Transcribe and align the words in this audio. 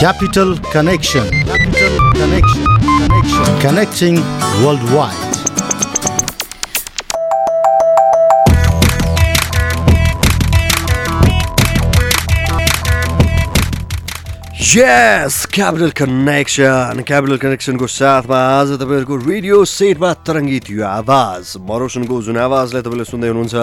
Capital 0.00 0.56
Connection. 0.72 1.28
Capital 1.44 2.12
Connection. 2.12 2.64
Connection. 2.96 3.60
Connecting 3.60 4.16
worldwide. 4.64 5.26
यस 14.70 15.36
capital 15.50 15.90
connection 15.98 17.02
capital 17.06 17.36
कनेक्सनको 17.42 17.86
साथमा 17.90 18.38
आज 18.56 18.68
तपाईँहरूको 18.78 19.16
रेडियो 19.26 19.64
सेटमा 19.66 20.12
तरङ्गित 20.22 20.70
यो 20.70 20.84
आवाज 20.86 21.44
मरोसनको 21.68 22.22
जुन 22.22 22.36
आवाजलाई 22.38 22.82
तपाईँले 22.86 23.04
सुन्दै 23.04 23.28
हुनुहुन्छ 23.28 23.56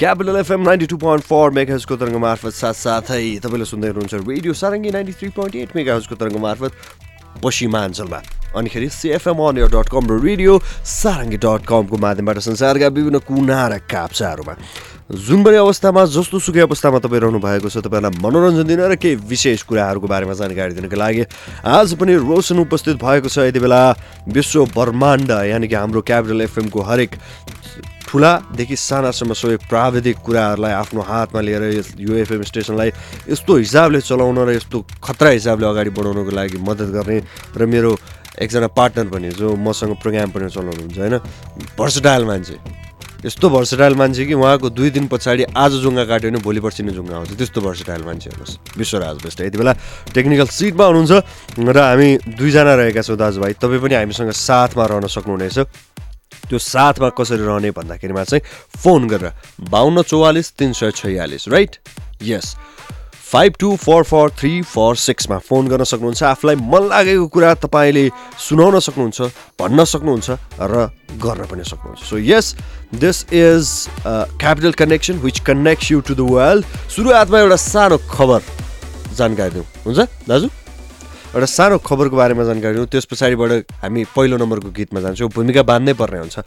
capital 0.00 0.36
FM 0.36 0.60
ninety 0.64 0.86
two 0.86 0.96
point 0.96 1.24
four 1.28 1.50
मेगाजको 1.52 1.96
तरङ्ग 2.00 2.16
मार्फत 2.16 2.54
साथसाथै 2.56 3.24
तपाईँले 3.44 3.64
सुन्दै 3.68 3.88
हुनुहुन्छ 3.88 4.28
radio 4.28 4.52
Sarangi 4.56 4.90
ninety 4.96 5.12
three 5.12 5.28
point 5.36 5.56
eight 5.60 5.76
मेगाजको 5.76 6.14
तरङ्ग 6.16 6.40
मार्फत 6.40 6.72
पश्चिमाञ्चलमा। 7.44 8.20
अनिखेरि 8.56 8.88
सिएफएम 8.96 9.44
अनियर 9.44 9.68
डट 9.76 9.92
कम 9.92 10.08
र 10.08 10.16
रेडियो 10.24 10.56
सारङ्गी 10.92 11.36
डट 11.44 11.68
कमको 11.68 11.96
माध्यमबाट 12.00 12.38
संसारका 12.48 12.88
विभिन्न 12.96 13.18
कुना 13.28 13.60
र 13.68 13.78
काप्चाहरूमा। 13.92 14.54
जुन 15.10 15.42
पनि 15.44 15.56
अवस्थामा 15.56 16.04
जस्तो 16.06 16.38
सुकै 16.38 16.60
अवस्थामा 16.60 16.98
तपाईँ 17.02 17.20
रहनु 17.20 17.38
भएको 17.42 17.66
छ 17.66 17.82
तपाईँलाई 17.82 18.14
मनोरञ्जन 18.22 18.62
दिन 18.62 18.80
र 18.80 18.94
केही 18.94 19.14
विशेष 19.26 19.62
कुराहरूको 19.66 20.06
बारेमा 20.06 20.34
जानकारी 20.38 20.74
दिनको 20.78 20.94
लागि 20.94 21.24
आज 21.66 21.94
पनि 21.98 22.14
रोशन 22.14 22.58
उपस्थित 22.62 23.02
भएको 23.02 23.26
छ। 23.26 23.50
यति 23.50 23.58
बेला 23.58 23.80
विश्व 24.30 24.70
ब्रह्माण्ड 24.70 25.30
यानि 25.50 25.66
कि 25.66 25.74
हाम्रो 25.74 26.00
क्यापिटल 26.06 26.40
एफएमको 26.46 26.80
हरेक 26.86 27.10
ठुलादेखि 28.06 28.76
सानासम्म 28.78 29.34
सबै 29.34 29.56
प्राविधिक 29.66 30.16
कुराहरूलाई 30.22 30.72
आफ्नो 30.78 31.00
हातमा 31.02 31.40
लिएर 31.42 31.62
यो 31.98 32.14
एफएम 32.22 32.42
स्टेसनलाई 32.46 32.90
यस्तो 33.34 33.56
हिसाबले 33.66 34.00
चलाउन 34.06 34.38
र 34.46 34.54
यस्तो 34.62 34.78
खतरा 35.02 35.30
हिसाबले 35.34 35.66
अगाडि 35.66 35.90
बढाउनको 35.90 36.30
लागि 36.30 36.58
मद्दत 36.62 36.94
गर्ने 36.94 37.18
र 37.58 37.66
मेरो 37.66 37.98
एकजना 38.38 38.66
पार्टनर 38.78 39.10
पनि 39.10 39.30
जो 39.34 39.56
मसँग 39.58 39.98
प्रोग्राम 39.98 40.30
पनि 40.30 40.48
चलाउनुहुन्छ 40.54 40.98
होइन? 40.98 41.18
भर्सटाइल 41.74 42.24
मान्छे। 42.30 42.79
यस्तो 43.24 43.48
भर्सटाइल 43.50 43.94
मान्छे 44.00 44.24
कि 44.26 44.34
उहाँको 44.34 44.70
दुई 44.70 44.90
दिन 44.90 45.06
पछाडि 45.12 45.44
आज 45.52 45.72
जुङ्गा 45.84 46.04
काट्यो 46.08 46.30
भने 46.30 46.40
भोलि 46.40 46.60
पर्सि 46.64 46.82
नै 46.82 46.92
जुङ्गा 46.96 47.16
आउँछ 47.16 47.36
त्यस्तो 47.36 47.60
भर्सटाइल 47.60 48.02
मान्छे 48.04 48.30
हेर्नुहोस् 48.30 48.78
विश्वराज 48.78 49.16
बेस्ट 49.20 49.40
यति 49.40 49.58
बेला 49.60 49.72
टेक्निकल 50.14 50.48
सिटमा 50.48 50.84
हुनुहुन्छ 50.88 51.12
र 51.60 51.78
हामी 51.78 52.08
दुईजना 52.32 52.74
रहेका 52.80 53.02
छौँ 53.04 53.16
दाजुभाइ 53.20 53.52
तपाईँ 53.60 53.80
पनि 53.84 53.94
हामीसँग 53.94 54.30
साथमा 54.32 54.84
रहन 54.88 55.06
सक्नुहुनेछ। 55.12 55.58
त्यो 56.48 56.58
साथमा 56.58 57.08
कसरी 57.12 57.44
रहने 57.44 57.70
भन्दाखेरिमा 57.76 58.24
चाहिँ 58.24 58.42
फोन 58.80 59.08
गरेर 59.12 59.68
बाहन्न 59.68 60.02
चौवालिस 60.02 60.48
तिन 60.56 60.72
सय 60.72 60.90
छयालिस 60.96 61.48
राइट 61.48 61.72
यस 62.24 62.46
five 63.32 63.54
two 63.60 63.74
four 63.76 64.02
four 64.04 64.30
three 64.38 64.50
four 64.66 64.96
सिक्समा 64.96 65.38
phone 65.38 65.68
गर्न 65.68 65.84
सक्नुहुन्छ। 65.84 66.22
आफूलाई 66.22 66.56
मन 66.56 66.88
लागेको 66.90 67.26
कुरा 67.30 67.54
तपाईँले 67.62 68.04
सुनाउन 68.42 68.78
सक्नुहुन्छ 68.80 69.20
भन्न 69.60 69.84
सक्नुहुन्छ 69.86 70.30
र 70.58 70.90
गर्न 71.22 71.46
पनि 71.46 71.64
सक्नुहुन्छ। 71.64 72.02
So 72.10 72.18
yes 72.18 72.54
this 72.98 73.18
is 73.32 73.66
capital 74.40 74.72
connection 74.74 75.18
which 75.22 75.38
connect 75.46 75.90
you 75.90 76.00
to 76.00 76.14
the 76.14 76.26
world 76.26 76.64
सुरुवातमा 76.90 77.38
एउटा 77.38 77.56
सानो 77.56 77.98
खबर 78.10 78.40
जानकारी 79.14 79.50
दिउँ। 79.50 79.66
हुन्छ? 79.86 79.98
दाजु? 80.26 80.48
एउटा 81.30 81.46
सानो 81.46 81.78
खबरको 81.78 82.16
बारेमा 82.16 82.44
जानकारी 82.44 82.74
दिउँ 82.74 82.86
त्यस 82.90 83.04
पछाडिबाट 83.06 83.70
हामी 83.82 84.02
पहिलो 84.10 84.36
नम्बरको 84.36 84.70
गीतमा 84.74 85.00
जान्छौँ। 85.00 85.28
भूमिका 85.30 85.62
बाँध्नै 85.62 85.92
पर्ने 85.94 86.18
हुन्छ। 86.18 86.38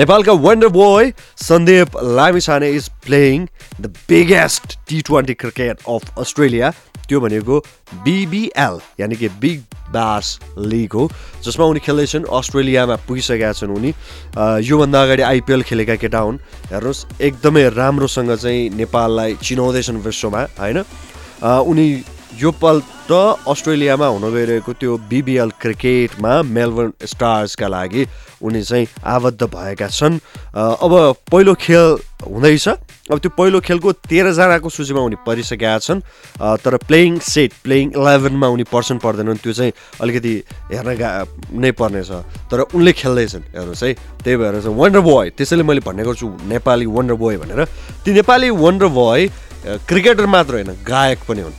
नेपालका 0.00 0.32
wonder 0.32 0.68
boy 0.72 1.12
Sandeep 1.36 1.96
Lamichhane 2.16 2.70
is 2.72 2.88
playing 3.04 3.46
the 3.80 3.92
biggest 4.08 4.78
T 4.88 5.00
twenty 5.04 5.34
cricket 5.34 5.84
of 5.84 6.18
Australia 6.18 6.70
त्यो 7.08 7.20
भनेको 7.20 7.58
बिबिएल 8.00 8.78
यानि 9.00 9.16
कि 9.16 9.28
बिग 9.44 9.60
बास 9.92 10.38
लिग 10.56 10.92
हो 10.92 11.04
जसमा 11.44 11.64
उनी 11.66 11.80
खेल्दैछन्। 11.84 12.24
अस्ट्रेलियामा 12.24 12.96
पुगिसकेका 13.04 13.52
छन् 13.52 13.74
उनी। 13.76 13.92
योभन्दा 14.64 15.02
अगाडि 15.02 15.22
आइपिएल 15.22 15.62
खेलेका 15.68 15.94
केटा 16.00 16.18
हुन्। 16.18 16.38
हेर्नुहोस् 16.70 17.04
एकदमै 17.20 17.68
राम्रोसँग 17.76 18.34
चाहिँ 18.36 18.70
नेपाललाई 18.72 19.34
चिनाउँदैछन् 19.42 20.00
विश्वमा 20.00 20.42
होइन? 20.56 20.78
उनी 21.42 21.86
यो 22.38 22.50
पल्ट 22.62 23.10
अस्ट्रेलियामा 23.48 24.06
हुन 24.06 24.30
गइरहेको 24.32 24.72
त्यो 24.72 24.96
बिबिएल 25.10 25.50
क्रिकेटमा 25.60 26.42
मेलबर्न 26.42 26.92
स्टार्सका 27.02 27.68
लागि 27.68 28.06
उनी 28.42 28.62
चाहिँ 28.62 28.86
आबद्ध 29.04 29.42
भएका 29.44 29.88
छन्। 29.88 30.18
अब 30.54 30.92
पहिलो 31.32 31.54
खेल 31.54 31.98
हुँदैछ। 32.26 32.68
अब 33.10 33.18
त्यो 33.18 33.30
पहिलो 33.34 33.60
खेलको 33.60 33.92
तेह्रजनाको 34.06 34.68
सूचीमा 34.70 35.00
उनी 35.00 35.16
परिसकेका 35.26 35.78
छन्। 35.78 36.00
तर 36.62 36.76
प्लेइङ 36.86 37.18
सेट 37.18 37.52
प्लेइङ 37.64 37.92
इलेभेनमा 37.98 38.48
उनी 38.48 38.64
पर्सन 38.70 38.98
पर्दैनन् 39.02 39.42
त्यो 39.42 39.52
चाहिँ 39.52 39.72
अलिकति 40.00 40.34
हेर्न 40.72 40.94
गा 40.96 41.10
नै 41.50 41.72
पर्नेछ। 41.74 42.10
तर 42.50 42.60
उनले 42.70 42.92
खेल्दैछन् 42.92 43.42
हेर्नुहोस् 43.50 43.82
है। 43.84 43.92
त्यही 44.22 44.36
भएर 44.36 44.60
चाहिँ 44.62 44.76
वन्डर 44.76 45.00
बोय 45.00 45.30
त्यसैले 45.34 45.62
मैले 45.66 45.80
भन्ने 45.82 46.04
गर्छु 46.04 46.28
नेपाली 46.46 46.86
वन्डर 46.86 47.14
बोय 47.18 47.36
भनेर। 47.42 47.64
ती 48.04 48.12
नेपाली 48.14 48.50
वन्डर 48.54 48.86
बोय 48.86 49.28
क्रिकेटर 49.66 50.26
मात्र 50.26 50.54
होइन 50.54 50.70
गायक 50.86 51.18
पनि 51.28 51.40
हुन्। 51.42 51.58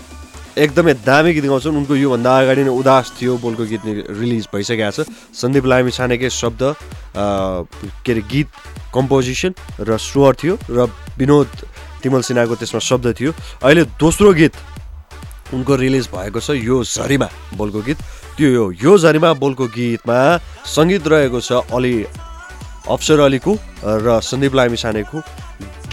एकदमै 0.58 0.94
दामी 1.08 1.32
गीत 1.34 1.46
गाउँछन्। 1.48 1.78
उनको 1.80 1.96
योभन्दा 1.96 2.32
अगाडि 2.40 2.64
नै 2.68 2.74
उदास 2.76 3.16
थियो 3.16 3.38
बोलको 3.40 3.64
गीत 3.72 3.82
रिलिज 4.20 4.46
भइसकेको 4.52 4.92
छ। 4.92 5.08
सन्दीप 5.32 5.66
लामी 5.66 5.92
छानेकै 5.92 6.30
शब्द 6.30 6.62
के 8.04 8.12
अरे 8.12 8.24
गीत 8.28 8.50
कम्पोजिसन 8.92 9.52
र 9.88 9.98
स्वर 9.98 10.36
थियो 10.36 10.56
र 10.70 10.92
विनोद 11.16 11.48
तिमल 12.04 12.22
सिन्हाको 12.28 12.56
त्यसमा 12.60 12.82
शब्द 12.84 13.06
थियो। 13.16 13.32
अहिले 13.64 13.84
दोस्रो 13.96 14.34
गीत 14.34 14.54
उनको 15.56 15.74
रिलिज 15.76 16.06
भएको 16.12 16.40
छ 16.40 16.60
यो 16.60 16.84
झरीमा 16.84 17.28
बोलको 17.56 17.80
गीत। 17.88 18.00
त्यो 18.36 18.72
यो 18.76 18.92
झरीमा 18.98 19.32
बोलको 19.40 19.66
गीतमा 19.72 20.20
सङ्गीत 20.68 21.08
रहेको 21.08 21.40
छ 21.40 21.52
अली 21.72 21.96
अफसर 22.92 23.20
अलीको 23.20 23.52
र 23.86 24.20
सन्दीप 24.20 24.54
लामी 24.56 24.78
छानेको 24.78 25.18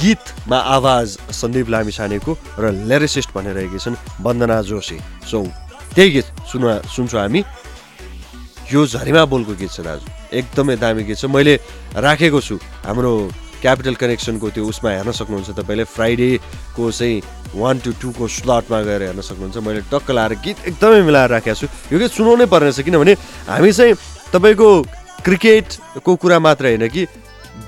गीतमा 0.00 0.58
आवाज 0.76 1.08
सन्दीप 1.32 1.68
लामी 1.68 1.92
छानेको 1.92 2.32
र 2.58 2.72
लेरिसिस्ट 2.90 3.30
भनिरहेकी 3.34 3.78
छन् 3.78 3.96
वन्दना 4.22 4.60
जोशी। 4.62 4.98
सो 5.30 5.42
त्यही 5.94 6.10
गीत 6.10 6.26
सुन 6.50 6.62
सुन्छौँ 6.86 7.20
हामी। 7.20 7.42
यो 8.72 8.86
झरीमा 8.86 9.24
बोलको 9.24 9.52
गीत 9.56 9.70
छ 9.72 9.80
दाजु। 9.80 10.06
एकदमै 10.36 10.76
दामी 10.76 11.02
गीत 11.08 11.18
छ। 11.18 11.24
मैले 11.24 11.54
राखेको 11.96 12.40
छु। 12.40 12.56
हाम्रो 12.84 13.12
क्यापिटल 13.58 13.94
कनेक्सनको 13.98 14.46
त्यो 14.54 14.64
उसमा 14.70 14.90
हेर्न 14.90 15.10
सक्नुहुन्छ 15.10 15.50
तपाईँले 15.58 15.84
फ्राइडेको 15.90 16.84
चाहिँ 16.92 17.22
वान 17.58 17.78
टू 17.80 17.90
टूको 17.98 18.28
स्लटमा 18.28 18.78
गएर 18.86 19.02
हेर्न 19.02 19.20
सक्नुहुन्छ। 19.20 19.56
मैले 19.66 19.80
टक्क 19.90 20.10
लाएर 20.14 20.32
गीत 20.44 20.56
एकदमै 20.68 21.00
मिलाएर 21.02 21.30
राखेको 21.30 21.56
छु। 21.58 21.66
यो 21.90 21.98
गीत 21.98 22.12
सुनाउनै 22.12 22.46
पर्नेछ 22.46 22.80
किनभने 22.86 23.12
हामी 23.48 23.72
चाहिँ 23.72 23.94
तपाईँको 24.30 24.68
क्रिकेटको 25.24 26.12
कुरा 26.14 26.38
मात्र 26.38 26.64
होइन 26.70 26.86
कि 26.88 27.02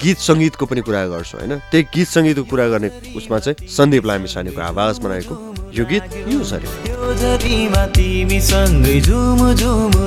गीत 0.02 0.18
सङ्गीतको 0.18 0.64
पनि 0.66 0.80
कुरा 0.86 1.00
गर्छु 1.12 1.34
होइन? 1.38 1.52
त्यही 1.70 1.82
गीत 1.94 2.08
सङ्गीतको 2.08 2.44
कुरा 2.50 2.66
गर्ने 2.72 2.88
उसमा 3.16 3.38
चाहिँ 3.44 3.68
सन्दीप 3.76 4.04
लामिछानेको 4.06 4.60
आवाज 4.62 4.98
बनाएको 5.04 5.34
यो 5.78 5.84
गीत 5.90 6.04
यो 6.32 6.40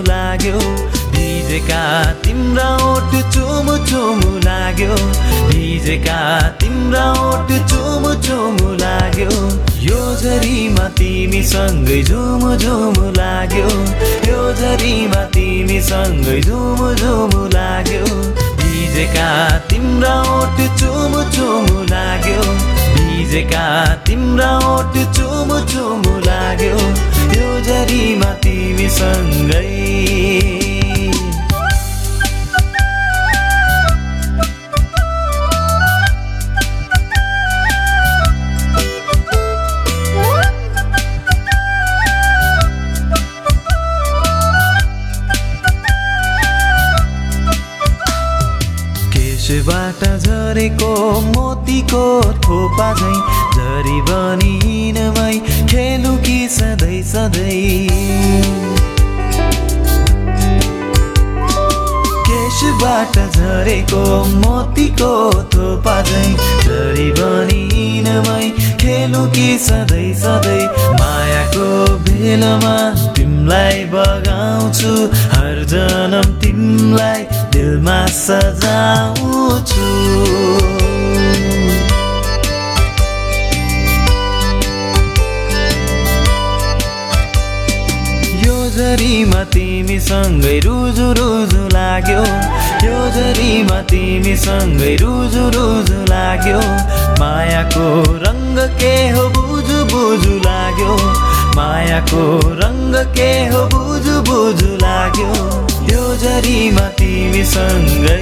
लाग्यो 0.09 0.57
भिजेका 1.13 1.83
तिम्रा 2.23 2.67
ओठ 2.89 3.11
चुम 3.33 3.67
लाग्यो 4.47 4.95
यो 9.87 9.99
झरीमा 10.21 10.87
तिमीसँगै 10.99 12.01
लाग्यो 13.17 13.67
लाग्यो। 17.55 18.52
भिजेका 18.93 19.29
तिम्रा 19.69 20.11
ओठ 20.31 20.59
चुम 20.79 21.13
चुम 21.33 21.65
लाग्यो। 21.91 22.41
भिजेका 22.97 23.63
तिम्रा 24.05 24.49
ओठ 24.69 24.97
चुम 25.17 25.53
चुम 25.71 26.03
लाग्यो। 26.25 26.77
यो 27.33 27.49
झरीमा 27.61 28.31
तिमीसँगै 28.43 29.63
केशबाट 49.53 50.03
झरेको 50.17 50.93
मोतीको 51.21 52.05
थोपा 52.43 52.87
झै। 52.93 53.13
झरी 53.55 53.99
बनिनमै 54.09 55.33
खेलु 55.69 56.15
कि 56.25 56.37
सधैँ 56.51 57.01
सधैँ। 57.03 58.33
आँखाबाट 62.33 63.17
झरेको 63.35 64.03
मोतीको 64.41 65.13
थोपा 65.53 65.95
झै। 66.01 66.23
झरी 66.63 67.09
बनिनमै 67.11 68.49
खेलु 68.81 69.23
कि 69.35 69.47
सधैँ 69.61 70.13
सधैँ। 70.13 70.65
मायाको 70.99 71.69
बेलामा 72.03 72.75
तिमीलाई 73.13 73.83
बगाउँछु 73.93 74.93
हर 75.35 75.63
जन्म 75.73 76.33
तिमीलाई 76.41 77.23
दिलमा 77.53 77.99
सजाउँछु। 78.19 79.87
यो 88.45 88.57
झरीमा 88.75 89.43
तिमीसँगै 89.53 90.57
रुजु 90.65 91.07
रुजु 91.19 91.63
लाग्यो। 91.75 92.23
यो 92.87 92.97
झरीमा 93.17 93.81
तिमीसँगै 93.91 94.95
रुजु 95.03 95.43
रुजु 95.55 95.99
लाग्यो। 96.13 96.59
मायाको 97.21 97.85
रङ्ग 98.25 98.57
के 98.81 98.95
हो 99.15 99.27
बुझु 99.35 99.77
बुझु 99.93 100.33
लाग्यो। 100.47 100.97
मायाको 101.57 102.23
रङ्ग 102.63 102.95
के 103.17 103.31
हो 103.53 103.61
बुझु 103.75 104.15
बुझु 104.31 104.71
लाग्यो। 104.85 105.31
यो 105.91 106.03
झरीमा 106.15 106.87
तिमीसँगै 106.99 108.21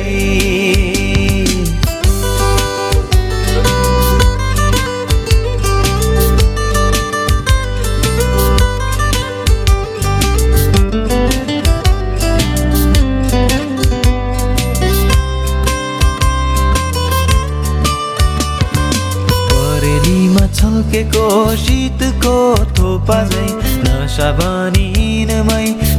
छल्केको 20.81 21.27
शीतको 21.57 22.33
थोपा 22.77 23.17
झै 23.31 23.45
नसा 23.85 24.29
बनिनमै 24.39 25.90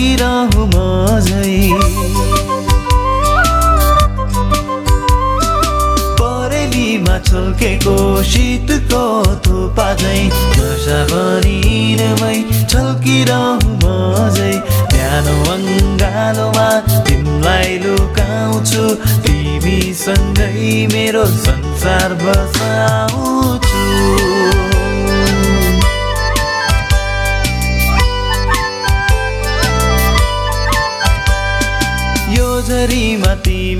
छल्किरहँ 0.00 0.64
म 0.72 0.76
परेलीमा 6.20 7.16
छल्केको 7.28 7.96
शीतको 8.30 9.02
थोपा 9.44 9.88
झै 10.00 10.22
नसा 10.56 11.00
बनिनमै 11.12 12.36
छल्किरहँ 12.72 13.60
म 13.82 13.84
झै 14.36 14.54
न्यानो 14.92 15.36
अङ्गालोमा 15.56 16.68
तिमीलाई 17.04 17.78
लुकाउँछु 17.84 18.84
तिमीसँगै 19.28 20.72
मेरो 20.96 21.26
संसार 21.44 22.14
बसाउँछु 22.24 23.09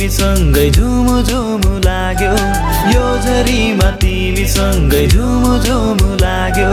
तिमीसँगै 0.00 0.68
झुमु 0.76 1.14
झुमु 1.28 1.72
लाग्यो। 1.84 2.32
यो 2.92 3.04
झरीमा 3.20 3.88
तिमीसँगै 4.00 5.02
झुमु 5.12 5.50
झुमु 5.64 6.08
लाग्यो। 6.22 6.70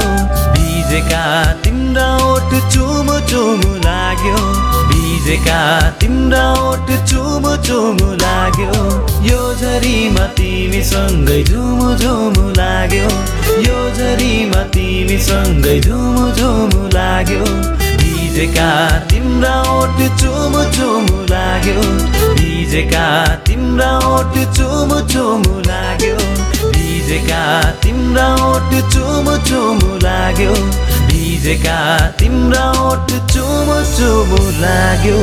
भिजेका 0.56 1.24
तिम्रा 1.64 2.06
ओठ 2.28 2.54
चुमु 2.72 3.18
चुमु 3.30 3.72
लाग्यो। 3.84 4.38
भिजेका 4.92 5.60
तिम्रा 6.00 6.44
ओठ 6.68 6.88
चुमु 7.10 7.56
चुमु 7.68 8.08
लाग्यो। 8.24 8.72
यो 9.28 9.42
झरीमा 9.60 10.26
तिमीसँगै 10.40 11.44
झुमु 11.44 11.90
झुमु 11.96 12.48
लाग्यो। 12.62 13.10
यो 13.68 13.78
झरीमा 13.98 14.64
तिमीसँगै 14.78 15.80
झुमु 15.82 16.32
झुमु 16.32 16.88
लाग्यो। 16.96 17.44
भिजेका 18.38 18.72
तिम्रा 19.10 19.52
ओठ 19.76 20.02
चुमु 20.20 20.60
चुमु 20.74 21.22
लाग्यो। 21.30 21.86
भिजेका 22.38 23.06
तिम्रा 23.48 23.88
ओठ 24.10 24.36
चुमु 24.58 25.00
चुमु 25.14 25.54
लाग्यो। 25.68 26.18
भिजेका 26.76 27.42
तिम्रा 27.84 28.28
ओठ 28.50 28.76
चुमु 28.94 29.38
चुमु 29.50 29.98
लाग्यो। 30.06 30.54
भिजेका 31.10 31.78
तिम्रा 32.20 32.66
ओठ 32.86 33.16
चुमु 33.34 33.80
चुमु 33.98 34.44
लाग्यो। 34.62 35.18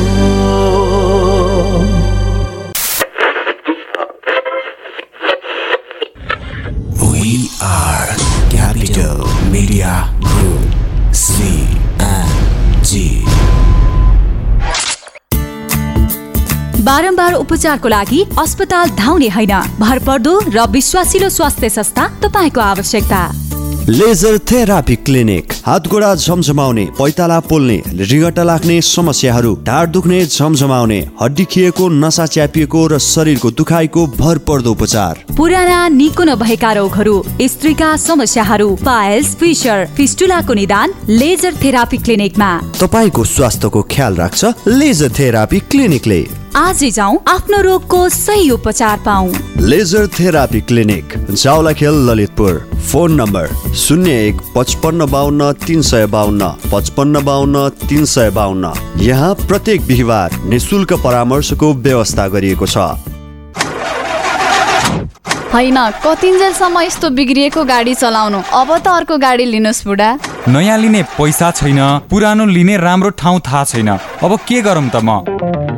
बारम्बार 17.25 17.41
उपचारको 17.41 17.87
लागि 17.89 18.19
अस्पताल 18.37 18.89
धाउने 18.97 19.29
होइन। 19.29 19.53
भरपर्दो 19.79 20.33
र 20.47 20.65
विश्वासिलो 20.69 21.29
स्वास्थ्य 21.29 21.69
संस्था 21.71 22.03
तपाईँको 22.21 22.61
आवश्यकता। 22.61 23.21
Laser 23.89 24.37
therapy 24.49 24.95
clinic. 24.97 25.53
हात 25.65 25.87
गोडा 25.87 26.13
झमझमाउने 26.15 26.85
पैताला 26.97 27.39
पोल्ने 27.39 27.77
रिगटा 28.03 28.43
लाग्ने 28.43 28.81
समस्याहरू 28.81 29.53
ढाड 29.65 29.89
दुख्ने 29.89 30.25
झमझमाउने 30.25 30.99
हड्डी 31.21 31.45
खिएको 31.45 31.89
नसा 31.95 32.25
च्यापिएको 32.25 32.85
र 32.87 32.97
शरीरको 32.99 33.51
दुखाइको 33.51 34.05
भरपर्दो 34.17 34.71
उपचार। 34.71 35.23
पुराना 35.37 35.87
निको 35.89 36.23
नभएका 36.23 36.71
रोगहरू 36.73 37.15
स्त्रीका 37.41 37.95
समस्याहरू 37.97 38.69
पाइल्स 38.85 39.35
फिसर 39.35 39.85
फिस्टुलाको 39.97 40.53
निदान 40.53 40.93
लेजर 41.09 41.53
थेरापी 41.63 41.97
क्लिनिकमा। 41.97 42.49
तपाईँको 42.81 43.23
स्वास्थ्यको 43.25 43.81
ख्याल 43.91 44.15
राख्छ 44.15 44.53
लेजर 44.67 45.11
थेरापी 45.19 45.59
क्लिनिकले। 45.69 46.44
आजै 46.55 46.89
जाउँ 46.95 47.17
आफ्नो 47.27 47.57
रोगको 47.61 47.97
सही 48.09 48.49
उपचार 48.49 48.99
पाऊ 49.05 49.31
laser 49.61 50.05
therapy 50.09 50.59
clinic 50.61 51.15
Jawalakhel 51.31 51.95
Lalitpur. 52.09 52.59
Phone 52.91 53.13
number 53.21 53.73
शून्य 53.75 54.11
एक 54.27 54.37
पचपन्न 54.55 55.05
बाहन्न 55.11 55.51
तिन 55.65 55.81
सय 55.81 56.05
बाहन्न 56.07 56.47
पचपन्न 56.71 57.23
बाहन्न 57.25 57.67
तिन 57.83 58.05
सय 58.05 58.29
बाहन्न 58.37 58.71
यहाँ 59.03 59.33
प्रत्येक 59.43 59.87
बिहिबार 59.87 60.39
निशुल्क 60.47 60.93
परामर्शको 61.03 61.73
व्यवस्था 61.75 62.27
गरिएको 62.27 62.65
छ। 62.65 62.77
होइन 65.53 65.77
कतिन्जेलसम्म 66.05 66.81
यस्तो 66.81 67.09
बिग्रिएको 67.19 67.63
गाडी 67.65 67.93
चलाउनु? 67.95 68.39
अब 68.53 68.77
त 68.77 68.87
अर्को 68.95 69.17
गाडी 69.17 69.45
लिनुहोस् 69.45 69.85
बुढा। 69.87 70.09
नयाँ 70.47 70.77
लिने 70.77 71.03
पैसा 71.19 71.51
छैन 71.51 71.79
पुरानो 72.09 72.45
लिने 72.47 72.77
राम्रो 72.77 73.09
ठाउँ 73.19 73.39
थाहा 73.43 73.63
छैन। 73.65 73.89
अब 74.23 74.39
के 74.47 74.61
गरौँ 74.61 74.89
त 74.89 75.03
म? 75.03 75.19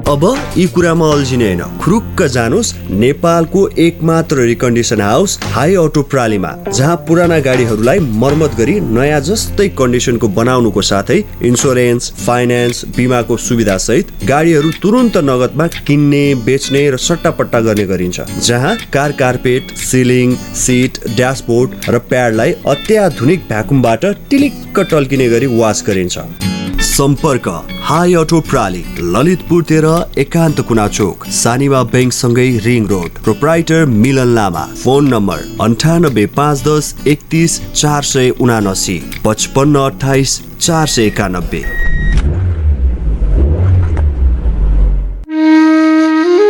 अब 0.10 0.24
यी 0.58 0.66
कुरामा 0.68 1.08
अल्झिने 1.12 1.46
होइन। 1.46 1.80
खुरुक्क 1.80 2.22
जानुहोस् 2.34 2.74
नेपालको 2.90 3.68
एकमात्र 3.86 4.46
रिकन्डिसन 4.50 5.02
हाउस 5.02 5.38
हाई 5.54 5.76
अटो 5.76 6.02
प्रालीमा 6.04 6.52
जहाँ 6.70 6.96
पुराना 7.08 7.40
गाडीहरूलाई 7.48 8.00
मर्मत 8.22 8.56
गरी 8.58 8.80
नयाँ 8.80 9.20
जस्तै 9.22 9.68
कन्डिसनको 9.80 10.28
बनाउनुको 10.38 10.82
साथै 10.92 11.20
इन्सुरेन्स 11.44 12.12
फाइनेन्स 12.26 12.84
बिमाको 12.98 13.38
सुविधा 13.48 13.78
सहित 13.88 14.12
गाडीहरू 14.28 14.72
तुरुन्त 14.82 15.18
नगदमा 15.26 15.68
किन्ने 15.88 16.24
बेच्ने 16.46 16.90
र 16.90 16.98
सट्टापट्टा 17.10 17.60
गर्ने 17.68 17.86
गरिन्छ 17.88 18.22
जहाँ 18.42 18.76
car 18.94 19.12
carpet 19.20 19.76
ceiling 19.84 20.36
seat 20.58 21.06
dashboard 21.16 21.90
र 21.90 22.00
प्याडलाई 22.10 22.52
अत्याधुनिक 22.68 23.48
भ्याकुमबाट 23.50 24.06
टिलिक्क 24.30 24.80
टल्किने 24.92 25.30
गरी 25.30 25.58
वास 25.58 25.84
गरिन्छ। 25.88 26.56
सम्पर्क। 26.98 27.48
हाई 27.84 28.14
अटो 28.16 28.40
प्राली 28.42 28.84
ललितपुर 29.14 29.64
तेह्र 29.64 29.90
एकान्त 30.20 30.62
कुना 30.68 30.88
चोक 30.90 31.26
Sanima 31.32 31.82
ब्याङ्कसँगै 31.92 32.46
ring 32.66 32.88
road 32.88 33.20
proprietor 33.24 33.86
Milan 33.86 34.34
Lama. 34.36 34.64
Phone 34.76 35.08
number 35.08 35.44
अन्ठानब्बे 35.62 36.26
पाँच 36.38 36.64
दस 36.68 36.96
एकतिस 37.08 37.60
चार 37.74 38.04
सय 38.04 38.30
उनासी 38.42 38.98
पचपन्न 39.26 39.76
अठाइस 39.82 40.34
चार 40.60 40.88
सय 40.88 41.06
एकानब्बे। 41.06 41.62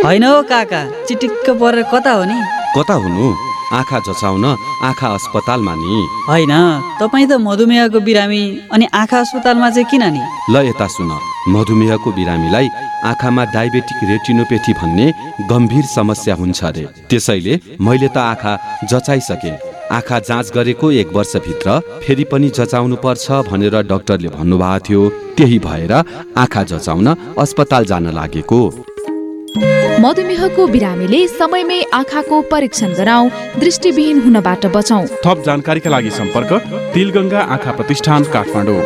होइन 0.06 0.24
हौ 0.24 0.40
काका 0.48 0.82
चिटिक्क 1.04 1.50
परेर 1.60 1.82
कता 1.92 2.12
हो 2.12 2.24
नि? 2.24 2.40
कता 2.78 2.94
हुनु? 3.04 3.32
आँखा 3.72 3.98
जचाउन 4.00 4.44
आँखा 4.44 5.08
अस्पतालमा 5.14 5.74
नि। 5.74 5.96
होइन 6.28 6.52
तपाईँ 7.00 7.26
त 7.28 7.32
मधुमेहको 7.40 8.00
बिरामी 8.00 8.42
अनि 8.72 8.86
आँखा 8.94 9.18
अस्पतालमा 9.20 9.70
चाहिँ 9.70 9.88
किन 9.90 10.04
नि? 10.08 10.22
ल 10.50 10.56
यता 10.68 10.86
सुन 10.88 11.10
मधुमेहको 11.52 12.12
बिरामीलाई 12.12 12.68
आँखामा 13.04 13.44
डायबेटिक 13.54 13.98
रेटिनोपेथी 14.10 14.72
भन्ने 14.72 15.06
गम्भीर 15.50 15.84
समस्या 15.86 16.34
हुन्छ 16.34 16.64
अरे। 16.64 16.84
त्यसैले 17.08 17.54
मैले 17.80 18.08
त 18.08 18.16
आँखा 18.16 18.52
जचाइसकेँ। 18.90 19.56
आँखा 19.92 20.18
जाँच 20.20 20.52
गरेको 20.54 20.90
एक 20.92 21.12
वर्षभित्र 21.12 21.78
फेरि 22.04 22.24
पनि 22.24 22.48
जचाउनु 22.50 22.96
पर्छ 23.04 23.48
भनेर 23.48 23.80
डाक्टरले 23.84 24.28
भन्नुभएको 24.28 24.84
थियो। 24.84 25.08
त्यही 25.36 25.58
भएर 25.58 25.92
आँखा 26.36 26.62
जचाउन 26.64 27.06
अस्पताल 27.38 27.84
जान 27.84 28.12
लागेको। 28.12 28.60
मधुमेहको 30.02 30.66
बिरामीले 30.72 31.20
समयमै 31.28 31.78
आँखाको 31.94 32.40
परीक्षण 32.50 32.92
गराउँ 32.98 33.30
दृष्टिविहीन 33.60 34.20
हुनबाट 34.24 34.66
बचौँ 34.76 35.02
थप 35.24 35.42
जानकारीका 35.46 35.90
लागि 35.90 36.10
सम्पर्क 36.18 36.52
तिलगङ्गा 36.94 37.40
आँखा 37.56 37.72
प्रतिष्ठान 37.78 38.24
Kathmandu 38.34 38.82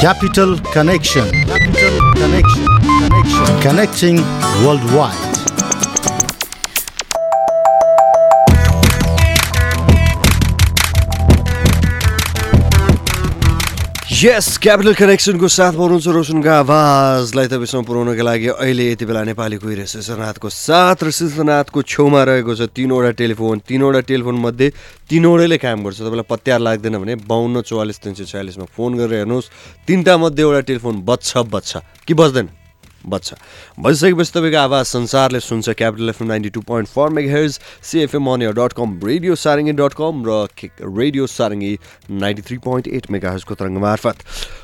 Capital 0.00 0.50
Connection. 0.74 1.30
Capital 1.52 1.94
Connection. 2.18 2.66
Connection. 2.90 3.62
Connecting 3.62 4.18
worldwide. 4.64 5.25
यस 14.16 14.56
क्यापिटल 14.64 14.94
कनेक्सनको 14.96 15.44
साथमा 15.44 15.76
हुनुहुन्छ 15.76 16.08
रोशनको 16.08 16.48
आवाजलाई 16.48 17.46
तपाईँसँग 17.52 17.84
पुऱ्याउनको 17.84 18.22
लागि 18.24 18.48
अहिले 18.64 18.84
यति 18.96 19.04
बेला 19.04 19.22
नेपाली 19.28 19.56
कोही 19.60 19.84
शीर्षनाथको 19.84 20.48
साथ 20.48 21.04
र 21.04 21.10
शीर्षनाथको 21.12 21.82
छेउमा 21.84 22.22
रहेको 22.24 22.54
छ 22.56 22.72
तिनवटा 22.72 23.10
टेलिफोन। 23.12 23.60
तिनवटा 23.68 24.00
टेलिफोन 24.08 24.36
मध्ये 24.40 24.72
तिनवटैले 25.12 25.58
काम 25.60 25.84
गर्छ। 25.84 26.00
तपाईँलाई 26.00 26.28
पत्यार 26.32 26.60
लाग्दैन 26.64 26.96
भने 26.96 27.14
बाहन्न 27.28 27.60
चौवालिस 27.60 27.98
तिन 28.00 28.14
सय 28.16 28.24
छयालिसमा 28.24 28.64
फोन 28.72 28.96
गरेर 28.96 29.20
हेर्नुहोस्। 29.20 29.50
तिनवटा 29.84 30.16
मध्ये 30.16 30.44
एउटा 30.44 30.60
टेलिफोन 30.64 31.04
बच्छ 31.04 31.36
बच्छ। 31.52 31.76
कि 32.08 32.14
बज्दैन 32.16 32.48
बच्छ 33.06 33.34
बजिसकेपछि 33.80 34.32
तपाईँको 34.34 34.58
आवाज 34.58 34.84
संसारले 34.86 35.40
सुन्छ। 35.40 35.68
Capital 35.70 36.08
FM 36.08 36.28
ninety 36.28 36.50
two 36.50 36.60
point 36.66 36.88
four 36.88 37.10
megahertz 37.32 37.60
CFM 37.82 38.26
अनियर 38.26 38.52
dot 38.58 38.72
com 38.72 38.98
radio 39.04 39.34
Sarangi 39.34 39.72
dot 39.78 39.94
com 39.94 40.24
र 40.26 40.48
radio 40.82 41.26
Sarangi 41.26 41.72
ninety 42.10 42.42
three 42.42 42.58
point 42.66 42.88
eight 42.88 43.10
mega 43.10 43.36
तरङ्ग 43.36 43.78
मार्फत। 43.78 44.16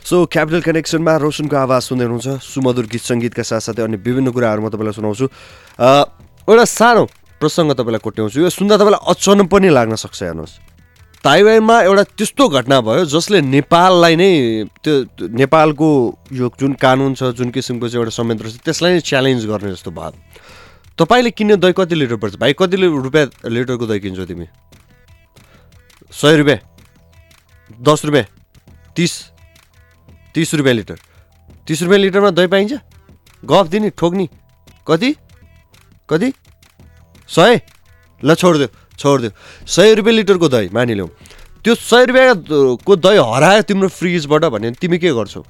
सो 0.05 0.25
क्यापिटल 0.27 0.61
कनेक्सनमा 0.63 1.17
रोशनको 1.23 1.57
आवाज 1.57 1.83
सुन्दै 1.83 2.05
हुनुहुन्छ। 2.05 2.43
सुमधुर 2.43 2.87
गीत 2.93 3.03
सङ्गीतका 3.03 3.43
साथसाथै 3.43 3.83
अन्य 3.83 3.97
विभिन्न 4.03 4.31
कुराहरू 4.33 4.61
म 4.63 4.69
तपाईँलाई 4.69 4.95
सुनाउँछु। 4.99 5.27
एउटा 6.49 6.65
सानो 6.65 7.05
प्रसङ्ग 7.41 7.73
तपाईँलाई 7.79 8.03
कोट्याउँछु। 8.03 8.39
यो 8.43 8.51
सुन्दा 8.51 8.77
तपाईँलाई 8.77 9.03
अचम्म 9.13 9.47
पनि 9.47 9.69
लाग्न 9.71 9.95
सक्छ 9.95 10.23
हेर्नुहोस्। 10.23 10.72
ताइवानमा 11.25 11.81
एउटा 11.83 12.02
त्यस्तो 12.19 12.49
घटना 12.49 12.81
भयो 12.83 13.05
जसले 13.07 13.41
नेपाललाई 13.41 14.17
नै 14.17 14.31
त्यो 14.83 15.29
नेपालको 15.38 15.88
यो 16.35 16.50
जुन 16.59 16.73
कानुन 16.75 17.14
छ 17.14 17.31
जुन 17.38 17.50
किसिमको 17.55 17.88
चाहिँ 17.88 18.02
एउटा 18.02 18.11
संयन्त्र 18.11 18.50
छ 18.50 18.59
त्यसलाई 18.67 18.93
नै 18.93 19.00
च्यालेन्ज 19.00 19.47
गर्ने 19.47 19.71
जस्तो 19.73 19.91
भयो। 19.91 20.19
तपाईँले 20.99 21.31
किन्ने 21.31 21.57
दही 21.62 21.73
कति 21.79 21.95
लिटर 21.95 22.17
पर्छ? 22.19 22.35
भाइ 22.43 22.52
कति 22.59 22.76
रुपियाँ 22.76 23.26
लिटरको 23.47 23.87
दही 23.87 24.00
किन्छौ 24.00 24.25
तिमी? 24.26 24.47
सय 26.11 26.37
रुपियाँ 26.37 26.59
दस 27.71 28.05
रुपियाँ 28.05 28.26
तिस 28.97 29.12
तिस 30.35 30.55
रुपियाँ 30.55 30.76
लिटर। 30.76 30.99
तिस 31.67 31.83
रुपियाँ 31.83 32.00
लिटरमा 32.00 32.31
दही 32.31 32.47
पाइन्छ? 32.47 32.73
गफ 33.43 33.67
दिने 33.69 33.91
ठोक्नी। 33.95 34.29
कति? 34.87 35.11
कति? 36.09 36.33
सय? 37.29 37.61
ल 38.23 38.35
छोडिदियो 38.35 38.69
छोडिदियो। 39.03 39.67
सय 39.67 39.95
रुपियाँ 39.99 40.17
लिटरको 40.17 40.49
दही 40.49 40.69
मानिलिउँ। 40.71 41.11
त्यो 41.65 41.75
सय 41.75 42.05
रुपियाँको 42.07 42.93
दही 42.97 43.19
हरायो 43.19 43.63
तिम्रो 43.67 43.89
फ्रिजबाट 43.91 44.45
भने 44.55 44.71
तिमी 44.79 44.99
के 44.99 45.11
गर्छौ? 45.13 45.43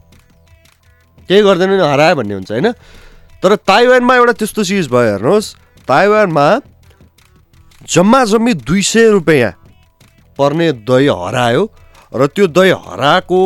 केही 1.29 1.43
गर्दैन 1.43 1.71
नि 1.71 1.85
हरायो 1.85 2.15
भन्ने 2.17 2.35
हुन्छ 2.35 2.51
होइन? 2.53 2.69
तर 3.43 3.55
ताइवानमा 3.69 4.15
एउटा 4.17 4.33
त्यस्तो 4.41 4.63
चिज 4.65 4.89
भयो 4.89 5.13
हेर्नुहोस्। 5.13 5.47
ताइवानमा 5.89 6.47
जम्मा 7.91 8.25
जम्मी 8.31 8.53
दुई 8.63 8.83
सय 8.83 9.09
रुपियाँ 9.11 9.53
पर्ने 10.39 10.73
दही 10.87 11.07
हरायो 11.11 11.63
र 12.15 12.27
त्यो 12.29 12.47
दही 12.49 12.71
हराएको 12.87 13.41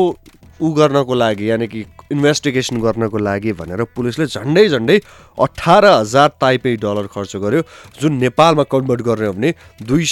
उ 0.61 0.67
गर्नको 0.73 1.15
लागि 1.15 1.51
यानि 1.51 1.67
कि 1.67 1.85
इन्भेस्टिगेसन 2.13 2.81
गर्नको 2.81 3.19
लागि 3.19 3.53
भनेर 3.61 3.83
पुलिसले 3.97 4.27
झन्डै 4.27 4.69
झन्डै 4.69 4.99
अठार 5.39 5.85
हजार 5.87 6.29
ताइपे 6.41 6.75
डलर 6.83 7.07
खर्च 7.15 7.37
गर्यो 7.45 7.63
जुन 8.01 8.13
नेपालमा 8.19 8.63
कन्भर्ट 8.73 9.01
गर्ने 9.09 9.27
हो 9.27 9.33
भने 9.33 9.53
दुई 9.83 10.05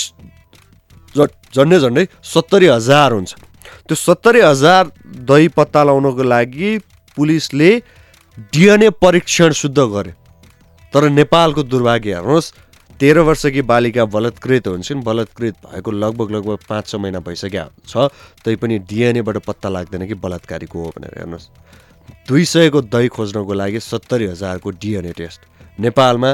झन्डै 1.14 1.78
झन्डै 1.78 2.04
सत्तरी 2.24 2.66
हजार 2.68 3.12
हुन्छ। 3.12 3.34
त्यो 3.86 3.94
सत्तरी 3.96 4.40
हजार 4.40 4.90
दही 5.28 5.48
पत्ता 5.56 5.84
लगाउनको 5.84 6.22
लागि 6.24 6.70
पुलिसले 7.16 7.70
डिएनए 8.52 8.88
परीक्षण 9.00 9.52
शुद्ध 9.54 9.78
गर्यो। 9.78 10.12
तर 10.92 11.08
नेपालको 11.10 11.62
दुर्भाग्य 11.64 12.14
हेर्नुहोस् 12.14 12.52
तेह्र 13.00 13.20
वर्षकी 13.26 13.62
बालिका 13.62 14.04
बलात्कृत 14.06 14.66
हुन्छन्। 14.68 15.02
बलात्कृत 15.02 15.54
भएको 15.64 15.90
लगभग 15.90 16.30
लगभग 16.30 16.58
पाँच 16.68 16.86
छ 16.88 16.94
महिना 16.96 17.20
भइसक्यो 17.26 17.66
छ 17.86 18.10
तैपनि 18.44 18.78
डिएनएबाट 18.90 19.36
पत्ता 19.46 19.68
लाग्दैन 19.68 20.06
कि 20.06 20.14
बलात्कारीको 20.24 20.78
हो 20.78 20.92
भनेर 20.96 21.18
हेर्नुहोस्। 21.18 21.48
दुई 22.28 22.44
सयको 22.44 22.80
दही 22.88 23.08
खोज्नको 23.08 23.52
लागि 23.52 23.80
सत्तरी 23.80 24.26
हजारको 24.26 24.70
डिएनए 24.70 25.12
टेस्ट। 25.12 25.40
नेपालमा 25.80 26.30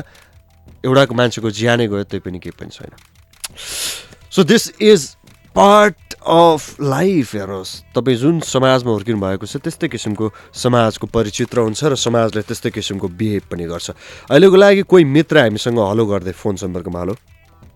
एउटाको 0.85 1.15
मान्छेको 1.15 1.51
ज्यानै 1.51 1.87
गयो 1.89 2.05
तै 2.05 2.19
पनि 2.25 2.39
केही 2.39 2.55
पनि 2.59 2.71
छैन। 2.71 2.93
So 4.31 4.45
this 4.45 4.71
is 4.81 5.17
part 5.57 6.15
of 6.21 6.81
life 6.81 7.35
हेर्नुहोस् 7.35 7.73
तपाईँ 7.95 8.17
जुन 8.17 8.41
समाजमा 8.47 8.91
हुर्किनु 8.93 9.19
भएको 9.19 9.47
छ 9.47 9.57
त्यस्तै 9.59 9.89
किसिमको 9.89 10.31
समाजको 10.55 11.07
परिचित्र 11.11 11.67
हुन्छ 11.67 11.81
र 11.91 11.95
समाजले 11.99 12.43
त्यस्तै 12.47 12.71
किसिमको 12.71 13.09
बिहेभ 13.11 13.51
पनि 13.51 13.65
गर्छ। 13.67 13.91
अहिलेको 14.31 14.57
लागि 14.57 14.83
कोही 14.87 15.05
मित्र 15.05 15.51
हामीसँग 15.51 15.79
हलो 15.81 16.07
गर्दै 16.07 16.33
फोन 16.39 16.57
सम्पर्कमा 16.63 17.01
हलो 17.01 17.15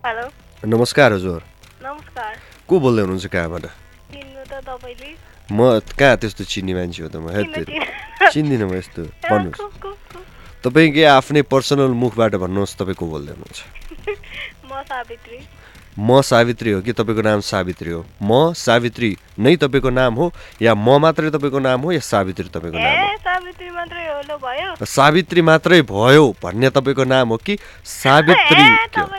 हेलो 0.07 0.27
नमस्कार 0.71 1.13
हजुर। 1.13 1.41
नमस्कार। 1.83 2.33
को 2.69 2.75
बोल्दै 2.81 3.03
हुनुहुन्छ 3.03 3.27
कहाँबाट? 3.27 3.65
म 5.53 5.81
कहाँ 5.99 6.17
त्यस्तो 6.17 6.45
चिन्ने 6.45 6.75
मान्छे 6.75 7.03
हो 7.03 7.09
त 7.09 7.17
म? 7.17 7.29
हेर 7.29 7.45
किन 7.45 7.65
तेरो। 7.65 8.31
चिन्दिनँ 8.31 8.69
म 8.69 8.75
यस्तो 8.75 9.03
भन्नुहोस्। 9.31 10.65
तपाईँकै 10.65 11.05
आफ्नै 11.05 11.43
पर्सनल 11.43 11.93
मुखबाट 11.93 12.35
भन्नुहोस् 12.35 12.77
तपाईँ 12.81 12.97
को 12.97 13.05
बोल्दै 13.07 13.33
हुनुहुन्छ। 13.33 13.61
म 15.99 16.21
सावित्री। 16.21 16.71
हो 16.71 16.81
कि 16.81 16.93
तपाईँको 16.93 17.23
नाम 17.23 17.41
सावित्री 17.41 17.91
हो? 17.91 18.05
म 18.23 18.53
सावित्री 18.53 19.17
नै 19.39 19.57
तपाईँको 19.57 19.91
नाम 19.91 20.15
हो 20.15 20.33
या 20.63 20.75
म 20.75 20.99
मात्रै 20.99 21.31
तपाईँको 21.31 21.59
नाम 21.59 21.81
हो 21.81 21.93
या 21.93 22.01
सावित्री 22.01 22.49
तपाईँको 22.49 22.79
नाम 22.79 22.97
हो? 22.97 24.85
सावित्री 24.85 25.41
मात्रै 25.43 25.83
भयो। 25.83 26.25
भन्ने 26.43 26.71
तपाईँको 26.71 27.05
नाम 27.05 27.29
हो 27.29 27.37
कि 27.37 27.59
सावित्री? 27.85 28.65
के 28.67 29.11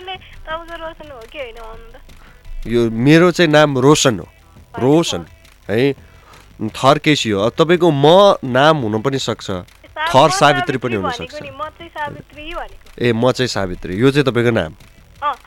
तपाईँको 0.50 1.20
कि 1.32 2.74
यो 2.76 2.90
मेरो 2.90 3.32
चाहिँ 3.32 3.52
नाम 3.52 3.78
रोशन 3.78 4.20
हो। 4.20 4.28
रोशन 4.80 5.26
है? 5.70 6.15
थर 6.62 6.98
केसी 7.04 7.30
हो 7.30 7.50
तपाईँको 7.52 7.92
म 7.92 8.40
नाम 8.44 8.78
हुन 8.88 9.02
पनि 9.02 9.20
सक्छ। 9.20 9.50
थर 9.96 10.30
सावित्री 10.32 10.78
पनि 10.78 10.96
हुन 10.96 11.12
सक्छ। 11.12 11.34
भनेको 11.34 11.46
नि 11.46 11.52
म 11.52 11.68
चाहिँ 11.68 11.90
सावित्री 11.90 12.54
भनेको। 12.54 12.88
ए 12.96 13.12
म 13.12 13.32
चाहिँ 13.32 13.48
सावित्री। 13.48 13.96
यो 13.96 14.12
चाहिँ 14.12 14.26
तपाईँको 14.26 14.52
नाम। 14.52 14.72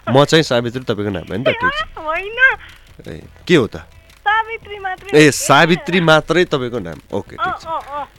म 0.08 0.24
चाहिँ 0.24 0.42
सावित्री 0.42 0.82
तपाईँको 0.84 1.10
नाम 1.12 1.26
होइन 1.28 1.42
त? 1.44 1.48
ठिक 1.48 3.08
ए 3.08 3.22
के 3.46 3.54
हो 3.56 3.66
त? 3.66 3.76
सावित्री 4.20 4.78
मात्रै 4.78 5.10
ए? 5.16 5.30
सावित्री 5.30 6.00
मात्रै 6.00 6.44
तपाईँको 6.44 6.78
नाम। 6.78 6.98
ओके 7.12 7.36
ठिक 7.36 7.56
छ। 7.56 7.66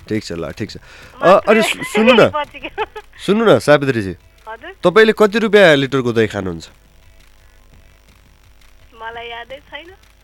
ठिक 0.09 0.23
छ 0.23 0.31
ल 0.33 0.51
ठिक 0.57 0.69
छ। 0.71 0.77
अनि 1.21 1.61
सुन्नु 1.61 2.13
न? 2.13 2.31
सुन्नु 3.25 3.43
न 3.45 3.59
सावित्रीजी। 3.59 4.13
तपाईँले 4.81 5.13
कति 5.13 5.37
रुपियाँ 5.39 5.75
लिटरको 5.77 6.11
दही 6.13 6.27
खानुहुन्छ? 6.27 6.65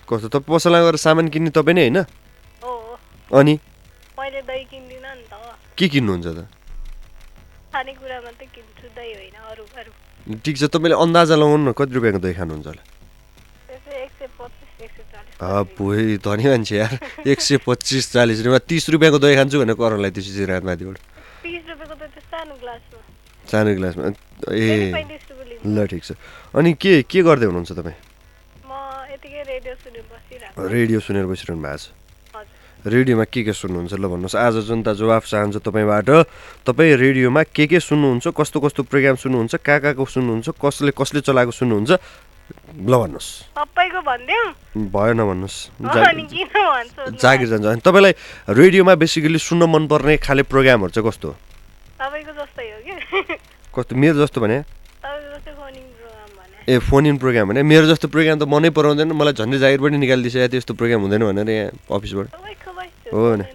कस्तो 0.06 0.28
तपाईँ 0.30 0.54
पसलमा 0.54 0.80
गएर 0.86 0.96
सामान 1.02 1.28
किन्ने 1.30 1.50
तपाईँ 1.50 1.76
नै 1.76 1.82
होइन? 1.90 2.06
अनि? 3.34 3.54
मैले 4.20 4.42
दही 4.46 4.64
किन्दिनँ 4.70 5.14
नि 5.18 5.26
त। 5.26 5.34
के 5.78 5.86
किन्नुहुन्छ 5.90 6.28
त? 6.28 6.40
खानेकुरा 7.74 8.18
मात्रै 8.22 8.48
किन्छु 8.54 8.86
दही 8.96 9.12
होइन 9.18 9.36
अरू 9.52 9.64
अरू। 9.66 9.92
ठिक 10.46 10.56
छ 10.58 10.64
तपाईँले 10.70 10.96
अन्दाजा 10.96 11.36
लगाउनु 11.36 11.64
न 11.66 11.72
कति 11.74 11.92
रुपियाँको 11.98 12.22
दही 12.22 12.34
खानुहुन्छ 12.38 12.68
होला? 12.70 12.84
अबोइ 15.36 16.18
धनी 16.24 16.46
मान्छे 16.48 16.76
यार। 16.78 16.94
एक 17.28 17.40
सय 17.42 17.58
पच्चिस 17.68 18.04
चालिस 18.14 18.40
रुपियाँ 18.46 18.64
तिस 18.70 18.86
रुपियाँको 18.94 19.20
दही 19.20 19.36
खान्छु 19.36 19.58
भनेर 19.60 19.76
करलाई 19.76 20.12
त्यसपछि 20.16 20.44
रातमाथिबाट 20.46 20.98
तिस 21.44 21.64
रुपियाँको 21.70 21.96
त 21.96 22.04
त्यो 22.14 22.22
सानो 22.32 22.56
ग्लासमा। 22.62 23.00
सानो 23.52 23.70
गिलासमा? 23.76 24.04
ए 24.54 24.96
ल 25.66 25.78
ठिक 25.92 26.04
छ। 26.08 26.16
अनि 26.56 26.72
के 26.80 27.04
के 27.04 27.20
गर्दै 27.26 27.46
हुनुहुन्छ 27.52 27.72
तपाईँ? 27.74 27.98
रेडियो 30.56 31.00
सुनेर 31.04 31.26
बसिरहनु 31.28 31.62
भएको 31.62 31.78
छ। 31.84 32.05
रेडियोमा 32.86 33.24
के 33.34 33.42
के 33.44 33.54
सुन्नुहुन्छ 33.54 33.94
ल 33.98 34.06
भन्नुहोस्। 34.06 34.38
आज 34.38 34.56
जनता 34.70 34.94
जवाफ 34.94 35.26
चाहन्छ 35.26 35.58
तपाईँबाट। 35.58 36.10
तपाईँ 36.70 36.94
रेडियोमा 36.94 37.42
के 37.50 37.66
के 37.66 37.80
सुन्नुहुन्छ 37.82 38.30
कस्तो 38.30 38.60
कस्तो 38.62 38.82
प्रोग्राम 38.86 39.16
सुन्नुहुन्छ 39.26 39.56
कहाँ 39.58 39.80
कहाँको 39.82 40.06
सुन्नुहुन्छ 40.06 40.48
कसले 40.54 40.92
कसले 40.94 41.20
चलाएको 41.26 41.50
सुन्नुहुन्छ 41.50 41.92
ल 42.78 42.94
भन्नुहोस्। 42.94 43.30
भनिदिउँ 43.58 44.46
भएन 44.94 45.18
भन्नुहोस्। 45.18 45.58
जागिर 47.18 47.48
जान्छ। 47.50 47.66
अनि 47.66 47.82
तपाईँलाई 47.82 48.14
रेडियोमा 48.54 48.94
बेसिकली 49.02 49.40
सुन्न 49.42 49.66
मनपर्ने 49.66 50.22
खाले 50.22 50.46
प्रोग्रामहरू 50.46 50.94
चाहिँ 50.94 51.10
कस्तो? 51.10 51.26
हो 51.26 51.36
तपाईँको 51.98 52.34
जस्तै 52.38 52.66
हो 52.70 52.80
कि? 52.86 52.94
कस्तो? 53.74 53.94
मेरो 53.98 54.22
जस्तो 54.22 54.42
भने? 54.46 54.62
ए 56.66 56.78
फोन 56.82 57.06
इन 57.06 57.18
प्रोग्राम 57.18 57.50
भने। 57.50 57.62
मेरो 57.62 57.86
जस्तो 57.94 58.10
प्रोग्राम 58.10 58.38
त 58.42 58.44
मनै 58.50 58.70
पराउँदैन। 58.74 59.10
मलाई 59.14 59.34
झन्डै 59.38 59.58
जागिर 59.58 59.82
पनि 59.82 59.98
निकालिदिन्छ 60.02 60.38
या 60.38 60.50
त्यस्तो 60.50 60.74
प्रोग्राम 60.74 61.02
हुँदैन 61.02 61.22
भनेर 61.22 61.50
यहाँ 61.50 61.70
अफिसबाट। 61.90 62.26
हो 63.14 63.36
नि। 63.36 63.46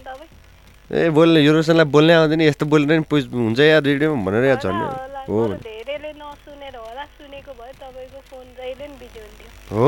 ए 0.91 1.09
बोल्ने 1.15 1.39
यो 1.41 1.51
रोशनलाई 1.55 1.87
बोल्नै 1.87 2.13
आउँदैन 2.13 2.41
यस्तो 2.41 2.65
बोल्ने 2.67 2.93
नि 2.99 3.05
हुन्छ 3.07 3.59
या 3.59 3.79
रेडियोमा 3.79 4.17
भनेर 4.27 4.43
या 4.45 4.55
झन्। 4.59 4.77
हो 5.27 5.39
हो 9.71 9.87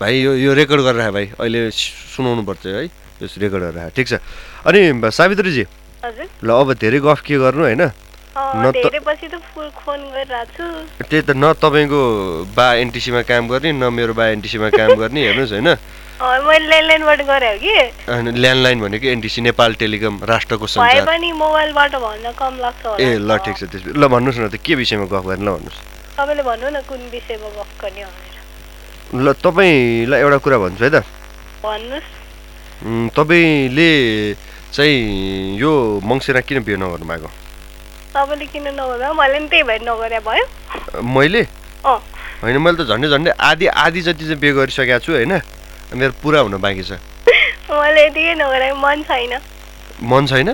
भाइ 0.00 0.14
यो 0.20 0.32
यो 0.34 0.50
रेकर्ड 0.54 0.80
गरेर 0.82 1.10
भाइ 1.10 1.26
अहिले 1.38 1.70
सुनाउनु 1.70 2.42
पर्छ 2.42 2.66
है 2.66 2.84
यो 2.84 3.26
रेकर्ड 3.26 3.62
गरेर 3.62 3.74
राख 3.74 3.92
ठिक 3.94 4.06
छ। 4.08 4.14
अनि 4.66 4.80
सावित्रीजी 5.10 5.64
ल 6.44 6.50
अब 6.50 6.72
धेरै 6.74 6.98
गफ 7.04 7.20
के 7.22 7.38
गर्नु 7.38 7.62
होइन? 7.62 7.82
त्यही 11.06 11.22
त 11.22 11.30
न 11.38 11.52
तपाईँको 11.54 12.00
बा 12.50 12.66
एनटिसीमा 12.82 13.22
काम 13.30 13.48
गर्ने 13.48 13.70
न 13.72 13.84
मेरो 13.94 14.14
बा 14.14 14.24
एनटिसीमा 14.34 14.68
काम 14.74 14.90
गर्ने 14.98 15.20
हेर्नुहोस् 15.22 15.52
होइन। 15.54 15.70
ल्यान्डलाइन 18.34 18.80
भनेको 18.80 19.06
एनटिसी 19.06 19.40
नेपाल 19.50 19.74
टेलिकम 19.82 20.14
राष्ट्रको 20.24 20.66
ए 22.98 23.18
ल 23.18 23.30
ठिक 23.44 23.54
छ 23.54 23.62
त्यसो 23.70 23.94
ल 23.94 24.02
भन्नुहोस् 24.10 24.38
न 24.42 24.50
त 24.50 24.56
के 24.58 24.74
विषयमा 24.82 25.06
गफ 25.10 25.24
गर्ने? 25.30 25.42
ल 25.46 25.50
भन्नुहोस्। 25.54 25.78
ल 29.14 29.26
तपाईँलाई 29.42 30.18
एउटा 30.22 30.38
कुरा 30.42 30.58
भन्छु 30.58 30.84
है 30.84 30.90
त। 30.90 30.98
तपाईँले 33.14 33.90
चाहिँ 34.74 34.98
यो 35.58 35.72
मङ्सिरमा 36.02 36.42
किन 36.46 36.58
बिहे 36.66 36.78
नगर्नु 36.82 37.06
भएको 37.06 37.43
तपाईँले 38.14 38.46
किन 38.46 38.66
नगर्दा 38.78 39.12
मैले 39.12 39.38
पनि 39.38 39.48
त्यही 39.50 39.62
भएर 39.68 39.82
नगरे 39.82 40.18
भयो। 40.22 40.44
मैले? 41.02 41.42
होइन 41.84 42.56
मैले 42.62 42.76
त 42.78 42.86
झन्डै 42.86 43.08
झन्डै 43.10 43.30
आधी 43.50 43.66
आधी 43.66 44.00
जति 44.06 44.24
चाहिँ 44.24 44.38
बिहे 44.38 44.52
गरिसकेको 44.54 44.98
छु 45.02 45.12
होइन? 45.18 45.34
मेरो 45.98 46.12
पुरा 46.22 46.40
हुन 46.46 46.56
बाँकी 46.62 46.82
छ। 46.82 46.98
मैले 47.70 48.00
यतिकै 48.06 48.34
नगरे 48.38 48.72
मन 48.78 49.02
छैन। 49.10 49.32
मन 50.02 50.26
छैन? 50.26 50.48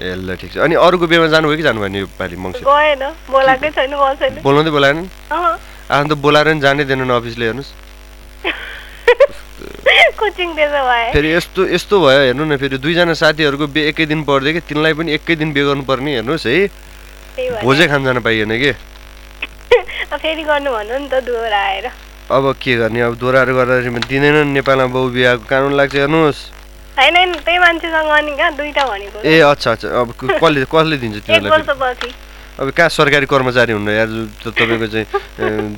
ए 0.00 0.14
ल 0.14 0.36
ठिक 0.40 0.52
छ। 0.52 0.56
अनि 0.64 0.74
अरूको 0.78 1.06
बिहेमा 1.10 1.26
जानुभयो 1.34 1.56
कि 1.56 1.62
जानु 1.66 1.80
भएन 1.82 1.94
यो 1.96 2.06
पालि 2.18 2.36
मङ्सिर? 2.38 2.62
गएन 2.64 3.02
बोलाएकै 3.28 3.70
छैन 3.74 3.92
बोलाउँदै 4.42 4.70
बोलाएन 4.70 4.98
अहँ, 5.28 5.54
आफ्नो 5.90 6.14
त 6.14 6.18
बोलाएर 6.18 6.48
नि 6.54 6.60
जानै 6.60 6.84
दिएन 6.86 7.10
अफिसले 7.10 7.44
हेर्नुहोस्। 7.46 7.70
फेरि 11.12 11.28
यस्तो 11.32 11.66
यस्तो 11.68 11.94
भयो 12.00 12.20
हेर्नु 12.20 12.44
न 12.44 12.56
फेरि 12.56 12.78
दुईजना 12.78 13.14
साथीहरूको 13.14 13.66
बिहे 13.72 13.88
एकै 13.88 14.06
दिन 14.06 14.22
पर्दै 14.28 14.52
कि 14.52 14.60
तिनलाई 14.68 14.92
पनि 14.98 15.12
एकै 15.16 15.36
दिन 15.36 15.52
बिहे 15.52 15.64
गर्नुपर्ने 15.66 16.10
हेर्नुहोस् 16.14 16.46
है। 16.46 16.58
भोजै 17.64 17.86
खान 17.88 18.04
जान 18.04 18.18
पाइएन 18.20 18.52
कि? 18.58 18.72
अब 22.28 22.44
के 22.60 22.76
गर्ने 22.76 23.00
अब 23.00 23.14
दोहोऱ्याएर 23.16 23.50
गर्दाखेरि 23.56 23.90
पनि 23.94 24.06
दिँदैनन् 24.08 24.52
नेपालमा 24.56 24.86
बहु 24.92 25.06
बिहाको 25.16 25.44
कानुन 25.48 25.72
लाग्छ 25.78 25.94
हेर्नुहोस्। 25.94 26.40
ए 29.24 29.38
अच्छा 29.48 29.70
अच्छा 29.72 29.88
अब 29.88 30.08
कसले 30.18 30.64
कसले 30.66 30.96
दिन्छ 30.98 31.16
तिनीहरूलाई? 31.24 31.50
वर्षपछि। 31.50 32.10
अब 32.58 32.66
कहाँ 32.74 32.88
सरकारी 32.90 33.26
कर्मचारी 33.30 33.72
हुनु 33.72 33.90
यार 33.90 34.08
तपाईँको 34.44 34.86
चाहिँ 34.92 35.06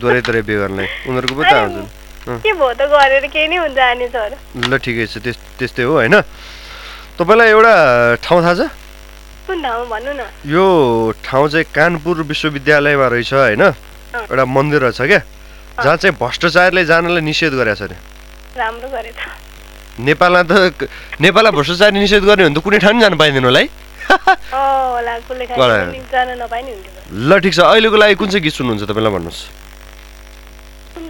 दोहोऱ्याइ 0.00 0.22
दोहोऱ्याइ 0.22 0.42
बिहे 0.48 0.58
गर्नलाई। 0.58 0.86
उनीहरूको 1.06 1.34
पो 1.36 1.42
त 1.44 1.52
आउँछ। 1.52 1.99
के 2.38 2.52
भयो 2.52 2.72
त 2.78 2.82
गरेर 2.86 3.26
केही 3.26 3.46
नै 3.50 3.56
हुन्छ 3.66 3.78
अनि 3.78 4.06
सर? 4.14 4.30
ल 4.70 4.72
ठिकै 4.78 5.06
छ 5.10 5.18
त्यस 5.18 5.36
त्यस्तै 5.58 5.82
हो 5.82 5.92
होइन? 5.98 6.16
तपाईँलाई 7.18 7.48
एउटा 7.50 7.74
ठाउँ 8.22 8.40
थाहा 8.42 8.54
छ? 8.54 8.62
कुन 9.46 9.58
ठाउँ 9.62 9.86
भन्नु 9.90 10.12
न? 10.14 10.22
यो 10.46 10.64
ठाउँ 11.26 11.48
चाहिँ 11.50 11.66
कानपुर 11.74 12.16
विश्वविद्यालयमा 12.30 13.06
रहेछ 13.10 13.32
होइन? 13.34 13.62
एउटा 14.30 14.44
मन्दिर 14.44 14.80
रहेछ 14.86 15.00
क्या? 15.02 15.20
जहाँ 15.82 15.96
चाहिँ 15.96 16.14
भ्रष्टाचारले 16.16 16.84
जानलाई 16.84 17.22
निषेध 17.26 17.52
गरेको 17.58 17.74
छ 17.74 17.82
अरे। 17.90 17.96
राम्रो 18.58 18.88
गरे 18.88 19.12
त। 19.12 19.20
नेपालमा 20.00 20.42
त 20.46 20.52
नेपालमा 21.20 21.50
भ्रष्टाचार 21.50 21.90
निषेध 21.92 22.22
गर्ने 22.24 22.42
भने 22.46 22.54
त 22.54 22.62
कुनै 22.62 22.78
ठाउँ 22.78 23.00
जानु 23.00 23.16
पाइँदैन 23.18 23.44
होला 23.44 23.58
है? 23.58 23.68
ल 27.10 27.30
ठिक 27.38 27.54
छ 27.54 27.60
अहिलेको 27.62 27.96
लागि 27.96 28.14
कुन 28.18 28.28
चाहिँ 28.30 28.42
गीत 28.42 28.54
सुन्नुहुन्छ 28.54 28.82
तपाईँलाई 28.90 29.12
भन्नुहोस् 29.14 29.42
कुन 30.94 31.04
चाहिँ 31.06 31.09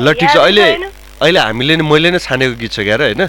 ल 0.00 0.12
ठिक 0.12 0.30
छ। 0.30 0.36
अहिले। 0.36 0.62
अहिले 1.22 1.40
हामीले 1.40 1.76
नै 1.76 1.84
मैले 1.86 2.10
नै 2.10 2.18
छानेको 2.18 2.54
गीत 2.58 2.72
छ 2.72 2.80
क्यार 2.82 3.00
होइन? 3.02 3.26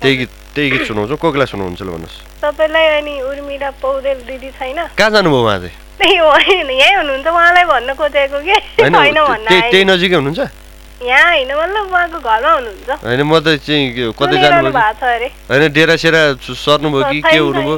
त्यही 0.00 0.16
गीत 0.16 0.30
त्यही 0.54 0.70
गीत 0.70 0.82
सुनाउँछौँ। 0.88 1.16
कोही 1.20 1.32
बेला 1.32 1.44
सुनाउनुहुन्छ 1.44 1.82
ल 1.82 1.88
भन्नुहोस्। 1.92 2.16
तपाईँलाई 2.40 2.86
अनि 2.98 3.14
उर्मिला 3.20 3.70
पौडेल 3.82 4.18
दिदी 4.24 4.50
छैन? 4.58 4.78
कहाँ 4.96 5.10
जानुभयो 5.10 5.42
उहाँ 5.44 5.58
चाहिँ? 5.60 5.76
यहीँ 6.04 6.96
हुनुहुन्छ। 6.96 7.26
उहाँलाई 7.26 7.64
भन्न 7.64 7.90
खोजेको 7.94 8.38
के? 8.44 8.56
होइन 8.80 8.94
छैन 9.04 9.18
भन्न 9.24 9.46
त्यही। 9.48 9.84
नजिकै 9.84 10.16
हुनुहुन्छ? 10.16 10.63
यहाँ 11.04 11.30
होइन 11.32 11.48
मतलब 11.52 11.84
उहाँको 11.92 12.18
घरमा 12.20 12.50
हुनुहुन्छ। 12.52 12.90
होइन 13.04 13.22
म 13.22 13.32
त 13.40 13.46
चाहिँ 13.60 13.84
के- 13.94 14.12
कतै 14.16 14.36
जानुभयो 14.40 15.28
होइन 15.48 15.72
डेरा 15.72 15.96
सेरा 15.96 16.22
सर्नुभयो 16.40 17.02
कि? 17.10 17.20
के 17.20 17.36
हुनुभयो? 17.36 17.76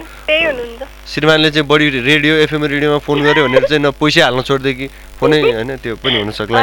श्रीमानले 1.07 1.51
चाहिँ 1.51 1.67
बढी 1.67 1.87
रेडियो 2.07 2.35
एफएम 2.47 2.65
रेडियोमा 2.65 2.99
फोन 3.07 3.23
गर्यो 3.23 3.43
भनेर 3.47 3.65
चाहिँ 3.67 3.83
न 3.83 3.91
पैसै 3.99 4.21
हाल्न 4.21 4.43
छोडिदियो 4.43 4.75
कि? 4.79 4.87
फोनै 5.19 5.39
होइन 5.43 5.77
त्यो 5.83 5.95
पनि 6.03 6.19
हुन 6.23 6.31
सक्ला 6.31 6.61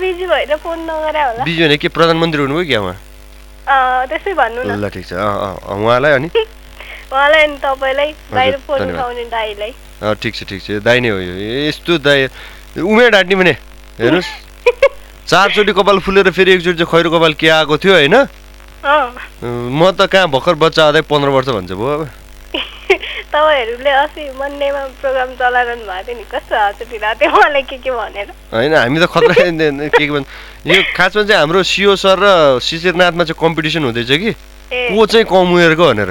बिजी 0.00 0.26
भएर 0.26 0.56
फोन 0.60 0.78
नगरे 0.88 1.22
होला। 1.24 1.44
बिजी 1.44 1.62
भने 1.64 1.76
के 1.76 1.88
प्रधानमन्त्री 1.88 2.40
हुनुभयो 2.42 2.64
क्या 2.68 2.80
उहाँ? 2.80 2.96
त्यसै 4.08 4.32
भन्नु 4.34 4.60
न। 4.64 4.76
ल 4.76 4.88
ठिक 4.92 5.04
छ 5.08 5.12
उहाँलाई 5.16 6.12
अनि? 6.12 6.28
उहाँलाई 7.12 7.42
अनि 7.44 7.56
तपाईँलाई 7.64 8.10
बाहिर 8.32 8.56
फोन। 8.66 8.80
उठाउने 8.90 9.24
दाईलाई। 9.32 9.72
ठिक 10.20 10.32
छ 10.34 10.40
ठिक 10.48 10.60
छ 10.62 10.70
दाइ 10.84 11.00
नै 11.00 11.08
हो 11.08 11.18
यो। 11.20 11.34
यस्तो 11.68 11.98
दाइ 12.02 12.28
उमेर 12.82 13.10
ढाँट्ने 13.10 13.34
भने 13.36 13.52
हेर्नुहोस्। 14.00 14.30
चारचोटि 15.26 15.72
कपाल 15.72 15.98
फुलेर 16.04 16.30
फेरि 16.30 16.52
एकचोटि 16.52 16.78
चाहिँ 16.78 16.90
खैरो 16.92 17.10
कपाल 17.10 17.32
के 17.40 17.48
आएको 17.48 17.76
थियो 17.78 17.94
होइन? 17.94 18.16
म 18.84 19.90
त 19.96 20.04
कहाँ 20.12 20.28
भर्खर 20.28 20.54
बच्चा 20.60 20.84
आउँदै 20.84 21.00
पन्ध्र 21.08 21.28
वर्ष 21.32 21.48
भन्छ 21.48 21.72
भयो 21.72 21.92
अब 21.94 22.02
तपाईँहरूले 23.34 23.90
अस्ति 23.90 24.22
मन्डेमा 24.38 24.82
प्रोग्राम 25.00 25.30
चलाइरहनु 25.40 25.84
भएको 25.88 26.06
थियो 26.06 26.16
नि 26.20 26.24
कस्तो 26.28 26.84
थियो 26.90 27.30
उहाँले 27.32 27.62
के 27.66 27.76
के 27.80 27.90
भनेर? 27.90 28.28
होइन 28.52 28.74
हामी 28.76 28.98
त 29.00 29.06
खतरा 29.08 29.34
के 29.34 29.88
के 29.88 30.10
भन्छ 30.12 30.28
यो 30.68 30.82
खासमा 30.92 31.22
चाहिँ 31.24 31.40
हाम्रो 31.40 31.62
सिओ 31.64 31.96
सर 31.96 32.18
र 32.20 32.60
शिशिरनाथमा 32.60 33.24
चाहिँ 33.24 33.40
कम्पिटिसन 33.40 33.84
हुँदैछ 33.88 34.10
कि? 34.12 34.32
को 34.70 35.06
चाहिँ 35.06 35.26
कम 35.26 35.50
उमेरको 35.50 35.84
भनेर। 35.88 36.10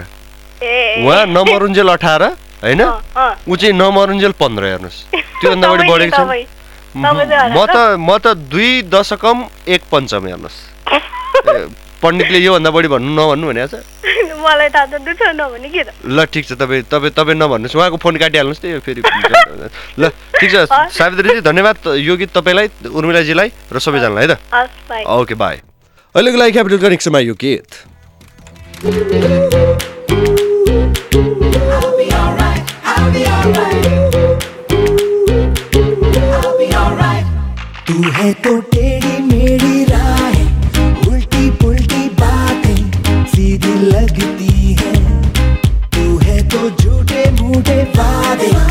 उहाँ 1.05 1.25
नमरुन्जेल 1.29 1.87
अठार 1.95 2.23
होइन। 2.65 2.81
ऊ 2.81 3.55
चाहिँ 3.55 3.73
नमरुन्जेल 3.77 4.33
पन्ध्र 4.41 4.63
हेर्नुहोस्। 4.65 4.97
त्योभन्दा 5.13 5.67
नि, 5.77 5.83
बढेको 5.87 6.17
छ। 6.17 6.62
म 6.95 7.65
त 7.65 7.97
म 7.97 8.17
त 8.21 8.37
दुई 8.49 8.81
दशकम 8.85 9.37
एक 9.67 9.81
पञ्चम 9.91 10.25
हेर्नुहोस्। 10.27 10.57
पण्डितले 12.03 12.39
योभन्दा 12.39 12.69
बढी 12.69 12.87
भन्नु 12.93 13.09
नभन्नु 13.17 13.47
भनेको 13.47 13.67
छ। 13.73 13.81
मलाई 14.43 14.69
थाहा 14.69 14.85
छ 14.85 14.93
दुःख 15.01 15.21
नभने 15.33 15.69
के 15.73 15.83
त? 15.83 15.89
ल 16.05 16.25
ठिक 16.29 16.43
छ 16.45 16.53
तपाईँ 16.59 16.83
तपाईँ 16.91 17.13
तपाईँ 17.17 17.37
नभन्नुहोस्। 17.39 17.75
उहाँको 17.75 17.97
फोन 17.97 18.15
काटिहाल्नुहोस् 18.21 18.61
त्यही 18.61 18.73
हो 18.75 18.81
फेरि 18.85 19.01
ल 20.01 20.03
ठिक 20.37 20.49
छ 20.51 20.69
सावित्रीजी 20.69 21.41
धन्यवाद। 21.41 21.97
यो 21.97 22.13
गीत 22.19 22.29
तपाईँलाई 22.35 22.67
उर्मिलाजीलाई 22.91 23.49
र 23.73 23.79
सबैजनालाई 23.79 24.27
है 24.27 24.35
त। 24.35 25.07
Okay 25.07 25.35
bye. 25.39 25.55
अहिलेको 26.13 26.37
लागि 26.37 26.51
क्यापिटल 26.51 26.77
कनेक्सनमा 26.77 27.19
यो 27.23 27.33
गीत। 27.39 27.69
तू 37.93 38.01
है 38.11 38.31
तो 38.33 38.51
टेढ़ी 38.71 39.17
मेरी 39.23 39.83
राय 39.83 40.37
उल्टी 41.09 41.49
पुल्टी 41.61 42.07
बातें 42.21 43.25
सीधी 43.25 43.73
लगती 43.85 44.73
है। 44.73 44.93
तू 45.95 46.17
है 46.17 46.41
तो 46.49 46.69
झूठे 46.69 47.29
मूठे 47.31 47.81
वादे। 47.97 48.62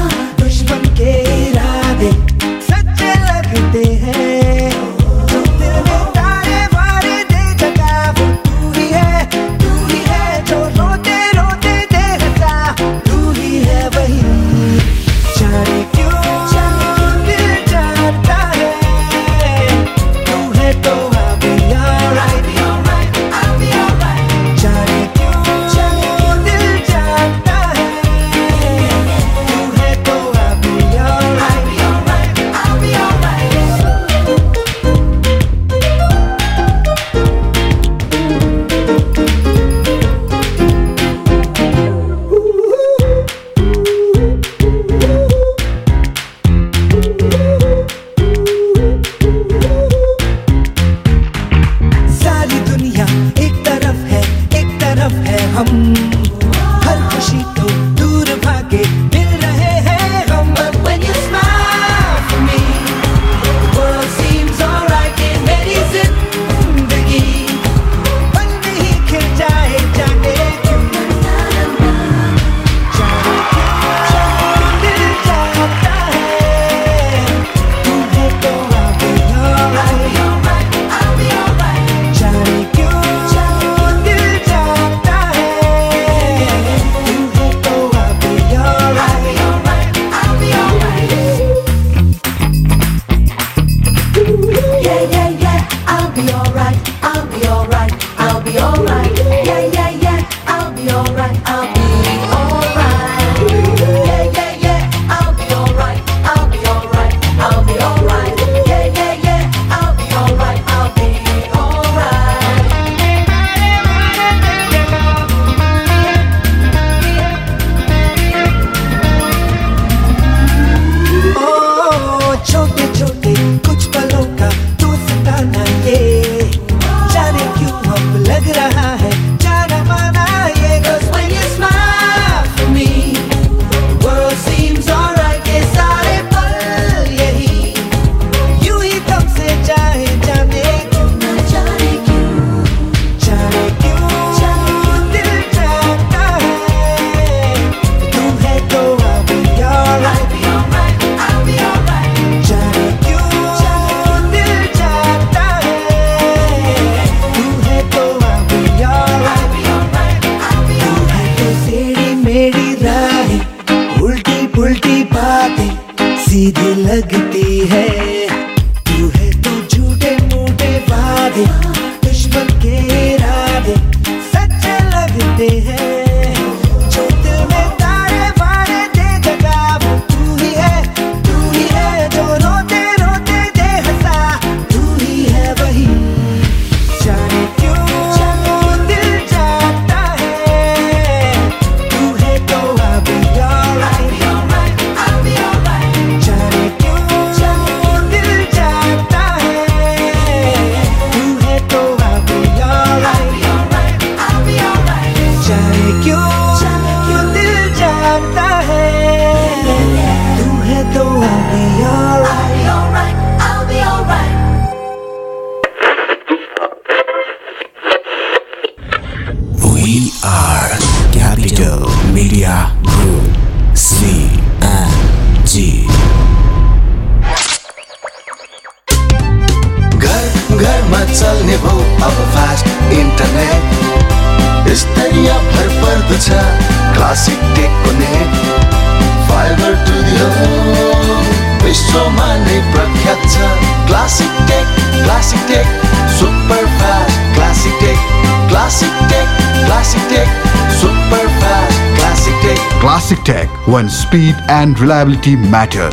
Classic 253.12 253.24
Tech, 253.26 253.68
when 253.68 253.90
speed 253.90 254.36
and 254.48 254.78
reliability 254.80 255.36
matter. 255.52 255.88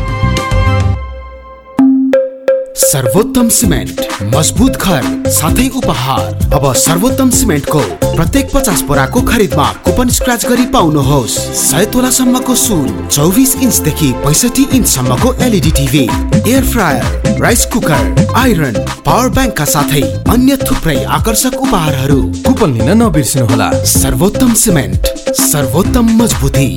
सर्वोत्तम 2.82 3.50
सिमेन्ट 3.50 4.02
मजबुत 4.36 4.78
घर 4.78 5.04
साथै 5.38 5.68
उपहार। 5.78 6.54
अब 6.56 6.74
सर्वोत्तम 6.76 7.30
सिमेन्टको 7.30 7.80
प्रत्येक 8.16 8.52
पचास 8.54 8.82
बोराको 8.88 9.22
खरिदमा 9.22 9.66
कुपन 9.86 10.10
स्क्रच 10.18 10.46
गरी 10.46 10.66
पाउनुहोस्। 10.76 11.38
सय 11.62 11.86
तोलासम्मको 11.94 12.56
सुन 12.56 13.08
चौबिस 13.08 13.56
इन्चदेखि 13.56 14.12
पैँसठी 14.26 14.68
इन्चसम्मको 14.78 15.34
LED 15.48 15.72
TV 15.72 16.04
air 16.52 16.64
fryer 16.66 17.40
rice 17.42 17.66
cooker 17.74 18.32
iron 18.44 18.80
power 19.06 19.30
ब्याङ्कका 19.36 19.66
साथै 19.74 20.02
अन्य 20.36 20.58
थुप्रै 20.64 21.04
आकर्षक 21.18 21.60
उपहारहरू। 21.68 22.22
कुपन 22.48 22.78
लिन 22.78 22.90
नबिर्सिनुहोला। 23.04 23.72
सर्वोत्तम 23.94 24.54
सिमेन्ट 24.64 25.12
सर्वोत्तम 25.42 26.16
मजबुती। 26.22 26.70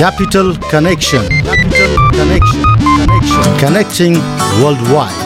Capital 0.00 0.56
Connection. 0.70 1.22
Capital 1.28 1.92
Connection. 2.10 2.62
Connection. 2.96 3.58
Connecting 3.58 4.14
worldwide. 4.62 5.22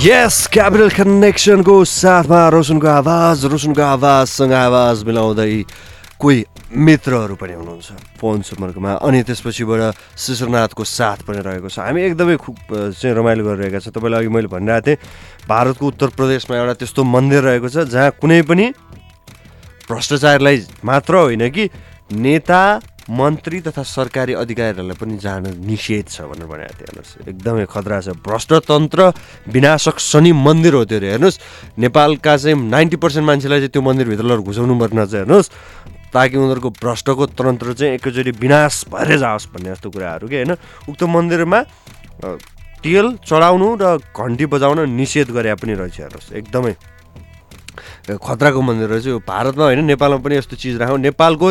यस 0.00 0.36
क्यापिटल 0.52 0.88
कनेक्सनको 0.96 1.74
साथमा 1.84 2.40
रोशनको 2.56 2.88
आवाज 2.88 3.44
रोशनको 3.52 3.82
आवाजसँग 3.84 4.52
आवाज 4.56 5.02
मिलाउँदै 5.04 5.52
कोही 6.20 6.38
मित्रहरू 6.71 7.35
पनि 7.35 7.53
हुनुहुन्छ। 7.53 8.17
फोन 8.17 8.41
सम्पर्कमा। 8.41 8.91
अनि 9.05 9.23
त्यसपछिबाट 9.23 9.81
शिशरनाथको 10.17 10.83
साथ 10.83 11.19
पनि 11.29 11.39
रहेको 11.45 11.69
छ। 11.69 11.79
हामी 11.85 12.01
एकदमै 12.01 12.35
खुब 12.41 12.57
चाहिँ 12.97 13.15
रमाइलो 13.15 13.43
गरिरहेका 13.45 13.79
छौँ। 13.85 13.93
तपाईँलाई 13.93 14.19
अघि 14.25 14.29
मैले 14.33 14.49
भनिरहेको 14.49 14.85
थिएँ 14.85 14.97
भारतको 15.45 15.83
उत्तर 15.85 16.09
प्रदेशमा 16.17 16.57
एउटा 16.57 16.73
त्यस्तो 16.81 17.01
मन्दिर 17.05 17.41
रहेको 17.45 17.69
छ 17.69 17.77
जहाँ 17.85 18.17
कुनै 18.17 18.41
पनि 18.49 18.65
भ्रष्टाचारलाई 19.85 20.57
मात्र 20.81 21.13
होइन 21.29 21.49
कि 21.53 21.69
नेता 22.17 22.61
मन्त्री 23.05 23.61
तथा 23.61 23.83
सरकारी 23.85 24.33
अधिकारीहरूलाई 24.33 24.97
पनि 24.97 25.17
जान 25.21 25.61
निषेध 25.61 26.09
छ 26.09 26.25
भनेर 26.25 26.49
भनेको 26.49 26.73
थियो 26.73 26.89
हेर्नुहोस् 26.89 27.29
एकदमै 27.29 27.65
खतरा 27.69 28.01
छ। 28.01 28.17
भ्रष्टतन्त्र 28.17 28.99
विनाशक 29.53 30.01
शनि 30.01 30.31
मन्दिर 30.33 30.73
हो 30.73 30.83
त्यो 30.89 30.97
अरे 30.97 31.09
हेर्नुहोस्। 31.13 31.39
नेपालका 31.77 32.33
चाहिँ 32.37 32.57
नाइन्टी 32.57 32.97
पर्सेन्ट 32.97 33.25
मान्छेलाई 33.29 33.59
चाहिँ 33.61 33.73
त्यो 33.77 33.81
मन्दिरभित्र 33.85 34.25
लगेर 34.25 34.41
घुसाउनु 34.41 34.73
पर्ने 34.81 35.05
चाहिँ 35.05 35.21
हेर्नुहोस् 35.21 35.49
ताकि 36.15 36.37
उनीहरूको 36.37 36.69
भ्रष्टको 36.79 37.25
तन्त्र 37.35 37.73
चाहिँ 37.75 37.93
एकैचोटि 37.99 38.31
विनाश 38.39 38.87
भएर 38.87 39.17
जाओस् 39.19 39.51
भन्ने 39.51 39.69
जस्तो 39.75 39.89
कुराहरू 39.91 40.27
कि 40.31 40.35
होइन? 40.35 40.55
उक्त 40.87 41.03
मन्दिरमा 41.03 41.59
तेल 42.79 43.07
चढाउनु 43.27 43.67
र 43.81 43.97
घन्टी 44.15 44.45
बजाउन 44.47 44.89
निषेध 44.95 45.29
गरे 45.35 45.53
पनि 45.59 45.73
रहेछ 45.75 45.99
हेर्नुहोस् 45.99 46.33
एकदमै। 46.39 46.73
खतराको 48.07 48.61
मन्दिर 48.61 48.87
रहेछ 48.89 49.05
यो 49.07 49.19
भारतमा 49.27 49.63
होइन 49.65 49.83
नेपालमा 49.83 50.23
पनि 50.23 50.35
यस्तो 50.37 50.55
चिज 50.55 50.77
राखौँ। 50.79 50.97
नेपालको 51.03 51.47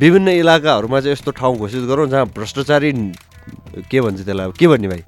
विभिन्न 0.00 0.28
इलाकाहरूमा 0.42 0.98
चाहिँ 1.00 1.12
यस्तो 1.12 1.30
ठाउँ 1.38 1.56
घोषित 1.58 1.84
गरौँ 1.86 2.08
जहाँ 2.08 2.26
भ्रष्टाचारी 2.34 2.90
के 3.86 4.00
भन्छ 4.00 4.24
त्यसलाई 4.24 4.50
के 4.58 4.66
भन्ने 4.66 4.88
भाइ? 4.88 5.02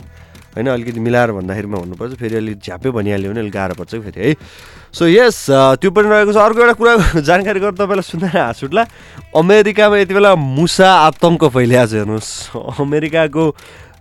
होइन 0.55 0.67
अलिकति 0.67 1.01
मिलाएर 1.01 1.31
भन्दाखेरिमा 1.33 1.79
भन्नुपर्छ 1.79 2.15
फेरि 2.21 2.37
अलिक 2.37 2.59
झ्यापै 2.59 2.91
भनिहाल्यो 2.91 3.31
भने 3.31 3.41
अलिक 3.41 3.53
गाह्रो 3.53 3.75
पर्छ 3.79 3.95
फेरि 4.03 4.21
है? 4.21 4.35
सो 4.91 5.07
यस 5.07 5.47
त्यो 5.79 5.91
पनि 5.91 6.09
रहेको 6.11 6.33
छ। 6.33 6.37
अर्को 6.37 6.61
एउटा 6.61 6.75
कुरा 6.75 7.21
जानकारी 7.29 7.61
गरेर 7.61 7.79
तपाईँलाई 7.79 8.07
सुन्दैन 8.11 8.35
हाँस 8.35 8.65
उठ्ला 8.67 8.83
अमेरिकामा 9.39 9.97
यति 10.03 10.15
बेला 10.15 10.35
मुसा 10.35 10.89
आतङ्क 11.07 11.45
फैलिएको 11.55 11.87
छ 11.87 11.95
हेर्नुहोस्। 11.95 12.31
अमेरिकाको 12.83 13.45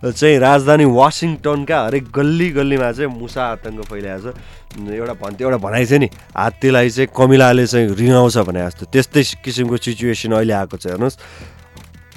चाहिँ 0.00 0.38
राजधानी 0.40 0.84
वासिङटनका 0.90 1.78
हरेक 1.86 2.04
गल्ली 2.10 2.48
गल्लीमा 2.58 2.90
चाहिँ 2.98 3.10
मुसा 3.14 3.42
आतङ्क 3.54 3.84
फैलिएको 3.86 4.32
छ। 4.32 4.90
एउटा 4.90 5.14
भन्थ्यो 5.22 5.46
एउटा 5.46 5.58
भनाइ 5.62 5.86
छ 5.86 5.92
नि 6.02 6.08
हात्तीलाई 6.34 6.90
चाहिँ 6.90 7.08
कमिलाले 7.14 7.66
चाहिँ 7.70 7.94
रिङाउँछ 7.94 8.36
भने 8.48 8.60
जस्तो। 8.66 8.84
त्यस्तै 8.90 9.22
किसिमको 9.44 9.76
सिचुएसन 9.76 10.32
अहिले 10.34 10.54
आएको 10.56 10.76
छ 10.80 10.86
हेर्नुहोस्। 10.96 11.16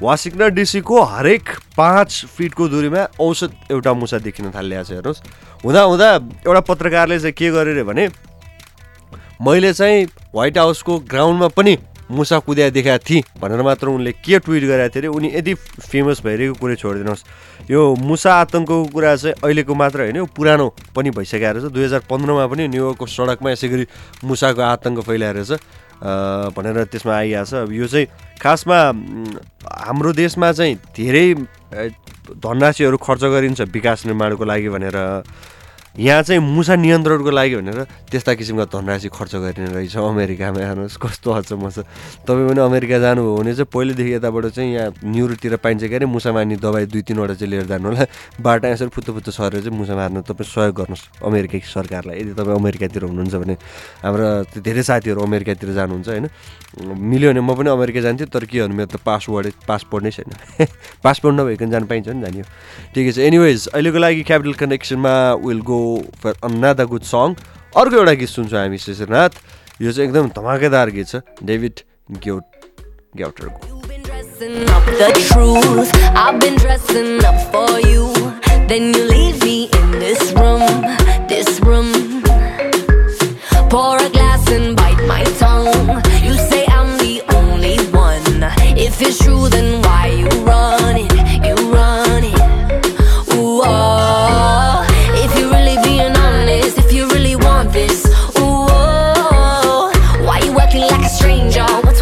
वासिङटन 0.04 0.50
डिसीको 0.54 1.02
हरेक 1.16 1.50
पाँच 1.78 2.10
फिटको 2.36 2.68
दूरीमा 2.68 3.08
औसत 3.24 3.72
एउटा 3.72 3.94
मुसा 3.94 4.18
देखिन 4.20 4.52
थालिएको 4.52 4.84
छ 4.84 4.92
हेर्नुहोस्। 4.92 5.22
हुँदा 5.64 5.82
हुँदा 5.82 6.10
एउटा 6.44 6.62
पत्रकारले 6.68 7.20
चाहिँ 7.20 7.34
के 7.34 7.52
गरे 7.52 7.72
अरे 7.72 7.84
भने 7.88 8.08
मैले 9.42 9.74
चाहिँ 9.74 10.06
व्हाइट 10.36 10.58
हाउसको 10.58 11.00
ग्राउन्डमा 11.08 11.48
पनि 11.56 11.78
मुसा 12.12 12.38
कुद्या 12.46 12.70
देखाएको 12.70 13.04
थिएँ 13.10 13.24
भनेर 13.42 13.62
मात्र 13.64 13.88
उनले 13.88 14.12
के 14.12 14.40
ट्विट 14.44 14.64
गरेका 14.64 14.90
थिए 14.92 15.02
अरे 15.02 15.08
उनी 15.08 15.32
यति 15.34 15.54
फेमस 15.88 16.22
भइरहेको 16.24 16.60
कुरै 16.60 16.76
छोडिदिनुहोस्। 16.76 17.24
यो 17.72 17.82
मुसा 17.96 18.32
आतङ्कको 18.44 18.76
कुरा 18.92 19.16
चाहिँ 19.16 19.36
अहिलेको 19.40 19.74
मात्र 19.74 20.00
होइन 20.02 20.16
यो 20.16 20.26
पुरानो 20.36 20.68
पनि 20.96 21.10
भइसकेको 21.16 21.52
रहेछ। 21.54 21.72
दुई 21.72 21.84
हजार 21.84 22.02
पन्ध्रमा 22.12 22.46
पनि 22.52 22.68
न्युयोर्कको 22.68 23.06
सडकमा 23.08 23.50
यसै 23.56 23.68
गरी 23.68 23.86
मुसाको 24.24 24.62
आतङ्क 24.62 25.00
फैलाएर 25.00 25.36
रहेछ। 25.36 25.52
भनेर 26.02 26.84
त्यसमा 26.92 27.14
आइरहेको 27.16 27.46
छ 27.46 27.54
अब 27.54 27.72
यो 27.72 27.88
चाहिँ 27.88 28.08
खासमा 28.42 28.78
हाम्रो 29.86 30.12
देशमा 30.14 30.52
चाहिँ 30.52 30.76
धेरै 30.98 31.28
धनराशिहरू 32.44 32.98
खर्च 32.98 33.24
गरिन्छ 33.34 33.62
विकास 33.74 34.06
निर्माणको 34.06 34.44
लागि 34.46 34.70
भनेर। 34.70 34.98
यहाँ 35.94 36.22
चाहिँ 36.24 36.42
मुसा 36.42 36.76
नियन्त्रणको 36.76 37.32
लागि 37.32 37.56
भनेर 37.56 37.82
त्यस्ता 38.10 38.34
किसिमका 38.34 38.66
धनराशि 38.66 39.10
खर्च 39.14 39.36
गरिने 39.36 39.70
रहेछ 39.78 39.96
अमेरिकामा 39.98 40.60
हेर्नुहोस् 40.66 40.98
कस्तो 40.98 41.32
अचम्म 41.32 41.70
छ 41.70 41.86
तपाईँ 42.26 42.50
पनि 42.50 42.62
अमेरिका 42.66 42.98
जानुभयो 42.98 43.38
भने 43.38 43.54
चाहिँ 43.54 43.70
पहिलेदेखि 43.70 44.14
यताबाट 44.14 44.46
चाहिँ 44.58 44.74
यहाँ 44.74 44.90
न्युरोतिर 45.06 45.56
पाइन्छ 45.62 45.84
के 45.86 45.96
अरे 45.96 46.06
मुसा 46.10 46.32
मार्ने 46.34 46.58
दबाई 46.58 46.86
दुई 46.90 47.02
तिनवटा 47.06 47.34
चाहिँ 47.38 47.50
लिएर 47.52 47.66
जानु 47.70 47.94
होला। 47.94 48.06
बाटो 48.42 48.68
यसरी 48.74 48.90
फुत्तो 48.90 49.14
फुत्तो 49.14 49.32
सरेर 49.38 49.62
चाहिँ 49.62 49.78
मुसा 49.78 49.94
मार्न 49.94 50.22
तपाईँ 50.26 50.50
सहयोग 50.50 50.76
गर्नुहोस् 50.82 51.22
अमेरिकी 51.22 51.60
सरकारलाई। 51.62 52.18
यदि 52.26 52.34
तपाईँ 52.42 52.58
अमेरिकातिर 52.58 53.04
हुनुहुन्छ 53.14 53.36
भने 53.38 53.54
हाम्रा 54.02 54.28
धेरै 54.66 54.84
साथीहरू 54.90 55.22
अमेरिकातिर 55.22 55.70
जानुहुन्छ 55.78 56.10
होइन? 56.10 56.26
मिल्यो 56.82 57.30
भने 57.30 57.42
म 57.46 57.54
पनि 57.54 57.70
अमेरिका 57.70 58.02
जान्थेँ 58.02 58.28
तर 58.34 58.46
के 58.50 58.66
भन्नु 58.66 58.76
मेरो 58.82 58.90
त 58.90 59.02
पासवर्ड 59.06 59.62
पासपोर्ट 59.70 60.04
नै 60.04 60.12
छैन। 60.12 60.66
पासपोर्ट 61.06 61.34
नभइकन 61.38 61.70
जानु 61.70 61.86
पाइन्छ 61.86 62.08
नि 62.18 62.22
जाने 62.26 62.42
हो। 62.42 62.46
ठिकै 62.98 63.12
छ। 63.14 63.18
एनिवेज 63.30 63.68
अहिलेको 63.78 63.98
लागि 64.02 64.24
Capital 64.26 64.54
कनेक्सनमा 64.58 65.14
will 65.46 65.62
go 65.62 65.83
for 66.24 66.34
another 66.50 66.84
good 66.96 67.04
song 67.12 67.36
अर्को 67.84 67.96
एउटा 67.98 68.14
गीत 68.24 68.30
सुन्छौँ 68.30 68.60
हामी 68.62 68.78
शिशिरनाथ 68.88 69.40
यो 69.82 69.92
चाहिँ 69.92 70.08
एकदम 70.10 70.30
धमाकेदार 70.40 70.90
गीत 70.98 71.08
छ 71.14 71.24
डेभिड 71.52 71.88
ग्योट 72.26 72.68
ग्याउटरको 73.18 73.74
up 74.44 74.86
the 74.86 75.10
truth. 75.30 75.92
I've 76.22 76.40
been 76.40 76.58
dressing 76.58 77.24
up 77.24 77.40
for 77.52 77.80
you. 77.80 78.12
Then 78.68 78.94
you 78.94 79.04
leave 79.06 79.42
me 79.44 79.70
in 79.80 79.92
this 79.92 80.22
room, 80.34 80.66
this 81.28 81.62
room. 81.62 82.24
Pour 83.70 83.98
a 83.98 84.10
glass 84.10 84.50
and 84.52 84.76
bite 84.76 85.04
my 85.08 85.24
tongue. 85.40 86.02
You 86.26 86.34
say 86.50 86.66
I'm 86.68 86.98
the 86.98 87.24
only 87.40 87.78
one. 87.92 88.44
If 88.78 89.02
it's 89.02 89.20
true, 89.24 89.48
then 89.50 89.82
why 89.84 90.08
you 90.08 90.30
run 90.44 90.83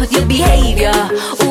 with 0.02 0.12
your 0.12 0.26
behavior? 0.26 1.41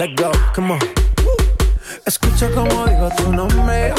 You. 0.00 0.06
Let 0.06 0.16
go, 0.16 0.32
come 0.54 0.72
on. 0.72 0.78
Escucha 2.06 2.48
como 2.54 2.86
digo 2.86 3.10
tu 3.18 3.32
nombre. 3.32 3.92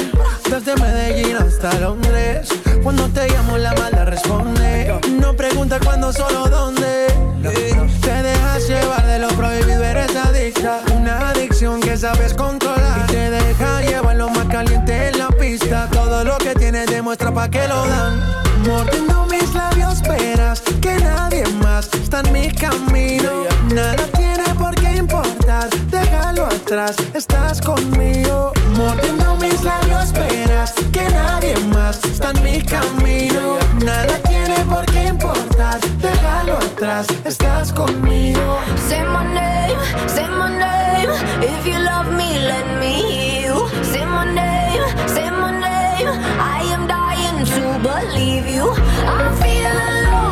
Desde 0.50 0.76
Medellín 0.78 1.38
hasta 1.38 1.72
Londres. 1.80 2.50
Cuando 2.82 3.08
te 3.10 3.28
llamo, 3.30 3.58
la 3.60 3.72
mala 3.76 4.06
responde. 4.06 5.00
No 5.20 5.36
pregunta 5.36 5.80
cuándo, 5.80 6.12
solo 6.12 6.48
dónde. 6.50 7.06
Te 8.02 8.24
dejas 8.24 8.68
llevar 8.68 9.06
de 9.06 9.20
lo 9.20 9.28
prohibido, 9.30 9.84
eres 9.84 10.16
adicta. 10.16 10.82
Una 10.96 11.30
adicción 11.30 11.80
que 11.80 11.96
sabes 11.96 12.34
controlar. 12.34 13.06
Y 13.08 13.12
te 13.12 13.30
deja 13.30 13.82
llevar 13.82 14.16
lo 14.16 14.30
más 14.30 14.48
caliente 14.48 15.10
en 15.10 15.20
la 15.20 15.30
pista. 15.30 15.88
Todo 15.92 16.24
lo 16.24 16.38
que 16.40 16.56
tienes 16.56 16.88
demuestra 16.88 17.32
pa' 17.32 17.48
que 17.48 17.68
lo 17.68 17.86
dan. 17.86 18.20
Mordiendo 18.66 19.28
mis 19.28 19.54
labios, 19.54 20.02
verás 20.02 20.62
que 20.82 20.96
nadie 20.96 21.46
más 21.62 21.90
está 21.94 22.22
en 22.22 22.34
mi 22.34 22.52
camino. 22.52 23.46
Nada 23.72 24.08
estás 26.90 27.62
conmigo. 27.62 28.52
Mordiendo 28.76 29.36
mis 29.36 29.64
labios, 29.64 30.12
verás 30.14 30.74
que 30.92 31.04
nadie 31.10 31.56
más 31.74 32.04
está 32.04 32.32
en 32.32 32.44
mi 32.44 32.62
camino. 32.62 33.58
Nada 33.86 34.18
tiene 34.28 34.56
por 34.66 34.86
qué 34.86 35.08
importar, 35.08 35.80
déjalo 36.02 36.58
atrás, 36.58 37.08
estás 37.26 37.72
conmigo. 37.74 38.58
Say 38.88 39.04
my 39.04 39.24
name, 39.34 39.78
say 40.08 40.28
my 40.28 40.50
name. 40.50 41.12
If 41.42 41.68
you 41.68 41.78
love 41.80 42.12
me, 42.12 42.40
let 42.40 42.66
me 42.80 42.94
hear 43.12 43.54
you. 43.54 43.68
Say 43.84 44.06
my 44.06 44.26
name, 44.34 44.84
say 45.08 45.30
my 45.30 45.52
name. 45.52 46.10
I 46.40 46.62
am 46.74 46.88
dying 46.88 47.46
to 47.46 47.80
believe 47.88 48.48
you. 48.48 48.72
I 49.06 49.32
feel 49.42 49.72
alone 49.72 50.31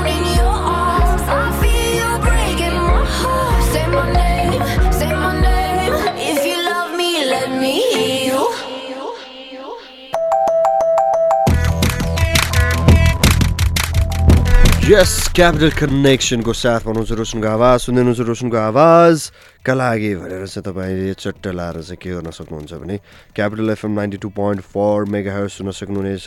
yes 14.89 15.38
capital 15.38 15.69
कनेक्सनको 15.78 16.49
साथमा 16.49 16.89
हुनुहुन्छ 16.89 17.13
रोशनको 17.21 17.47
आवाज 17.47 17.78
सुन्दै 17.80 18.02
हुनुहुन्छ 18.02 18.58
आवाजका 18.58 19.73
लागि 19.78 20.10
भनेर 20.17 20.45
चाहिँ 20.49 20.65
तपाईँले 20.65 21.13
चट्ट 21.13 21.45
लाएर 21.54 21.78
चाहिँ 21.86 21.97
के 22.02 22.10
गर्न 22.10 22.34
सक्नुहुन्छ 22.34 22.73
भने 22.73 22.97
Capital 23.38 23.69
FM 23.69 23.91
ninety 23.93 24.17
two 24.17 24.30
point 24.34 24.62
four 24.65 25.06
megahertz 25.34 25.54
सुन्न 25.62 25.71
सक्नुहुनेछ 25.78 26.25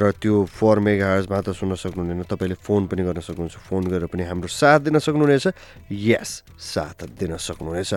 र 0.00 0.10
त्यो 0.16 0.44
फोर 0.48 0.78
मेगा 0.80 1.06
हार्स 1.12 1.28
मात्र 1.28 1.52
सुन्न 1.52 1.76
सक्नुहुँदैन 1.76 2.24
तपाईँले 2.24 2.56
फोन 2.64 2.88
पनि 2.88 3.04
गर्न 3.04 3.20
सक्नुहुन्छ। 3.20 3.68
फोन 3.68 3.82
गरेर 3.92 4.08
पनि 4.08 4.24
हाम्रो 4.32 4.48
साथ 4.48 4.80
दिन 4.88 4.96
सक्नुहुनेछ। 4.96 5.46
यस 5.92 6.30
साथ 6.56 7.04
दिन 7.20 7.36
सक्नुहुनेछ। 7.36 7.92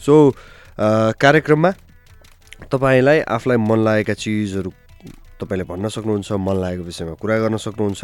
सो 0.00 0.14
कार्यक्रममा 1.20 1.70
तपाईँलाई 2.72 3.20
आफूलाई 3.36 3.58
मन 3.60 3.84
लागेका 3.84 4.14
चिजहरू 4.16 4.72
तपाईँले 5.36 5.64
भन्न 5.68 5.88
सक्नुहुन्छ 5.92 6.32
मन 6.32 6.56
लागेको 6.56 6.84
विषयमा 6.88 7.14
कुरा 7.20 7.36
गर्न 7.44 7.56
सक्नुहुन्छ। 7.60 8.02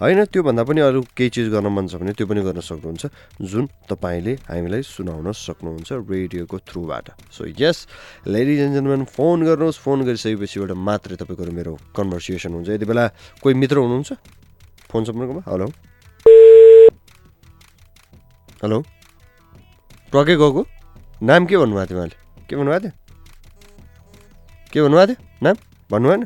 होइन 0.00 0.20
त्योभन्दा 0.32 0.62
पनि 0.64 0.80
अरू 0.80 1.00
केही 1.12 1.30
चिज 1.30 1.46
गर्न 1.52 1.68
मन 1.68 1.86
छ 1.86 2.00
भने 2.00 2.12
त्यो 2.16 2.26
पनि 2.26 2.40
गर्न 2.42 2.60
सक्नुहुन्छ। 2.60 3.02
जुन 3.40 3.64
तपाईँले 3.92 4.32
हामीलाई 4.48 4.82
सुनाउन 4.82 5.32
सक्नुहुन्छ 5.32 5.90
रेडियोको 5.92 6.56
थ्रुबाट। 6.64 7.06
So 7.28 7.44
yes 7.52 7.78
ladies 8.26 8.58
and 8.60 8.72
gentlemen 8.74 9.04
phone 9.04 9.36
गर्नुहोस्। 9.44 9.78
फोन 9.84 9.98
गरिसकेपछिबाट 10.08 10.70
मात्रै 10.72 11.16
तपाईँको 11.20 11.44
मेरो 11.52 11.72
कन्भर्सेसन 11.92 12.52
हुन्छ। 12.56 12.68
यति 12.72 12.86
बेला 12.88 13.04
कोही 13.42 13.54
मित्र 13.54 13.76
हुनुहुन्छ? 13.84 14.10
फोन 14.88 15.02
सम्पर्कमा? 15.04 15.42
हेलो 15.52 15.66
हेलो 18.62 18.78
टकै 20.12 20.34
गएको 20.36 20.62
नाम 21.22 21.46
के 21.46 21.56
भन्नुभएको 21.56 21.88
थियो 21.88 21.98
उहाँले 21.98 22.16
के 22.48 22.56
भन्नुभएको 22.56 22.80
थियो? 22.82 22.92
के 24.72 24.78
भन्नुभएको 24.82 25.12
थियो? 25.12 25.18
नाम? 25.42 25.56
भन्नु 25.90 26.08
भएन 26.08 26.22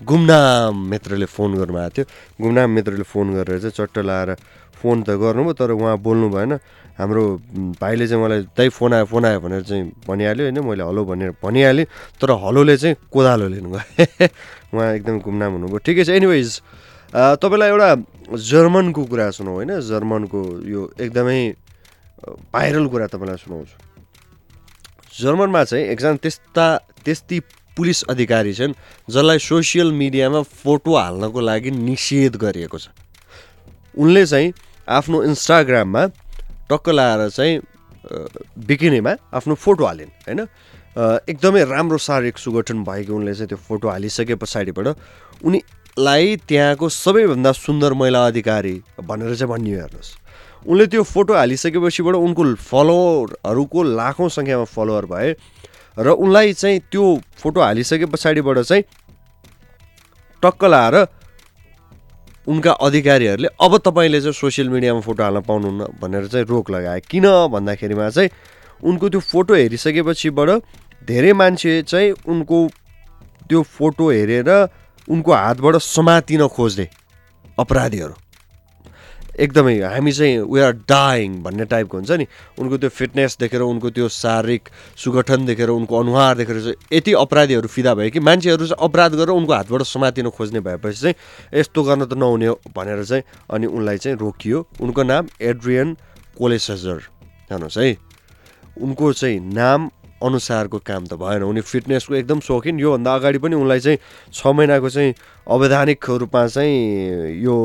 गुमनाम 0.00 0.74
मित्रले 0.90 1.26
फोन 1.26 1.54
गर्नुभएको 1.60 1.90
थियो। 1.96 2.04
गुमनाम 2.40 2.70
मित्रले 2.70 3.04
फोन 3.04 3.26
गरेर 3.34 3.58
चाहिँ 3.60 3.74
चट्ट 3.76 3.98
लाएर 4.00 4.30
फोन 4.80 5.02
त 5.04 5.10
गर्नुभयो 5.20 5.52
तर 5.52 5.70
उहाँ 5.76 5.96
बोल्नु 6.00 6.28
भएन। 6.30 6.52
हाम्रो 7.00 7.22
भाइले 7.80 8.06
चाहिँ 8.08 8.22
मलाई 8.24 8.40
दाइ 8.56 8.68
फोन 8.68 8.92
आयो 8.94 9.06
फोन 9.12 9.24
आयो 9.24 9.40
भनेर 9.40 9.62
चाहिँ 9.68 9.84
भनिहाल्यो 10.08 10.44
होइन। 10.46 10.58
मैले 10.64 10.84
हलो 10.84 11.04
भनेर 11.04 11.30
भनिहालेँ 11.42 11.84
तर 12.20 12.30
हलोले 12.32 12.76
चाहिँ 12.76 12.96
कोदालो 13.12 13.46
लिनु 13.48 13.68
गयो 13.72 14.28
उहाँ 14.72 14.88
एकदम 14.96 15.16
गुमनाम 15.20 15.52
हुनुभयो। 15.52 15.78
ठिकै 15.84 16.04
छ। 16.04 16.16
एनिवेज 16.16 16.48
तपाईँलाई 17.12 17.68
एउटा 17.68 17.88
जर्मनको 18.36 19.04
कुरा 19.04 19.30
सुनौ 19.36 19.52
होइन। 19.52 19.80
जर्मनको 19.84 20.40
यो 20.64 20.80
एकदमै 20.96 21.40
भाइरल 22.52 22.86
कुरा 22.88 23.06
तपाईँलाई 23.12 23.36
सुनाउँछु। 23.36 23.76
जर्मनमा 25.20 25.64
चाहिँ 25.64 25.84
एकजना 25.92 26.16
त्यस्ता 26.24 26.66
त्यस्ती 27.04 27.38
पुलिस 27.80 28.02
अधिकारी 28.12 28.52
छन् 28.54 28.76
जसलाई 29.08 29.38
सोसियल 29.40 29.92
मिडियामा 29.96 30.40
फोटो 30.62 30.96
हाल्नको 30.96 31.40
लागि 31.40 31.70
निषेध 31.80 32.36
गरिएको 32.36 32.78
छ। 32.78 32.92
उनले 33.96 34.24
चाहिँ 34.26 34.52
आफ्नो 34.88 35.22
इन्स्टाग्राममा 35.24 36.02
टक्क 36.70 36.88
लाएर 36.88 37.28
चाहिँ 37.30 37.60
बिकिनीमा 38.68 39.12
आफ्नो 39.32 39.54
फोटो 39.56 39.84
हालिन् 39.84 40.12
होइन? 40.26 40.40
एकदमै 41.24 41.64
राम्रो 41.64 41.98
शारीरिक 41.98 42.38
सुगठन 42.38 42.84
भएको 42.84 43.14
उनले 43.16 43.34
चाहिँ 43.34 43.48
त्यो 43.48 43.58
फोटो 43.58 43.88
हालिसके 43.88 44.34
पछाडिबाट 44.34 44.86
उनीलाई 45.42 46.36
त्यहाँको 46.48 46.88
सबैभन्दा 46.88 47.52
सुन्दर 47.56 47.92
महिला 47.96 48.26
अधिकारी 48.26 48.74
भनेर 49.00 49.34
चाहिँ 49.34 49.50
भनियो 49.52 49.76
हेर्नुहोस्। 49.80 50.10
उनले 50.68 50.86
त्यो 50.86 51.02
फोटो 51.02 51.34
हालिसकेपछिबाट 51.34 52.14
उनको 52.16 52.44
फलोवरहरूको 52.60 53.82
लाखौँ 53.96 54.28
सङ्ख्यामा 54.28 54.64
फलोवर 54.68 55.04
भए 55.06 55.28
र 55.98 56.08
उनलाई 56.08 56.52
चाहिँ 56.52 56.78
त्यो 56.90 57.04
फोटो 57.38 57.60
हालिसके 57.60 58.06
पछाडिबाट 58.06 58.58
चाहिँ 58.60 58.82
टक्क 60.42 60.64
लाएर 60.64 60.96
उनका 62.46 62.72
अधिकारीहरूले 62.72 63.48
अब 63.60 63.76
तपाईँले 63.78 64.20
चाहिँ 64.20 64.32
सोसियल 64.32 64.68
मिडियामा 64.68 65.00
फोटो 65.00 65.22
हाल्न 65.22 65.40
पाउनुहुन्न 65.40 65.86
भनेर 66.00 66.26
चाहिँ 66.26 66.46
रोक 66.46 66.70
लगाए। 66.70 67.00
किन 67.00 67.26
भन्दाखेरिमा 67.52 68.08
चाहिँ 68.10 68.30
उनको 68.82 69.08
त्यो 69.08 69.20
फोटो 69.20 69.54
हेरिसकेपछिबाट 69.54 70.50
धेरै 71.04 71.32
मान्छे 71.32 71.82
चाहिँ 71.82 72.10
उनको 72.26 72.58
त्यो 73.48 73.62
फोटो 73.62 74.10
हेरेर 74.10 74.50
उनको 75.08 75.32
हातबाट 75.32 75.76
समातिन 75.76 76.46
खोज्ने 76.48 76.88
अपराधीहरू। 77.58 78.14
एकदमै 79.38 79.78
हामी 79.80 80.12
चाहिँ 80.12 80.38
वी 80.42 80.60
आर 80.60 80.72
डाइङ 80.88 81.42
भन्ने 81.42 81.64
टाइपको 81.64 81.96
हुन्छ 81.96 82.10
नि। 82.10 82.26
उनको 82.58 82.76
त्यो 82.78 82.90
फिटनेस 82.90 83.36
देखेर 83.40 83.60
उनको 83.60 83.90
त्यो 83.90 84.08
शारीरिक 84.08 84.68
सुगठन 84.96 85.46
देखेर 85.46 85.68
उनको 85.70 85.94
अनुहार 86.00 86.36
देखेर 86.36 86.60
चाहिँ 86.60 86.76
यति 86.92 87.12
अपराधीहरू 87.14 87.68
फिदा 87.68 87.94
भयो 87.94 88.10
कि 88.10 88.20
मान्छेहरू 88.20 88.66
चाहिँ 88.66 88.84
अपराध 88.84 89.14
गरेर 89.14 89.30
उनको 89.30 89.52
हातबाट 89.52 89.82
समातिन 89.82 90.28
खोज्ने 90.30 90.60
भएपछि 90.60 91.00
चाहिँ 91.00 91.14
यस्तो 91.60 91.82
गर्न 91.82 92.04
त 92.04 92.12
नहुने 92.18 92.46
हो 92.46 92.60
भनेर 92.74 93.04
चाहिँ 93.04 93.22
अनि 93.50 93.66
उनलाई 93.66 93.98
चाहिँ 93.98 94.18
रोकियो। 94.18 94.66
उनको 94.80 95.02
नाम 95.02 95.28
एड्रियन 95.40 95.96
कोलेसजर। 96.38 97.00
हेर्नुहोस् 97.50 97.78
है। 97.78 97.96
उनको 98.82 99.12
चाहिँ 99.12 99.40
नाम 99.40 99.90
अनुसारको 100.22 100.78
काम 100.78 101.06
त 101.06 101.14
भएन। 101.16 101.42
उनी 101.42 101.60
फिटनेसको 101.60 102.14
एकदम 102.14 102.40
सौखिन। 102.40 102.78
योभन्दा 102.80 103.14
अगाडि 103.14 103.38
पनि 103.38 103.56
उनलाई 103.56 103.80
चाहिँ 103.80 103.98
छ 104.32 104.46
महिनाको 104.46 104.88
चाहिँ 104.90 105.14
अवैधानिक 105.48 106.10
रूपमा 106.20 106.46
चाहिँ 106.46 107.40
यो 107.40 107.56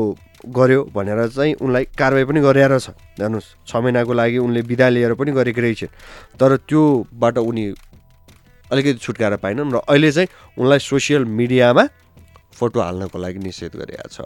गर्यो 0.46 0.80
भनेर 0.94 1.28
चाहिँ 1.28 1.54
उनलाई 1.58 1.84
कारवाही 1.98 2.24
पनि 2.24 2.40
गरेर 2.40 2.78
छ। 2.78 2.94
हेर्नुहोस् 3.18 3.66
छ 3.66 3.76
महिनाको 3.76 4.12
लागि 4.12 4.38
उनले 4.38 4.62
बिदा 4.62 4.88
लिएर 4.88 5.14
पनि 5.14 5.32
गरेको 5.32 5.60
रहेछ। 5.60 5.82
तर 6.38 6.56
त्योबाट 6.68 7.38
उनी 7.38 7.64
अलिकति 8.70 8.98
छुटकारा 8.98 9.36
पाएनन् 9.42 9.72
र 9.74 9.76
अहिले 9.86 10.10
चाहिँ 10.12 10.28
उनलाई 10.58 10.78
सोसियल 10.78 11.24
मिडियामा 11.24 11.84
फोटो 12.58 12.78
हाल्नको 12.80 13.18
लागि 13.18 13.38
निषेध 13.42 13.74
गरिएको 13.76 14.08
छ। 14.08 14.18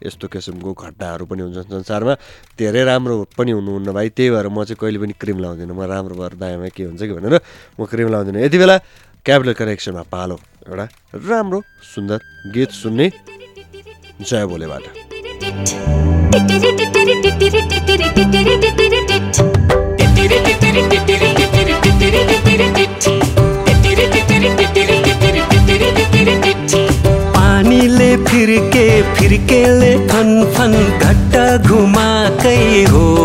यस्तो 0.00 0.32
किसिमको 0.32 0.72
घटनाहरू 0.72 1.24
पनि 1.28 1.40
हुन्छन् 1.44 1.84
संसारमा। 1.84 2.14
धेरै 2.56 2.84
राम्रो 2.88 3.36
पनि 3.36 3.52
हुनुहुन्न 3.52 3.92
भाइ। 3.92 4.08
त्यही 4.16 4.30
भएर 4.32 4.48
म 4.48 4.64
चाहिँ 4.64 4.80
कहिले 4.80 4.98
पनि 4.98 5.12
क्रिम 5.12 5.38
लाउँदिनँ। 5.44 5.76
म 5.76 5.84
राम्रो 5.84 6.14
भएर 6.16 6.34
दायाँमा 6.40 6.68
के 6.72 6.84
हुन्छ 6.88 7.02
कि 7.04 7.12
भनेर 7.12 7.36
म 7.76 7.84
क्रिम 7.84 8.08
लाउँदिनँ। 8.08 8.40
यति 8.40 8.58
बेला 8.58 8.76
क्याबल 9.28 9.52
कनेक्सनमा 9.60 10.02
पालो। 10.08 10.36
एउटा 10.66 10.86
राम्रो 11.20 11.60
सुन्दर 11.84 12.18
गीत 12.48 12.70
सुन्ने 12.72 13.06
जय 14.24 15.09
बोलेबाट 18.72 19.38
पानीले 27.36 28.10
फिर्के 28.28 28.86
फिर्केले 29.14 29.92
फन 30.10 30.28
फन 30.54 30.72
घट्टा 31.06 31.44
घुमाकै 31.68 32.58
हो 32.92 33.04
है, 33.16 33.19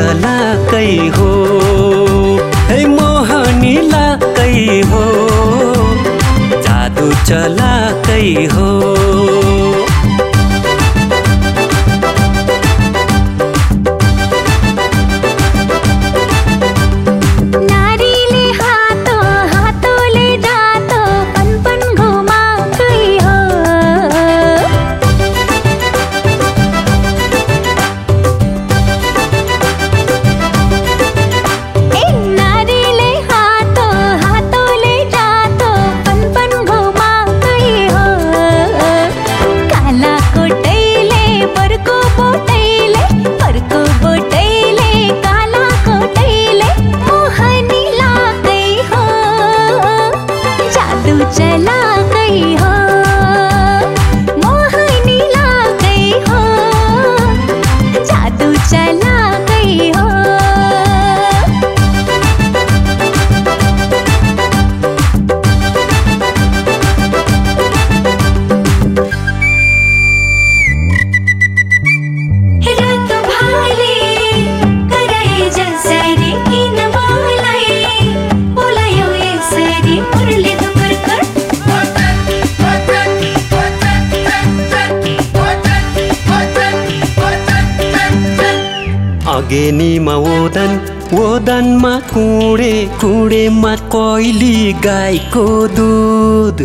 चलाकै 0.00 1.08
हो। 1.08 1.30
है 2.68 2.86
मोहनी 2.86 3.74
लाग्दै 3.76 4.82
हो। 4.92 5.04
जादु 6.60 7.12
चलाकै 7.24 8.48
हो। 8.56 8.70
ओदनमा 91.50 91.94
कुँडे 92.10 92.74
कुँडेमा 93.00 93.74
कोइली 93.90 94.72
गाईको 94.86 95.46
दुध। 95.76 96.60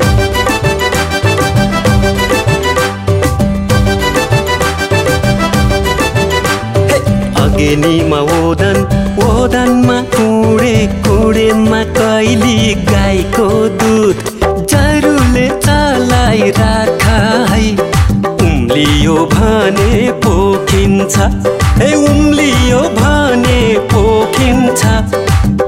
अगेनीमा 7.43 8.19
ओदन 8.37 8.77
ओदनमा 9.25 9.97
कुँडे 10.13 10.75
कुँडेमा 11.07 11.81
कैली 11.97 12.57
गाईको 12.91 13.49
दुध। 13.81 14.17
जरुले 14.69 15.47
चलाई 15.65 16.49
राख 16.61 17.01
है 17.01 17.04
उम्लियो 18.75 19.15
भने 19.31 20.11
पोखिन्छ। 20.23 21.15
ए 21.81 21.93
उम्लियो 21.95 22.79
भने 22.97 23.59
पोखिन्छ। 23.91 24.81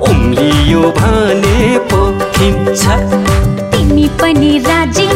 उम्लियो 0.09 0.81
भने 0.97 1.55
पोखिन्छ। 1.87 2.83
तिमी 3.71 4.07
पनि 4.19 4.51
राजी 4.67 5.06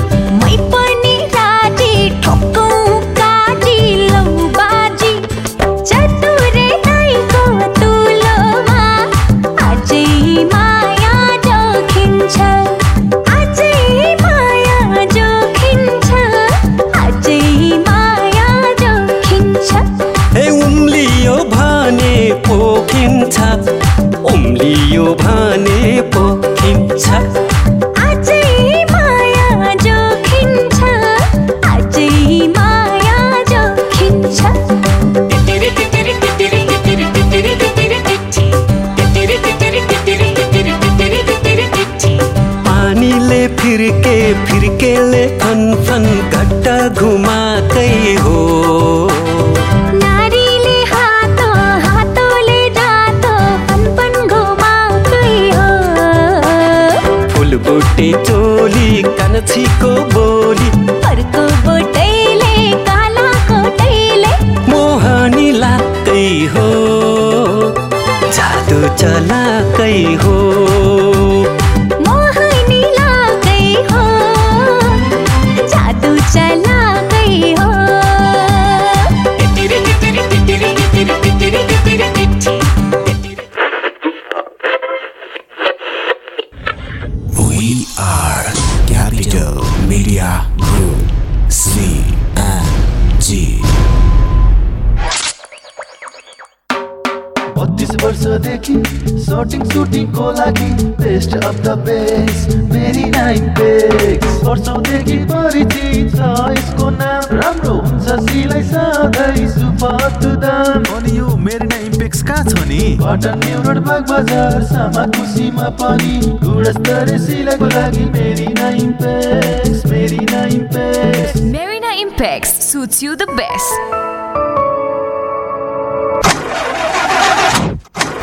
बाग 114.02 114.10
बजार 114.10 114.64
सामा 114.66 115.06
खुसीमा 115.16 115.68
पनि 115.80 116.14
गुणस्तरीय 116.44 117.18
सिलाइको 117.26 117.66
लागि 117.66 118.06
Marina 118.54 118.92
Impex 119.02 119.86
Marina 120.32 120.62
Impex 120.74 121.40
Marina 121.52 121.92
Impex 122.04 122.54
suits 122.70 123.02
you 123.04 123.16
the 123.16 123.28
best. 123.38 123.72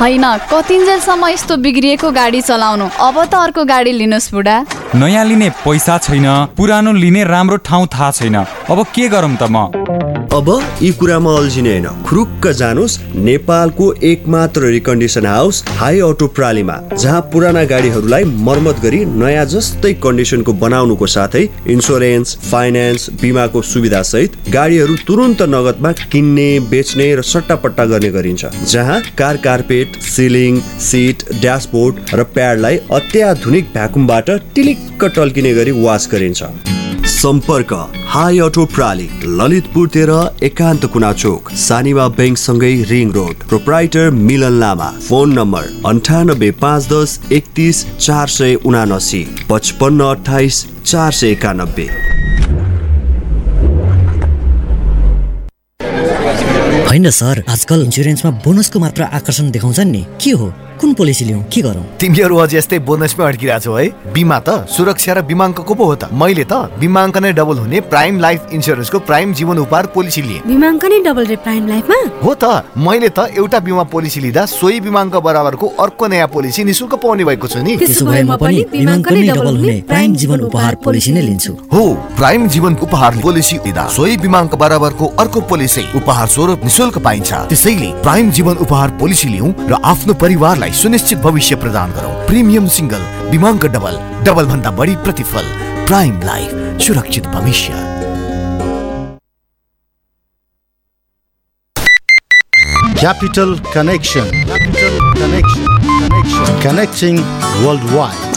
होइन 0.00 0.24
कतिन्जेलसम्म 0.50 1.28
यस्तो 1.28 1.56
बिग्रिएको 1.62 2.10
गाडी 2.18 2.40
चलाउनु? 2.40 2.86
अब 3.06 3.16
त 3.24 3.34
अर्को 3.34 3.64
गाडी 3.64 3.92
लिनुहोस् 3.92 4.30
बुढा। 4.34 4.56
नयाँ 4.94 5.24
लिने 5.24 5.48
पैसा 5.64 5.98
छैन 5.98 6.26
पुरानो 6.56 6.92
लिने 7.02 7.24
राम्रो 7.24 7.56
ठाउँ 7.66 7.86
थाहा 7.94 8.10
छैन। 8.18 8.36
अब 8.70 8.84
के 8.94 9.08
गरौँ 9.08 9.36
त 9.36 9.50
म? 9.50 9.66
अब 10.18 10.48
यी 10.82 10.90
कुरामा 10.92 11.32
अल्झिने 11.36 11.70
होइन। 11.70 11.86
खुरुक्क 12.06 12.46
जानुहोस् 12.58 12.98
नेपालको 13.16 13.92
एकमात्र 14.04 14.70
रिकन्डिसन 14.70 15.26
हाउस 15.26 15.62
हाई 15.78 16.00
अटो 16.00 16.26
प्रालीमा 16.36 16.76
जहाँ 16.92 17.20
पुराना 17.32 17.62
गाडीहरूलाई 17.64 18.24
मर्मत 18.46 18.80
गरी 18.82 19.04
नयाँ 19.04 19.44
जस्तै 19.54 19.92
कन्डिसनको 20.04 20.52
बनाउनुको 20.62 21.06
साथै 21.06 21.42
इन्सुरेन्स 21.74 22.36
फाइनेन्स 22.50 23.08
बिमाको 23.22 23.62
सुविधा 23.64 24.02
सहित 24.12 24.36
गाडीहरू 24.52 24.96
तुरन्त 25.06 25.42
नगदमा 25.54 25.92
किन्ने 26.12 26.48
बेच्ने 26.70 27.14
र 27.14 27.22
सट्टापट्टा 27.24 27.84
गर्ने 27.92 28.10
गरिन्छ 28.10 28.46
जहाँ 28.72 29.00
car 29.18 29.36
carpet 29.44 30.00
ceiling 30.06 30.60
seat 30.88 31.28
dashboard 31.40 32.14
र 32.14 32.24
प्याडलाई 32.34 32.76
अत्याधुनिक 32.92 33.72
भ्याकुमबाट 33.72 34.30
टिलिक्क 34.54 35.04
टल्किने 35.16 35.54
गरी 35.54 35.80
वास 35.82 36.08
गरिन्छ। 36.12 36.77
सम्पर्क 37.08 37.72
हाई 38.06 38.38
अटो 38.38 38.64
प्राली 38.66 39.08
ललितपुर 39.38 39.88
तेह्र 39.88 40.16
एकान्त 40.46 40.84
कुना 40.92 41.12
चोक 41.12 41.50
Sanima 41.58 42.06
ब्याङ्कसँगै 42.18 42.72
ring 42.90 43.12
road 43.12 43.46
proprietor 43.48 44.10
Milan 44.18 44.58
Lama 44.60 44.88
phone 45.06 45.32
number 45.38 45.64
अन्ठानब्बे 45.88 46.50
पाँच 46.60 46.88
दस 46.92 47.18
एकतिस 47.32 47.84
चार 47.96 48.28
सय 48.36 48.54
उनासी 48.66 49.24
पचपन्न 49.50 50.04
अठाइस 50.06 50.64
चार 50.84 51.12
सय 51.12 51.30
एकानब्बे। 51.30 51.88
होइन 56.88 57.10
सर 57.12 57.44
आजकल 57.48 57.84
इन्सुरेन्समा 57.84 58.30
बोनसको 58.44 58.78
मात्र 58.78 59.02
आकर्षण 59.18 59.50
देखाउँछन् 59.50 59.92
नि। 59.92 60.06
के 60.22 60.30
हो? 60.32 60.52
कुन 60.78 60.94
पोलिसी 60.94 61.24
लिउँ? 61.24 61.42
के 61.52 61.60
गरौँ? 61.62 61.84
तिमीहरू 62.00 62.36
अझ 62.38 62.54
यस्तै 62.54 62.78
बोनसमै 62.78 63.24
अड्किरहेको 63.26 63.64
छौ 63.64 63.74
है। 63.74 63.86
बिमा 64.14 64.38
त 64.38 64.66
सुरक्षा 64.70 65.12
र 65.12 65.22
बिमाङ्कको 65.26 65.74
पो 65.74 65.84
हो 65.84 65.94
त? 65.94 66.12
मैले 66.14 66.44
त 66.46 66.70
बिमाङ्क 66.78 67.16
नै 67.18 67.32
डबल 67.34 67.58
हुने 67.58 67.80
प्राइम 67.90 68.20
लाइफ 68.20 68.40
इन्सुरेन्सको 68.52 68.98
प्राइम 69.02 69.32
जीवन 69.34 69.58
उपहार 69.58 69.86
पोलिसी 69.94 70.22
लिएँ। 70.22 70.42
बिमाङ्क 70.46 70.84
नै 70.84 70.98
डबल 71.02 71.24
रे 71.26 71.36
प्राइम 71.42 71.66
लाइफमा? 71.68 71.98
हो 72.22 72.32
त 72.34 72.44
मैले 72.78 73.08
त 73.10 73.18
एउटा 73.34 73.58
बिमा 73.58 73.84
पोलिसी 73.90 74.20
लिँदा 74.20 74.46
सोही 74.46 74.80
बिमाङ्क 74.86 75.16
बराबरको 75.18 75.66
अर्को 75.82 76.06
नयाँ 76.06 76.28
पोलिसी 76.28 76.64
निशुल्क 76.64 76.94
पाउने 77.02 77.24
भएको 77.24 77.46
छु 77.48 77.58
नि। 77.58 77.76
त्यसो 77.76 78.04
भए 78.06 78.22
म 78.22 78.36
पनि 78.38 78.64
बिमाङ्क 78.72 79.08
नै 79.12 79.22
डबल 79.28 79.56
हुने 79.58 79.76
प्राइम 79.90 80.14
जीवन 80.14 80.40
उपहार 80.46 80.74
पोलिसी 80.84 81.12
नै 81.12 81.22
लिन्छु। 81.22 81.52
हो 81.74 81.82
प्राइम 82.16 82.48
जीवन 82.48 82.72
उपहार 82.86 83.12
पोलिसी 83.22 83.56
लिँदा 83.66 83.84
सोही 83.90 84.16
बिमाङ्क 84.22 84.54
बराबरको 84.54 85.06
अर्को 85.18 85.40
पोलिसी 85.50 85.82
उपहार 85.98 86.26
स्वरूप 86.28 86.64
निशुल्क 86.64 86.98
पाइन्छ। 87.02 87.30
त्यसैले 87.50 87.90
प्राइम 88.06 88.30
जीवन 88.30 88.54
उपहार 88.62 88.88
पोलिसी 89.00 89.28
लिउँ 89.28 89.50
र 89.68 89.80
आफ्नो 89.82 90.14
परिवारलाई 90.14 90.67
तपाई 90.68 90.76
सुनिश्चित 90.76 91.18
भविष्य 91.18 91.56
प्रदान 91.56 91.92
गरौ। 91.92 92.08
प्रिमियम 92.26 92.66
सिंगल 92.68 93.02
बीमाङ्क 93.30 93.64
डबल 93.74 93.96
डबल 94.24 94.46
भन्दा 94.46 94.70
बढी 94.70 94.96
प्रतिफल। 95.04 95.46
प्राइम 95.86 96.20
लाइफ, 96.22 96.80
सुरक्षित 96.82 97.26
भविष्य। 97.26 97.72
Capital 103.00 103.54
Connection 103.74 104.30
Capital 104.44 104.98
Connection 105.20 105.64
connection 106.00 106.60
connecting 106.62 107.18
worldwide 107.92 108.27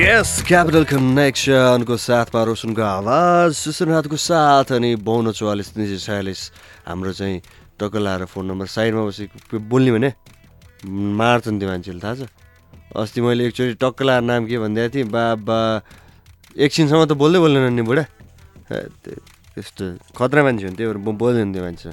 यस 0.00 0.48
क्यापिटल 0.48 0.84
कनेक्सनको 0.88 1.96
साथमा 2.00 2.40
रोशनको 2.48 2.82
आवाज 2.82 3.52
सुशुनाथको 3.52 4.16
साथ 4.16 4.72
अनि 4.72 4.96
बाउन्न 4.96 5.32
चौवालिस 5.36 5.68
तिन 5.76 5.84
सय 5.92 5.98
छयालिस। 6.00 6.40
हाम्रो 6.88 7.12
चाहिँ 7.12 7.36
टक्क 7.76 7.96
लाएर 8.00 8.24
फोन 8.32 8.44
नम्बर 8.48 8.66
साइडमा 8.80 9.02
बसेको 9.04 9.60
बोल्ने 9.60 9.90
भने? 9.92 10.10
मार्छन् 10.88 11.58
त्यो 11.60 11.68
मान्छेले 11.68 12.00
थाहा 12.00 12.14
छ? 12.16 12.32
अस्ति 12.96 13.20
मैले 13.20 13.44
एकचोटि 13.52 13.74
टक्क 13.76 14.02
लाएर 14.08 14.22
नाम 14.24 14.48
के 14.48 14.56
भनिदिएको 14.56 14.88
थिएँ 14.94 15.04
बा 15.12 15.24
बा 15.36 15.58
एकछिनसम्म 16.56 17.04
त 17.04 17.12
बोल्दै 17.20 17.38
बोल्दैन 17.44 17.68
नि 17.76 17.82
बुढा। 17.84 18.04
त्यस्तो 18.72 19.84
खतरा 20.16 20.40
मान्छे 20.48 20.64
हो 20.64 20.70
नि 20.72 20.76
त्यही 20.80 20.88
भएर 20.88 21.00
बो- 21.04 21.18
बोल्दैन 21.20 21.52
त्यो 21.52 21.62
मान्छे 21.62 21.92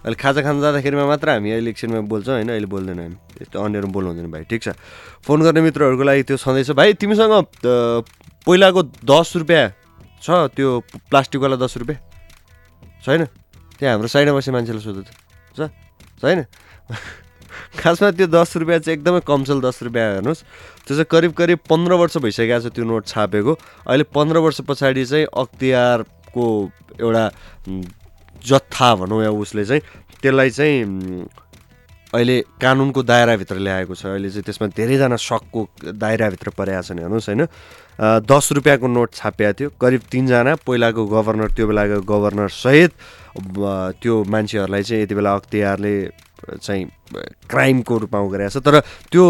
अहिले 0.00 0.16
खाजा 0.16 0.40
खान 0.42 0.60
जाँदाखेरिमा 0.60 1.04
मात्र 1.06 1.28
हामी 1.30 1.50
अहिले 1.50 1.70
एकछिनमा 1.70 2.00
बोल्छौँ 2.08 2.34
होइन? 2.34 2.48
अहिले 2.48 2.66
बोल्दैन 2.66 2.98
हामी। 3.00 3.16
यस्तो 3.42 3.56
अन्यहरू 3.60 3.88
बोल्नु 3.92 4.08
हुँदैन 4.10 4.30
भाइ 4.32 4.44
ठिक 4.48 4.62
छ। 4.62 4.68
फोन 5.24 5.38
गर्ने 5.44 5.60
मित्रहरूको 5.60 6.04
लागि 6.04 6.22
त्यो 6.24 6.36
छँदैछ 6.40 6.70
भाइ 6.72 6.92
तिमीसँग 6.96 7.34
पहिलाको 8.48 8.80
दस 9.04 9.28
रुपियाँ 9.36 9.66
छ 10.24 10.28
त्यो 10.56 10.68
प्लास्टिकवाला 11.12 11.56
दस 11.60 11.76
रुपियाँ? 11.76 12.00
छैन? 13.04 13.24
त्यहाँ 13.76 13.92
हाम्रो 13.94 14.08
साइडमा 14.08 14.36
बस्ने 14.36 14.52
मान्छेलाई 14.52 14.82
सोध्नु 14.84 15.02
त 15.04 15.12
छ? 15.56 15.60
छैन? 16.20 16.44
खासमा 17.80 18.10
त्यो 18.16 18.26
दस 18.28 18.56
रुपियाँ 18.56 18.80
चाहिँ 18.80 18.98
एकदमै 18.98 19.20
कमसल 19.24 19.60
दस 19.60 19.82
रुपियाँ 19.84 20.20
हेर्नुहोस्। 20.20 20.40
त्यो 20.88 20.94
चाहिँ 20.96 21.08
करिब 21.08 21.32
करिब 21.32 21.58
पन्ध्र 21.68 21.92
वर्ष 22.00 22.16
भइसकेको 22.24 22.60
छ 22.60 22.72
त्यो 22.72 22.84
नोट 22.84 23.04
छापेको। 23.06 23.52
अहिले 23.88 24.04
पन्ध्र 24.16 24.36
वर्ष 24.44 24.60
पछाडि 24.68 25.04
चाहिँ 25.04 25.26
अख्तियारको 25.28 26.44
एउटा 27.00 27.24
जत्था 28.46 28.94
भनौँ 28.94 29.22
या 29.22 29.30
उसले 29.30 29.64
चाहिँ 29.64 29.82
त्यसलाई 30.22 30.50
चाहिँ 30.50 31.24
अहिले 32.10 32.40
कानुनको 32.60 33.02
दायराभित्र 33.02 33.56
ल्याएको 33.56 33.94
छ। 33.94 34.06
अहिले 34.06 34.30
चाहिँ 34.30 34.42
त्यसमा 34.42 34.66
धेरैजना 34.74 35.16
सकको 35.16 35.60
दायराभित्र 35.94 36.50
परेको 36.58 36.82
छन् 36.82 36.98
हेर्नुहोस् 36.98 37.28
होइन। 37.28 37.46
दस 38.26 38.48
रुपियाँको 38.52 38.86
नोट 38.88 39.14
छापिएको 39.14 39.54
थियो। 39.54 39.68
करिब 39.80 40.02
तिनजना 40.10 40.54
पहिलाको 40.66 41.06
गभर्नर 41.06 41.50
त्यो 41.54 41.66
बेलाको 41.66 42.00
गभर्नर 42.02 42.48
सहित 42.50 42.90
त्यो 44.02 44.14
मान्छेहरूलाई 44.26 44.82
चाहिँ 44.82 45.02
यति 45.02 45.14
बेला 45.14 45.34
अख्तियारले 45.34 45.94
चाहिँ 46.58 46.84
क्राइमको 47.46 47.98
रूपमा 47.98 48.20
गरेको 48.26 48.58
छ 48.58 48.64
तर 48.64 48.80
त्यो 49.12 49.24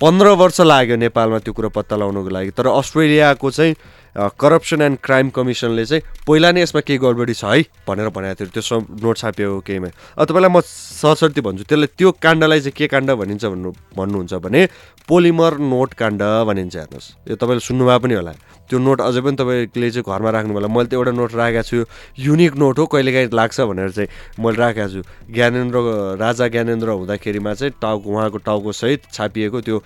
पन्ध्र 0.00 0.26
वर्ष 0.42 0.60
लाग्यो 0.60 0.96
नेपालमा 0.96 1.38
त्यो 1.38 1.52
कुरो 1.54 1.68
पत्ता 1.70 1.96
लगाउनको 1.96 2.30
लागि। 2.34 2.50
तर 2.50 2.66
अस्ट्रेलियाको 2.66 3.50
चाहिँ 3.50 3.74
करप्सन 4.18 4.82
एन्ड 4.82 4.98
क्राइम 4.98 5.30
कमिसनले 5.30 5.84
चाहिँ 5.86 6.02
पहिला 6.26 6.50
नै 6.52 6.62
यसमा 6.62 6.80
केही 6.82 6.98
गडबडी 6.98 7.34
छ 7.34 7.44
है 7.44 7.62
भनेर 7.86 8.08
भनेको 8.10 8.44
थियो। 8.44 8.50
त्यो 8.50 8.78
नोट 8.98 9.16
छापिएको 9.16 9.60
केहीमा। 9.62 9.88
अब 10.18 10.24
तपाईँलाई 10.26 10.50
म 10.50 10.60
सरसर्ती 10.60 11.40
भन्छु 11.46 11.64
त्यसले 11.70 11.86
त्यो 11.94 12.10
काण्डलाई 12.18 12.60
चाहिँ 12.60 12.74
के 12.74 12.86
काण्ड 12.90 13.10
भनिन्छ 13.14 13.44
भन्नु 13.46 13.70
भन्नुहुन्छ 13.94 14.34
भने 14.42 14.60
पोलिमर 15.08 15.52
नोट 15.62 15.94
काण्ड 15.94 16.22
भनिन्छ 16.50 16.76
हेर्नुहोस्। 16.76 17.06
यो 17.30 17.36
तपाईँले 17.38 17.62
सुन्नुभएको 17.62 18.02
पनि 18.02 18.14
होला। 18.18 18.32
त्यो 18.68 18.78
नोट 18.78 19.00
अझै 19.00 19.20
पनि 19.22 19.36
तपाईँले 19.38 19.90
चाहिँ 19.94 20.04
घरमा 20.04 20.30
राख्नु 20.34 20.52
होला। 20.52 20.68
मैले 20.68 20.88
त 20.90 20.92
एउटा 20.98 21.12
नोट 21.14 21.32
राखेको 21.38 21.62
छु 21.62 21.76
युनिक 22.18 22.56
नोट 22.58 22.78
हो 22.78 22.84
कहिलेकाहीँ 22.90 23.30
लाग्छ 23.30 23.60
भनेर 23.70 23.90
चाहिँ 23.94 24.08
मैले 24.42 24.58
राखेको 24.58 24.88
छु। 24.92 25.00
ज्ञानेन्द्र 25.30 25.78
राजा 26.18 26.48
ज्ञानेन्द्र 26.48 26.88
हुँदाखेरिमा 26.90 27.54
चाहिँ 27.54 27.72
टाउको 27.80 28.08
उहाँको 28.10 28.38
टाउको 28.42 28.72
सहित 28.72 29.00
छापिएको 29.14 29.60
त्यो 29.62 29.76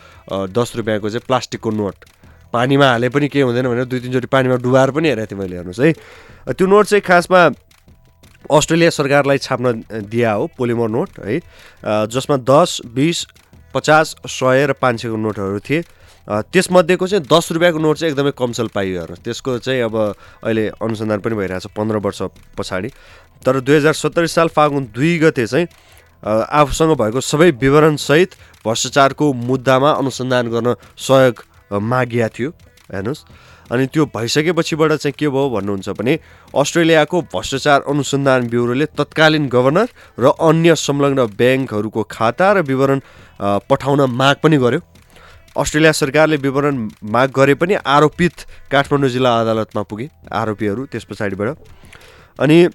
दस 0.51 0.72
रुपियाँको 0.76 1.09
चाहिँ 1.11 1.26
प्लास्टिकको 1.28 1.70
नोट। 1.70 1.97
पानीमा 2.53 2.86
हाले 2.86 3.09
पनि 3.09 3.28
केही 3.28 3.42
हुँदैन 3.42 3.66
भनेर 3.68 3.84
दुई 3.84 4.00
तिनचोटि 4.00 4.28
पानीमा 4.28 4.57
डुबाएर 4.61 4.90
पनि 4.92 5.09
हेरेको 5.09 5.30
थिएँ 5.30 5.40
मैले 5.40 5.57
हेर्नुहोस् 5.57 5.80
है। 5.80 5.92
त्यो 6.53 6.66
नोट 6.66 6.84
चाहिँ 6.86 7.03
खासमा 7.03 7.40
अस्ट्रेलिया 8.50 8.90
सरकारलाई 8.90 9.38
छाप्न 9.38 10.05
दिया 10.11 10.32
हो 10.32 10.46
पोलिमर 10.59 10.88
नोट 10.88 11.11
है। 11.24 11.40
जसमा 12.09 12.36
दस 12.44 12.80
बिस 12.92 13.26
पचास 13.74 14.16
सय 14.28 14.66
र 14.66 14.72
पाँच 14.76 15.00
सयको 15.03 15.16
नोटहरू 15.16 15.61
थिए। 15.61 15.82
त्यसमध्येको 16.28 17.07
चाहिँ 17.07 17.24
दस 17.24 17.53
रुपियाँको 17.53 17.78
नोट 17.78 17.96
चाहिँ 17.96 18.12
एकदमै 18.12 18.30
कमसल 18.38 18.68
पाइयो 18.74 18.98
हेर्नुहोस्। 19.00 19.24
त्यसको 19.24 19.59
चाहिँ 19.59 19.80
अब 19.82 19.96
अहिले 20.44 20.68
अनुसन्धान 20.76 21.20
पनि 21.20 21.34
भइरहेछ 21.34 21.66
पन्ध्र 21.72 21.96
वर्ष 21.98 22.22
पछाडि। 22.59 22.88
तर 23.42 23.61
दुई 23.61 23.76
हजार 23.76 23.94
सत्तरी 23.94 24.28
साल 24.28 24.48
फागुन 24.48 24.92
दुई 24.94 25.18
गते 25.18 25.46
चाहिँ 25.46 25.66
आफूसँग 26.22 26.94
भएको 26.94 27.20
सबै 27.20 27.50
विवरणसहित 27.59 28.30
भ्रष्टाचारको 28.62 29.32
मुद्दामा 29.32 29.90
अनुसन्धान 29.92 30.48
गर्न 30.50 30.74
सहयोग 30.96 31.34
मागिया 31.72 32.28
थियो 32.28 32.50
हेर्नुहोस्। 32.92 33.24
अनि 33.72 33.86
त्यो 33.88 34.04
भइसकेपछिबाट 34.12 34.92
चाहिँ 34.92 35.14
के 35.18 35.28
भयो 35.28 35.48
भन्नुहुन्छ 35.48 35.88
भने 35.96 36.18
अस्ट्रेलियाको 36.54 37.20
भ्रष्टाचार 37.32 37.80
अनुसन्धान 37.88 38.48
ब्युरोले 38.48 38.86
तत्कालीन 38.92 39.48
गभर्नर 39.48 39.88
र 40.18 40.24
अन्य 40.40 40.74
संलग्न 40.76 41.26
ब्याङ्कहरूको 41.32 42.02
खाता 42.10 42.52
र 42.52 42.62
विवरण 42.62 43.00
पठाउन 43.40 44.00
माग 44.12 44.36
पनि 44.42 44.56
गर्यो। 44.58 44.80
अस्ट्रेलिया 45.56 45.92
सरकारले 45.92 46.36
विवरण 46.36 46.88
माग 47.06 47.30
गरे 47.30 47.54
पनि 47.54 47.74
आरोपित 47.86 48.34
काठमाडौँ 48.70 49.08
जिल्ला 49.08 49.32
अदालतमा 49.40 49.82
पुगे 49.82 50.08
आरोपीहरू 50.32 50.86
त्यस 50.92 51.04
पछाडिबाट। 51.04 51.48
अनि 52.40 52.68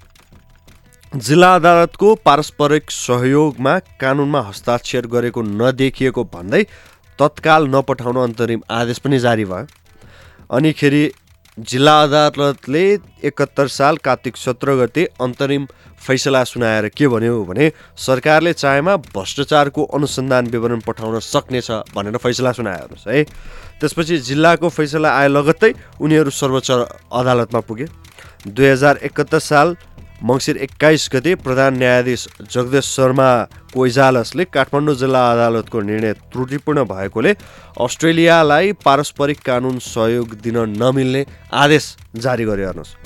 जिल्ला 1.12 1.54
अदालतको 1.54 2.14
पारस्परिक 2.20 2.90
सहयोगमा 2.90 3.78
कानुनमा 4.00 4.40
हस्ताक्षर 4.40 5.06
गरेको 5.06 5.42
नदेखिएको 5.42 6.24
भन्दै 6.24 6.62
तत्काल 7.18 7.66
नपठाउन 7.68 8.16
अन्तरिम 8.18 8.60
आदेश 8.70 8.98
पनि 8.98 9.18
जारी 9.18 9.44
भयो। 9.44 9.66
अनिखेरि 10.50 11.10
जिल्ला 11.58 11.94
अदालतले 12.02 12.82
एकहत्तर 13.24 13.68
साल 13.68 13.96
कार्तिक 13.98 14.36
सत्र 14.36 14.74
गते 14.76 15.04
अन्तरिम 15.20 15.66
फैसला 15.98 16.42
सुनाएर 16.44 16.88
के 16.88 17.08
भन्यो 17.08 17.42
भने 17.44 17.70
सरकारले 17.98 18.52
चाहेमा 18.52 18.94
भ्रष्टाचारको 19.08 19.84
अनुसन्धान 19.90 20.46
विवरण 20.46 20.80
पठाउन 20.86 21.18
सक्नेछ 21.20 21.70
भनेर 21.94 22.16
फैसला 22.16 22.52
सुनायो 22.52 22.78
हेर्नुहोस् 22.78 23.08
है। 23.08 23.24
त्यसपछि 23.80 24.18
जिल्लाको 24.20 24.68
फैसला 24.70 25.10
आए 25.10 25.28
लगत्तै 25.28 25.72
उनीहरू 26.00 26.30
सर्वोच्च 26.32 26.70
अदालतमा 26.70 27.60
पुगे। 27.60 27.86
दुई 28.46 28.66
हजार 28.66 28.96
एकहत्तर 29.02 29.38
साल 29.40 29.76
मङ्सिर 30.20 30.56
एक्काइस 30.58 31.08
गते 31.12 31.34
प्रधान 31.38 31.76
न्यायाधीश 31.78 32.26
जगदेश 32.50 32.84
शर्माको 32.86 33.86
इजालसले 33.86 34.44
काठमाडौँ 34.46 34.94
जिल्ला 34.96 35.22
अदालतको 35.32 35.80
निर्णय 35.80 36.12
त्रुटिपूर्ण 36.32 36.84
भएकोले 36.84 37.32
अस्ट्रेलियालाई 37.80 38.72
पारस्परिक 38.84 39.40
कानुन 39.46 39.78
सहयोग 39.84 40.34
दिन 40.42 40.58
नमिल्ने 40.74 41.24
आदेश 41.54 41.84
जारी 42.16 42.44
गर्यो 42.44 42.66
हेर्नुहोस्। 42.66 42.96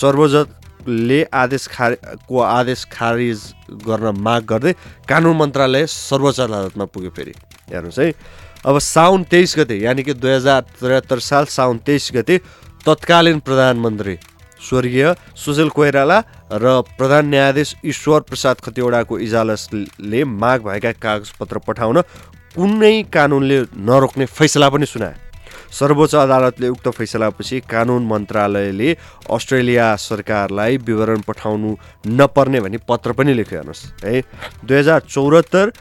सर्वोच्चले 0.00 1.22
आदेश 1.34 1.66
खारि 1.68 1.96
को 2.28 2.40
आदेश 2.40 2.84
खारिज 2.92 3.40
गर्न 3.86 4.14
माग 4.20 4.44
गर्दै 4.46 4.72
कानुन 5.08 5.36
मन्त्रालय 5.36 5.86
सर्वोच्च 5.88 6.40
अदालतमा 6.40 6.84
पुग्यो 6.86 7.10
फेरि। 7.10 7.34
हेर्नुहोस् 7.68 7.98
है 7.98 8.12
अब 8.66 8.78
साउन 8.78 9.24
तेइस 9.26 9.54
गते 9.58 9.76
यानि 9.80 10.02
कि 10.02 10.14
दुई 10.14 10.30
हजार 10.30 10.60
त्रिहत्तर 10.78 11.18
साल 11.18 11.44
साउन 11.50 11.78
तेइस 11.86 12.10
गते 12.14 12.38
तत्कालीन 12.86 13.38
प्रधानमन्त्री 13.40 14.18
स्वर्गीय 14.60 15.14
सुशील 15.36 15.68
कोइराला 15.68 16.18
र 16.54 16.80
प्रधान 16.98 17.26
न्यायाधीश 17.28 17.74
ईश्वर 17.84 18.20
प्रसाद 18.28 18.56
खतिवडाको 18.64 19.18
इजालसले 19.18 20.24
माग 20.24 20.60
भएका 20.62 20.92
कागजपत्र 21.02 21.58
पठाउन 21.66 22.00
कुनै 22.54 23.02
कानुनले 23.14 23.58
नरोक्ने 23.80 24.26
फैसला 24.28 24.68
पनि 24.68 24.86
सुनाए। 24.86 25.16
सर्वोच्च 25.70 26.14
अदालतले 26.16 26.68
उक्त 26.68 26.88
फैसलापछि 26.88 27.60
कानुन 27.70 28.06
मन्त्रालयले 28.06 28.90
अस्ट्रेलिया 29.30 29.86
सरकारलाई 29.96 30.76
विवरण 30.78 31.20
पठाउनु 31.28 31.74
नपर्ने 32.10 32.60
भनी 32.60 32.78
पत्र 32.88 33.12
पनि 33.12 33.34
लेख्यो 33.34 33.58
हेर्नुहोस्। 33.58 34.04
है 34.04 34.20
दुई 34.66 34.78
हजार 34.78 35.00
चौहत्तर 35.08 35.72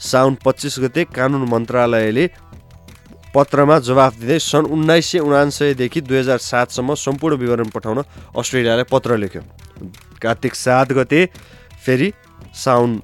साउन 0.00 0.36
पच्चिस 0.44 0.78
गते 0.80 1.04
कानुन 1.16 1.48
मन्त्रालयले 1.48 2.26
पत्रमा 3.38 3.78
जवाफ 3.86 4.14
दिँदै 4.20 4.38
सन् 4.42 4.66
उन्नाइस 4.74 5.10
सय 5.10 5.18
उनान्सयदेखि 5.22 6.00
दुई 6.02 6.18
हजार 6.18 6.38
सातसम्म 6.42 6.94
सम्पूर्ण 6.98 7.36
विवरण 7.38 7.68
पठाउन 7.70 8.02
अस्ट्रेलियालाई 8.34 8.86
पत्र 8.90 9.16
लेख्यो। 9.16 9.42
कार्तिक 10.22 10.54
सात 10.56 10.92
गते 10.92 11.20
फेरि 11.84 12.12
साउन 12.56 13.00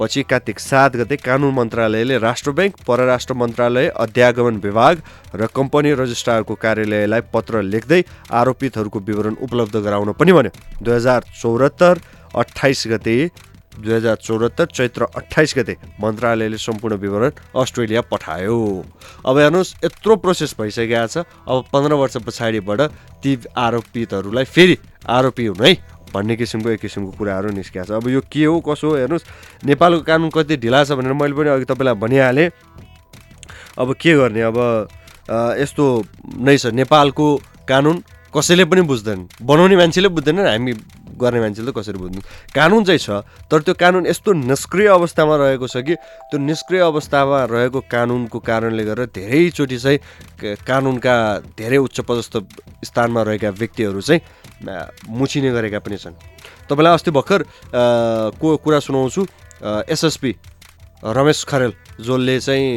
पछि 0.00 0.22
कार्तिक 0.30 0.58
सात 0.60 0.96
गते 0.96 1.16
कानुन 1.18 1.54
मन्त्रालयले 1.54 2.18
राष्ट्र 2.18 2.50
ब्याङ्क 2.52 2.82
परराष्ट्र 2.86 3.34
मन्त्रालय 3.34 3.88
अध्यागमन 3.96 4.56
विभाग 4.60 5.02
र 5.34 5.46
कम्पनी 5.54 5.92
रजिस्ट्रारको 6.02 6.54
कार्यालयलाई 6.64 7.20
पत्र 7.32 7.62
लेख्दै 7.64 8.02
आरोपितहरूको 8.40 8.98
विवरण 9.08 9.34
उपलब्ध 9.40 9.76
गराउन 9.78 10.12
पनि 10.18 10.32
भन्यो। 10.32 10.52
दुई 10.82 10.94
हजार 10.94 11.24
चौहत्तर 11.42 12.00
अठाइस 12.34 12.82
गते 12.88 13.16
दुई 13.78 13.92
हजार 13.92 14.16
चौहत्तर 14.16 14.66
चैत्र 14.66 15.06
अठाइस 15.16 15.54
गते 15.58 15.76
मन्त्रालयले 16.00 16.58
सम्पूर्ण 16.58 16.96
विवरण 16.96 17.30
अस्ट्रेलिया 17.54 18.00
पठायो। 18.10 18.56
अब 19.26 19.38
हेर्नुहोस् 19.38 19.74
यत्रो 19.84 20.16
प्रोसेस 20.16 20.54
भइसकेको 20.60 21.06
छ। 21.06 21.24
अब 21.44 21.64
पन्ध्र 21.72 21.94
वर्ष 21.94 22.16
पछाडिबाट 22.26 22.80
ती 23.22 23.38
आरोपितहरूलाई 23.56 24.44
फेरि 24.46 24.76
आरोपी 25.08 25.46
हुनु 25.46 25.64
है 25.64 25.74
भन्ने 26.14 26.36
किसिमको 26.36 26.68
एक 26.70 26.80
किसिमको 26.80 27.10
कुराहरू 27.18 27.50
निस्किएको 27.52 27.86
छ। 27.86 27.90
अब 28.00 28.08
यो 28.08 28.20
के 28.32 28.44
हो 28.44 28.60
कसो 28.64 28.88
हो 28.88 28.96
हेर्नुहोस् 28.96 29.64
नेपालको 29.66 30.02
कानुन 30.02 30.30
कति 30.30 30.56
ढिला 30.56 30.84
छ 30.84 30.96
भनेर 30.96 31.12
मैले 31.12 31.34
पनि 31.36 31.48
अघि 31.50 31.64
तपाईँलाई 31.68 31.94
भनिहालेँ। 32.00 32.50
अब 33.78 33.94
के 34.00 34.14
गर्ने? 34.16 34.40
अब 34.40 34.58
यस्तो 35.60 35.84
नै 36.40 36.56
छ। 36.56 36.72
नेपालको 36.72 37.26
कानुन 37.68 38.02
कसैले 38.32 38.64
पनि 38.64 38.82
बुझ्दैन। 38.88 39.28
बनाउने 39.42 39.76
मान्छेले 39.76 40.08
बुझ्दैन 40.08 40.38
हामी 40.46 40.72
गर्ने 41.16 41.40
मान्छेले 41.40 41.72
त 41.72 41.74
कसरी 41.76 41.98
बुझ्नु? 41.98 42.20
कानुन 42.54 42.84
चाहिँ 42.84 43.00
छ 43.00 43.10
तर 43.50 43.60
त्यो 43.64 43.74
कानुन 43.74 44.06
यस्तो 44.06 44.32
निष्क्रिय 44.32 44.88
अवस्थामा 44.88 45.34
रहेको 45.36 45.66
छ 45.66 45.76
कि 45.82 45.94
त्यो 46.30 46.38
निष्क्रिय 46.38 46.80
अवस्थामा 46.80 47.38
रहेको 47.50 47.80
कानुनको 47.90 48.38
कारणले 48.38 48.84
गर्दा 48.84 49.04
धेरैचोटि 49.16 49.78
चाहिँ 49.78 49.98
कानुनका 50.62 51.16
धेरै 51.58 51.78
उच्च 51.80 52.00
पदस्थ 52.08 52.34
स्थानमा 52.84 53.22
रहेका 53.22 53.50
व्यक्तिहरू 53.50 54.00
चाहिँ 54.00 54.20
मुछिने 55.08 55.50
गरेका 55.52 55.78
पनि 55.80 55.96
छन्। 55.96 56.14
तपाईँलाई 56.68 56.94
अस्ति 56.94 57.10
भर्खर 57.10 57.40
को 58.40 58.56
कुरा 58.56 58.78
सुनाउँछु? 58.80 59.22
एसएसपी 59.88 60.32
रमेश 61.04 61.44
खरेल 61.44 61.72
जसले 62.00 62.38
चाहिँ 62.40 62.68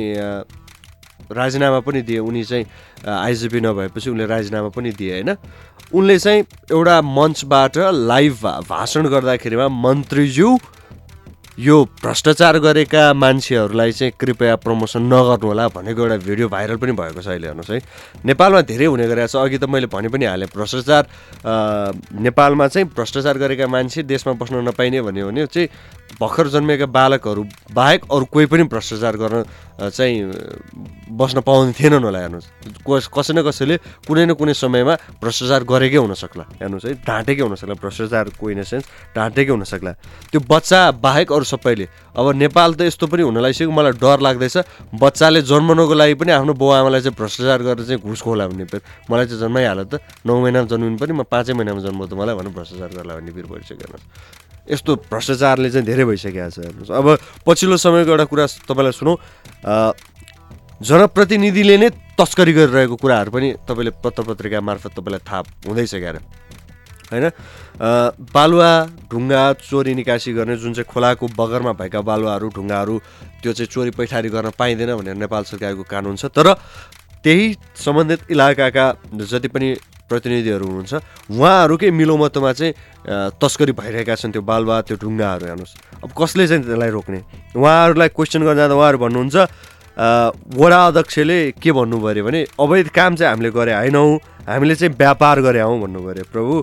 राजीनामा 1.30 1.80
पनि 1.86 2.02
दिए 2.02 2.20
उनी 2.20 2.44
चाहिँ 2.44 2.66
आइजिपी 3.06 3.60
नभएपछि 3.62 4.10
उनले 4.10 4.26
राजीनामा 4.26 4.70
पनि 4.74 4.92
दिए 4.92 5.12
होइन? 5.14 5.30
उनले 5.94 6.18
चाहिँ 6.20 6.42
एउटा 6.72 7.02
मञ्चबाट 7.02 7.78
लाइभ 8.12 8.46
भाषण 8.70 9.08
गर्दाखेरिमा 9.10 9.68
मन्त्रीज्यू 9.68 10.58
यो 11.60 11.78
भ्रष्टाचार 12.02 12.58
गरेका 12.64 13.02
मान्छेहरूलाई 13.14 13.92
चाहिँ 13.92 14.14
कृपया 14.20 14.56
प्रमोसन 14.64 15.02
नगर्नु 15.14 15.48
होला 15.48 15.68
भनेको 15.76 16.02
एउटा 16.02 16.18
भिडियो 16.24 16.48
भाइरल 16.50 16.78
पनि 16.80 16.92
भएको 16.96 17.22
छ 17.22 17.28
अहिले 17.28 17.48
हेर्नुहोस् 17.48 17.72
है। 17.72 17.82
नेपालमा 18.26 18.62
धेरै 18.64 18.86
हुने 18.86 19.08
गरेको 19.08 19.28
छ। 19.28 19.36
अघि 19.36 19.58
त 19.58 19.64
मैले 19.68 19.88
भनि 19.92 20.08
पनि 20.08 20.26
हालेँ 20.26 20.48
भ्रष्टाचार 20.56 21.04
नेपालमा 22.16 22.68
चाहिँ 22.68 22.88
भ्रष्टाचार 22.96 23.38
गरेका 23.38 23.68
मान्छे 23.68 24.04
देशमा 24.08 24.34
बस्न 24.40 24.64
नपाइने 24.68 25.02
भन्यो 25.02 25.28
भने 25.28 25.46
चाहिँ 25.52 25.68
भर्खर 26.18 26.48
जन्मेका 26.50 26.86
बालकहरू 26.90 27.44
बाहेक 27.74 28.02
अरू 28.12 28.26
कोही 28.34 28.46
पनि 28.50 28.64
भ्रष्टाचार 28.68 29.16
गर्न 29.22 29.44
चाहिँ 29.80 30.16
बस्न 31.16 31.40
पाउने 31.42 31.72
थिएनन् 31.72 32.04
होला 32.04 32.20
हेर्नुहोस्। 32.20 32.48
कस 32.84 33.08
कसै 33.08 33.34
न 33.34 33.40
कसैले 33.48 33.76
कुनै 34.04 34.26
न 34.28 34.34
कुनै 34.36 34.54
समयमा 34.54 34.94
भ्रष्टाचार 35.24 35.64
गरेकै 35.64 36.00
हुनसक्ला। 36.04 36.44
हेर्नुहोस् 36.60 36.86
है 36.86 36.94
ढाँटेकै 37.08 37.44
हुनसक्ला 37.48 37.76
भ्रष्टाचारको 37.80 38.44
इन 38.52 38.64
सेन्स 38.68 38.86
ढाँटेकै 39.16 39.52
हुनसक्ला। 39.56 39.92
त्यो 40.32 40.40
बच्चा 40.44 40.80
बाहेक 41.00 41.32
अरू 41.32 41.46
सबैले 41.48 41.88
अब 42.20 42.26
नेपाल 42.36 42.70
त 42.76 42.82
यस्तो 42.92 43.08
पनि 43.08 43.24
हुन 43.24 43.40
लागिसक्यो 43.40 43.72
मलाई 43.72 43.94
डर 44.04 44.20
लाग्दैछ। 44.20 44.58
बच्चाले 45.00 45.42
जन्मनको 45.48 45.96
लागि 45.96 46.16
पनि 46.20 46.32
आफ्नो 46.36 46.54
बाउ 46.60 46.70
आमालाई 46.84 47.02
चाहिँ 47.08 47.16
भ्रष्टाचार 47.16 47.60
गरेर 47.64 47.86
चाहिँ 47.88 48.02
घुस 48.04 48.22
खोला 48.28 48.48
भन्ने 48.52 48.66
पिर 48.68 48.82
मलाई 49.08 49.26
चाहिँ 49.32 49.40
जन्माइहाल्यो 49.40 49.86
त 49.88 50.04
नौ 50.28 50.36
महिनामा 50.44 50.68
जन्मिनु 50.68 50.98
पनि 51.00 51.14
म 51.16 51.24
पाँचै 51.24 51.56
महिनामा 51.56 51.80
जन्म 51.88 52.04
त 52.04 52.14
मलाई 52.20 52.36
भनेर 52.36 52.52
भ्रष्टाचार 52.52 52.92
गर्ला 53.00 53.16
भन्ने 53.16 53.32
पिर 53.32 53.46
भइसक्यो 53.48 53.80
हेर्नुहोस्। 53.80 54.49
यस्तो 54.70 54.96
भ्रष्टाचारले 55.10 55.70
चाहिँ 55.70 55.86
धेरै 55.86 56.06
भइसकेको 56.06 56.50
छ 56.50 56.58
हेर्नुहोस्। 56.62 56.92
अब 56.94 57.08
पछिल्लो 57.46 57.78
समयको 57.78 58.12
एउटा 58.14 58.26
कुरा 58.30 58.46
तपाईँलाई 58.70 58.94
सुनौ। 58.94 59.14
जनप्रतिनिधिले 60.80 61.76
नै 61.78 61.90
तस्करी 62.16 62.54
गरिरहेको 62.54 62.96
कुराहरू 62.96 63.32
पनि 63.32 63.48
तपाईँले 63.68 63.92
पत्र 64.00 64.24
पत्रिका 64.30 64.62
मार्फत 64.62 64.92
तपाईँलाई 64.96 65.22
थाहा 65.28 65.42
हुँदैछ 65.68 65.94
क्यार। 65.96 66.16
होइन? 67.10 67.26
बालुवा 68.30 68.72
ढुङ्गा 69.12 69.42
चोरी 69.66 69.94
निकासी 69.98 70.34
गर्ने 70.34 70.56
जुन 70.62 70.74
चाहिँ 70.78 70.86
खोलाको 70.86 71.26
बगरमा 71.34 71.74
भएका 71.74 72.00
बालुवाहरू 72.00 72.48
ढुङ्गाहरू 72.54 72.96
त्यो 73.42 73.52
चाहिँ 73.54 73.68
चोरी 73.68 73.92
पैठारी 73.98 74.30
गर्न 74.30 74.50
पाइँदैन 74.54 74.96
भनेर 74.96 75.16
नेपाल 75.18 75.44
सरकारको 75.50 75.84
कानुन 75.84 76.16
छ। 76.16 76.30
तर 76.30 76.54
त्यही 77.24 77.46
सम्बन्धित 77.76 78.32
इलाकाका 78.32 78.86
जति 79.26 79.48
पनि 79.50 79.68
प्रतिनिधिहरू 80.10 80.66
हुनुहुन्छ। 80.66 80.94
उहाँहरूकै 81.30 81.90
मिलोमतोमा 81.94 82.52
चाहिँ 82.58 82.74
तस्करी 83.38 83.72
भइरहेका 83.78 84.16
छन् 84.18 84.34
त्यो 84.34 84.42
बालुवा 84.42 84.76
त्यो 84.90 84.98
ढुङ्गाहरू 84.98 85.46
हेर्नुहोस्। 85.46 85.74
अब 86.04 86.10
कसले 86.18 86.44
चाहिँ 86.50 86.64
त्यसलाई 86.66 86.90
रोक्ने? 86.90 87.20
उहाँहरूलाई 87.56 88.10
क्वेसन 88.10 88.42
गर्न 88.44 88.58
जाँदा 88.58 88.76
उहाँहरू 88.76 88.98
भन्नुहुन्छ 88.98 89.38
वडा 90.00 90.80
अध्यक्षले 90.88 91.60
के 91.60 91.72
भन्नुभयो 91.76 92.08
अरे 92.08 92.22
भने 92.24 92.40
अवैध 92.56 92.88
काम 92.96 93.16
चाहिँ 93.20 93.30
हामीले 93.30 93.52
गरे 93.52 93.74
होइनौँ 93.76 94.16
हामीले 94.48 94.76
चाहिँ 94.76 94.96
व्यापार 94.96 95.42
गरे 95.44 95.60
हौँ 95.60 95.80
भन्नुभयो। 95.82 96.10
अरे 96.10 96.24
प्रभु 96.32 96.54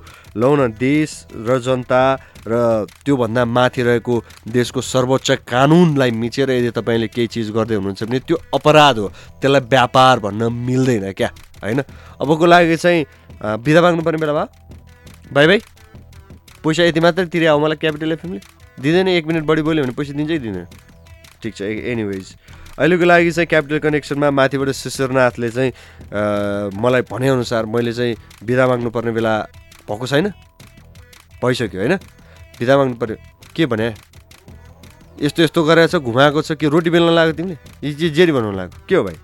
लौ 0.41 0.51
न 0.57 0.73
देश 0.73 1.11
र 1.45 1.61
जनता 1.61 2.03
र 2.49 2.87
त्योभन्दा 3.05 3.45
माथि 3.45 3.83
रहेको 3.83 4.15
देशको 4.49 4.81
सर्वोच्च 4.81 5.31
कानुनलाई 5.45 6.11
मिचेर 6.17 6.51
यदि 6.51 6.71
तपाईँले 6.81 7.09
केही 7.13 7.29
चिज 7.29 7.51
गर्दै 7.53 7.77
हुनुहुन्छ 7.77 8.03
भने 8.09 8.19
त्यो 8.25 8.37
अपराध 8.57 8.99
हो। 8.99 9.07
त्यसलाई 9.37 9.61
व्यापार 9.69 10.19
भन्न 10.25 10.49
मिल्दैन 10.49 11.13
क्या? 11.13 11.31
होइन? 11.61 11.81
अबको 12.17 12.47
लागि 12.47 12.77
चाहिँ 12.77 13.05
बिदा 13.41 13.80
माग्नुपर्ने 13.82 14.18
बेला 14.18 14.32
भयो 14.34 15.32
भाइ 15.32 15.47
भाइ 15.47 15.61
पैसा 16.64 16.82
यति 16.84 17.01
मात्रै 17.01 17.26
तिरे 17.28 17.47
आऊ 17.47 17.61
मलाई 17.61 17.76
क्यापिटल 17.76 18.12
एफएमले 18.12 18.41
दिँदैन 18.78 19.09
एक 19.11 19.26
मिनट 19.26 19.45
बढी 19.45 19.62
बोल्यो 19.62 19.84
भने 19.84 19.95
पैसा 19.95 20.12
दिन्छै 20.12 20.39
दिँदैन 20.39 20.66
ठिक 21.43 21.55
छ 21.55 21.62
एनिवेज 21.62 22.34
अहिलेको 22.78 23.05
लागि 23.05 23.30
चाहिँ 23.30 23.47
क्यापिटल 23.47 23.78
कनेक्सनमा 23.80 24.30
माथिबाट 24.32 24.70
शिशिरनाथले 24.74 25.51
चाहिँ 25.51 25.72
मलाई 26.76 27.03
भनेअनुसार 27.09 27.66
मैले 27.66 27.93
चाहिँ 27.93 28.16
बिदा 28.45 28.66
माग्नुपर्ने 28.66 29.12
बेला 29.12 29.34
भएको 29.89 30.07
छैन 30.07 30.32
भइसक्यो 31.41 31.80
होइन 31.80 31.97
बिदा 32.59 32.76
माग्नु 32.76 32.95
पर्यो 32.97 33.16
के 33.55 33.66
भने 33.66 33.89
यस्तो 35.18 35.43
यस्तो 35.43 35.64
गरेर 35.64 35.87
छ 35.89 35.97
घुमाएको 35.99 36.43
छ 36.43 36.53
कि 36.61 36.68
रोटी 36.68 36.91
बेल्न 36.91 37.12
लाग्यो 37.12 37.32
तिमीले 37.37 37.57
यी 37.80 37.93
जे 37.95 38.09
जेरी 38.12 38.32
बनाउनु 38.32 38.57
लाग्यो 38.57 38.84
के 38.89 38.95
हो 38.97 39.03
भाइ 39.05 39.16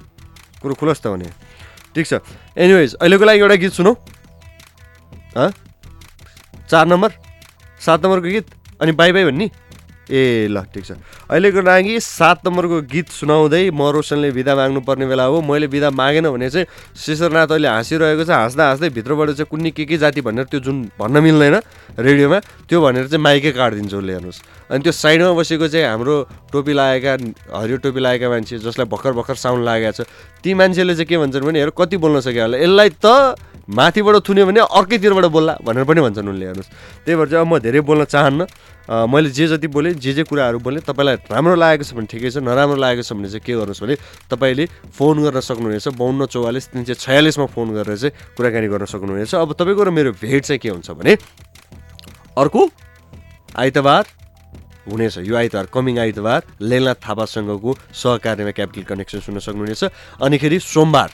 कुरो 0.61 0.75
खुलस् 0.81 1.03
त 1.03 1.13
भने 1.13 1.29
ठिक 1.95 2.07
छ. 2.07 2.15
एनिवेज 2.57 2.95
अहिलेको 2.95 3.25
लागि 3.25 3.41
एउटा 3.41 3.55
गीत 3.63 3.73
सुनौ। 3.73 3.95
चार 6.71 6.87
नम्बर? 6.87 7.11
सात 7.81 8.05
नम्बरको 8.05 8.29
गीत? 8.29 8.47
अनि 8.81 8.93
बाई 8.93 9.13
बाई 9.13 9.25
भन्ने? 9.25 9.51
ए 10.11 10.49
ल 10.51 10.67
ठिक 10.75 10.85
छ। 10.85 10.91
अहिलेको 11.31 11.61
लागि 11.63 11.95
सात 12.01 12.43
नम्बरको 12.43 12.79
गीत 12.91 13.09
सुनाउँदै 13.15 13.71
म 13.71 13.87
रोशनले 13.95 14.31
बिदा 14.35 14.53
माग्नुपर्ने 14.55 15.07
बेला 15.07 15.25
हो। 15.31 15.41
मैले 15.41 15.67
बिदा 15.71 15.91
मागेन 15.95 16.27
भने 16.31 16.51
चाहिँ 16.51 16.67
शिशरनाथ 16.97 17.51
अहिले 17.55 17.69
हाँसिरहेको 17.69 18.25
छ। 18.27 18.31
हाँस्दा 18.31 18.63
हाँस्दै 18.67 18.91
भित्रबाट 18.91 19.29
चाहिँ 19.39 19.51
कुनै 19.51 19.71
के 19.71 19.85
के 19.87 19.97
जाति 20.03 20.21
भनेर 20.27 20.51
त्यो 20.51 20.61
जुन 20.61 20.77
भन्न 20.99 21.17
मिल्दैन 21.23 21.57
रेडियोमा 22.03 22.39
त्यो 22.67 22.79
भनेर 22.83 23.07
चाहिँ 23.09 23.23
माइकै 23.23 23.53
काटिदिन्छ 23.55 23.95
उसले 23.95 24.13
हेर्नुहोस्। 24.13 24.41
अनि 24.73 24.83
त्यो 24.83 24.93
साइडमा 24.93 25.33
बसेको 25.39 25.67
चाहिँ 25.71 25.87
हाम्रो 25.87 26.15
टोपी 26.51 26.73
लागेका 26.73 27.13
हरियो 27.55 27.77
टोपी 27.79 28.01
लागेका 28.01 28.29
मान्छे 28.29 28.59
जसलाई 28.59 28.87
भर्खर 28.91 29.13
भर्खर 29.13 29.37
साउन्ड 29.39 29.65
लागेको 29.65 30.03
छ। 30.03 30.09
ती 30.43 30.51
मान्छेले 30.51 30.95
चाहिँ 30.99 31.07
के 31.07 31.17
भन्छन् 31.23 31.47
भने 31.47 31.59
हेर 31.63 31.71
कति 31.79 31.97
बोल्न 31.97 32.21
सक्यो 32.27 32.43
होला। 32.43 32.57
यसलाई 32.59 32.91
त 32.99 33.39
माथिबाट 33.63 34.17
थुन्यो 34.27 34.45
भने 34.51 34.61
अर्कैतिरबाट 34.67 35.27
बोल्ला 35.31 35.55
भनेर 35.63 35.85
पनि 35.87 36.01
भन्छन् 36.03 36.29
उनले 36.29 36.45
हेर्नुहोस्। 36.51 36.71
त्यही 37.07 37.17
भएर 37.17 37.29
चाहिँ 37.31 37.47
अब 37.47 37.53
म 37.53 37.59
धेरै 37.63 37.81
बोल्न 37.87 38.05
चाहन्न। 38.11 38.41
मैले 38.89 39.31
जे 39.31 39.47
जति 39.47 39.69
बोलेँ 39.69 39.95
जे 39.95 40.13
जे 40.13 40.23
कुराहरू 40.25 40.59
बोलेँ 40.59 40.83
तपाईँलाई 40.83 41.17
राम्रो 41.31 41.55
लागेको 41.55 41.85
छ 41.85 41.95
भने 41.95 42.07
ठिकै 42.07 42.31
छ 42.31 42.37
नराम्रो 42.43 42.77
लागेको 42.77 43.03
छ 43.03 43.13
भने 43.13 43.29
चाहिँ 43.31 43.45
के 43.47 43.53
गर्नुहोस् 43.55 43.83
भने 43.83 43.95
तपाईँले 44.27 44.67
फोन 44.91 45.23
गर्न 45.23 45.41
सक्नुहुनेछ 45.41 45.89
बाउन्न 45.95 46.27
चौवालिस 46.27 46.67
तिन 46.73 46.85
सय 46.85 46.95
छयालिसमा 46.99 47.47
फोन 47.55 47.73
गरेर 47.79 47.97
चाहिँ 47.97 48.13
कुराकानी 48.37 48.69
गर्न 48.69 48.85
सक्नुहुनेछ। 48.91 49.35
अब 49.35 49.53
तपाईँको 49.55 49.83
र 49.87 49.91
मेरो 49.91 50.13
भेट 50.19 50.43
चाहिँ 50.45 50.59
के 50.59 50.69
हुन्छ 50.75 50.91
भने 50.99 51.15
अर्को 52.37 52.61
आइतबार 53.55 54.05
हुनेछ 54.91 55.19
यो 55.23 55.35
आइतबार 55.37 55.67
कमिङ 55.71 55.99
आइतबार 55.99 56.43
लेलनाथ 56.59 56.99
थापासँगको 57.07 57.71
सहकार्यमा 57.95 58.51
क्यापिटल 58.51 58.83
कनेक्सन 58.83 59.21
सुन्न 59.23 59.39
सक्नुहुनेछ। 59.39 59.85
अनिखेरि 60.19 60.59
सोमबार 60.59 61.11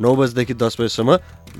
नौ 0.00 0.14
बजीदेखि 0.16 0.54
दस 0.54 0.76
बजीसम्म 0.80 1.18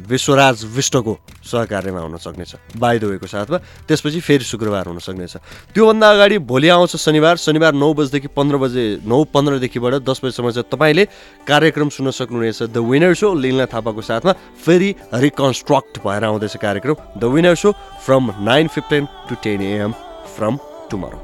विश्वराज 0.09 0.65
विष्टको 0.77 1.19
सहकार्यमा 1.45 2.01
हुन 2.01 2.17
सक्नेछ। 2.17 2.55
बाई 2.77 2.99
द 2.99 3.05
वेको 3.05 3.27
साथमा 3.27 3.59
त्यसपछि 3.89 4.21
फेरि 4.21 4.45
शुक्रबार 4.45 4.87
हुन 4.87 4.99
सक्नेछ। 4.99 5.37
त्योभन्दा 5.75 6.11
अगाडि 6.11 6.39
भोलि 6.41 6.69
आउँछ 6.69 6.97
शनिबार। 6.97 7.37
शनिबार 7.37 7.73
नौ 7.75 7.93
बजीदेखि 7.95 8.29
पन्ध्र 8.37 8.57
बजे 8.57 8.85
नौ 9.05 9.23
पन्ध्रदेखिबाट 9.35 9.95
दस 10.03 10.21
बजीसम्म 10.25 10.51
चाहिँ 10.51 10.71
तपाईँले 10.71 11.05
कार्यक्रम 11.47 11.89
सुन्न 11.89 12.11
सक्नुहुनेछ। 12.11 12.63
द 12.73 12.77
विनर 12.79 13.15
सो 13.15 13.35
लिलना 13.35 13.67
थापाको 13.67 14.03
साथमा 14.03 14.33
फेरि 14.65 14.95
रिकन्स्ट्रक्ट 15.15 15.99
भएर 16.07 16.25
आउँदैछ 16.25 16.57
कार्यक्रम। 16.57 17.21
The 17.21 17.25
winner 17.25 17.55
show 17.55 17.73
from 18.07 18.33
nine 18.41 18.69
fifteen 18.69 19.07
to 19.29 19.35
ten 19.45 19.63
AM 19.63 19.93
from 20.37 20.59
tomorrow. 20.91 21.19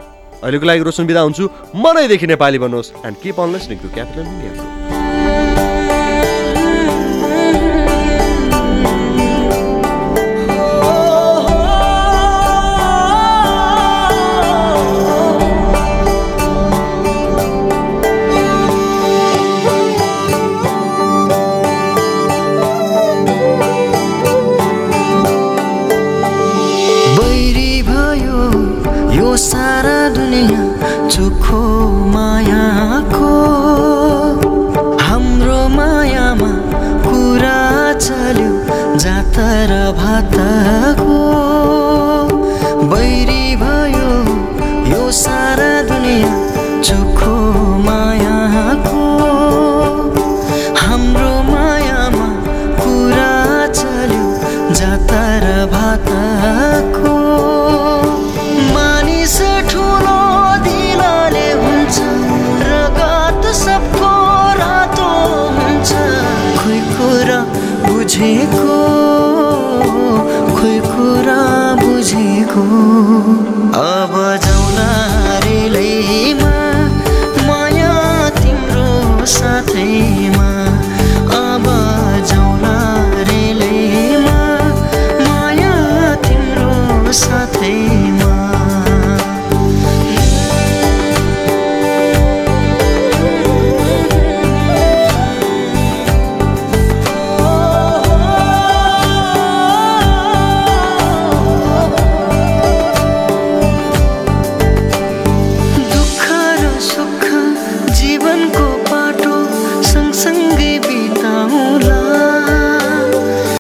अहिलेको 0.44 0.66
लागि 0.66 0.82
रोशन 0.82 1.06
बिदा 1.06 1.20
हुन्छु। 1.20 1.48
मनैदेखि 1.74 2.26
नेपाली 2.26 2.58
भन्नुहोस् 2.58 2.92
and 3.06 3.16
keep 3.22 3.40
on 3.40 3.52
listening 3.52 3.78
to 3.78 3.88
Capital 3.88 4.24
Media 4.24 4.97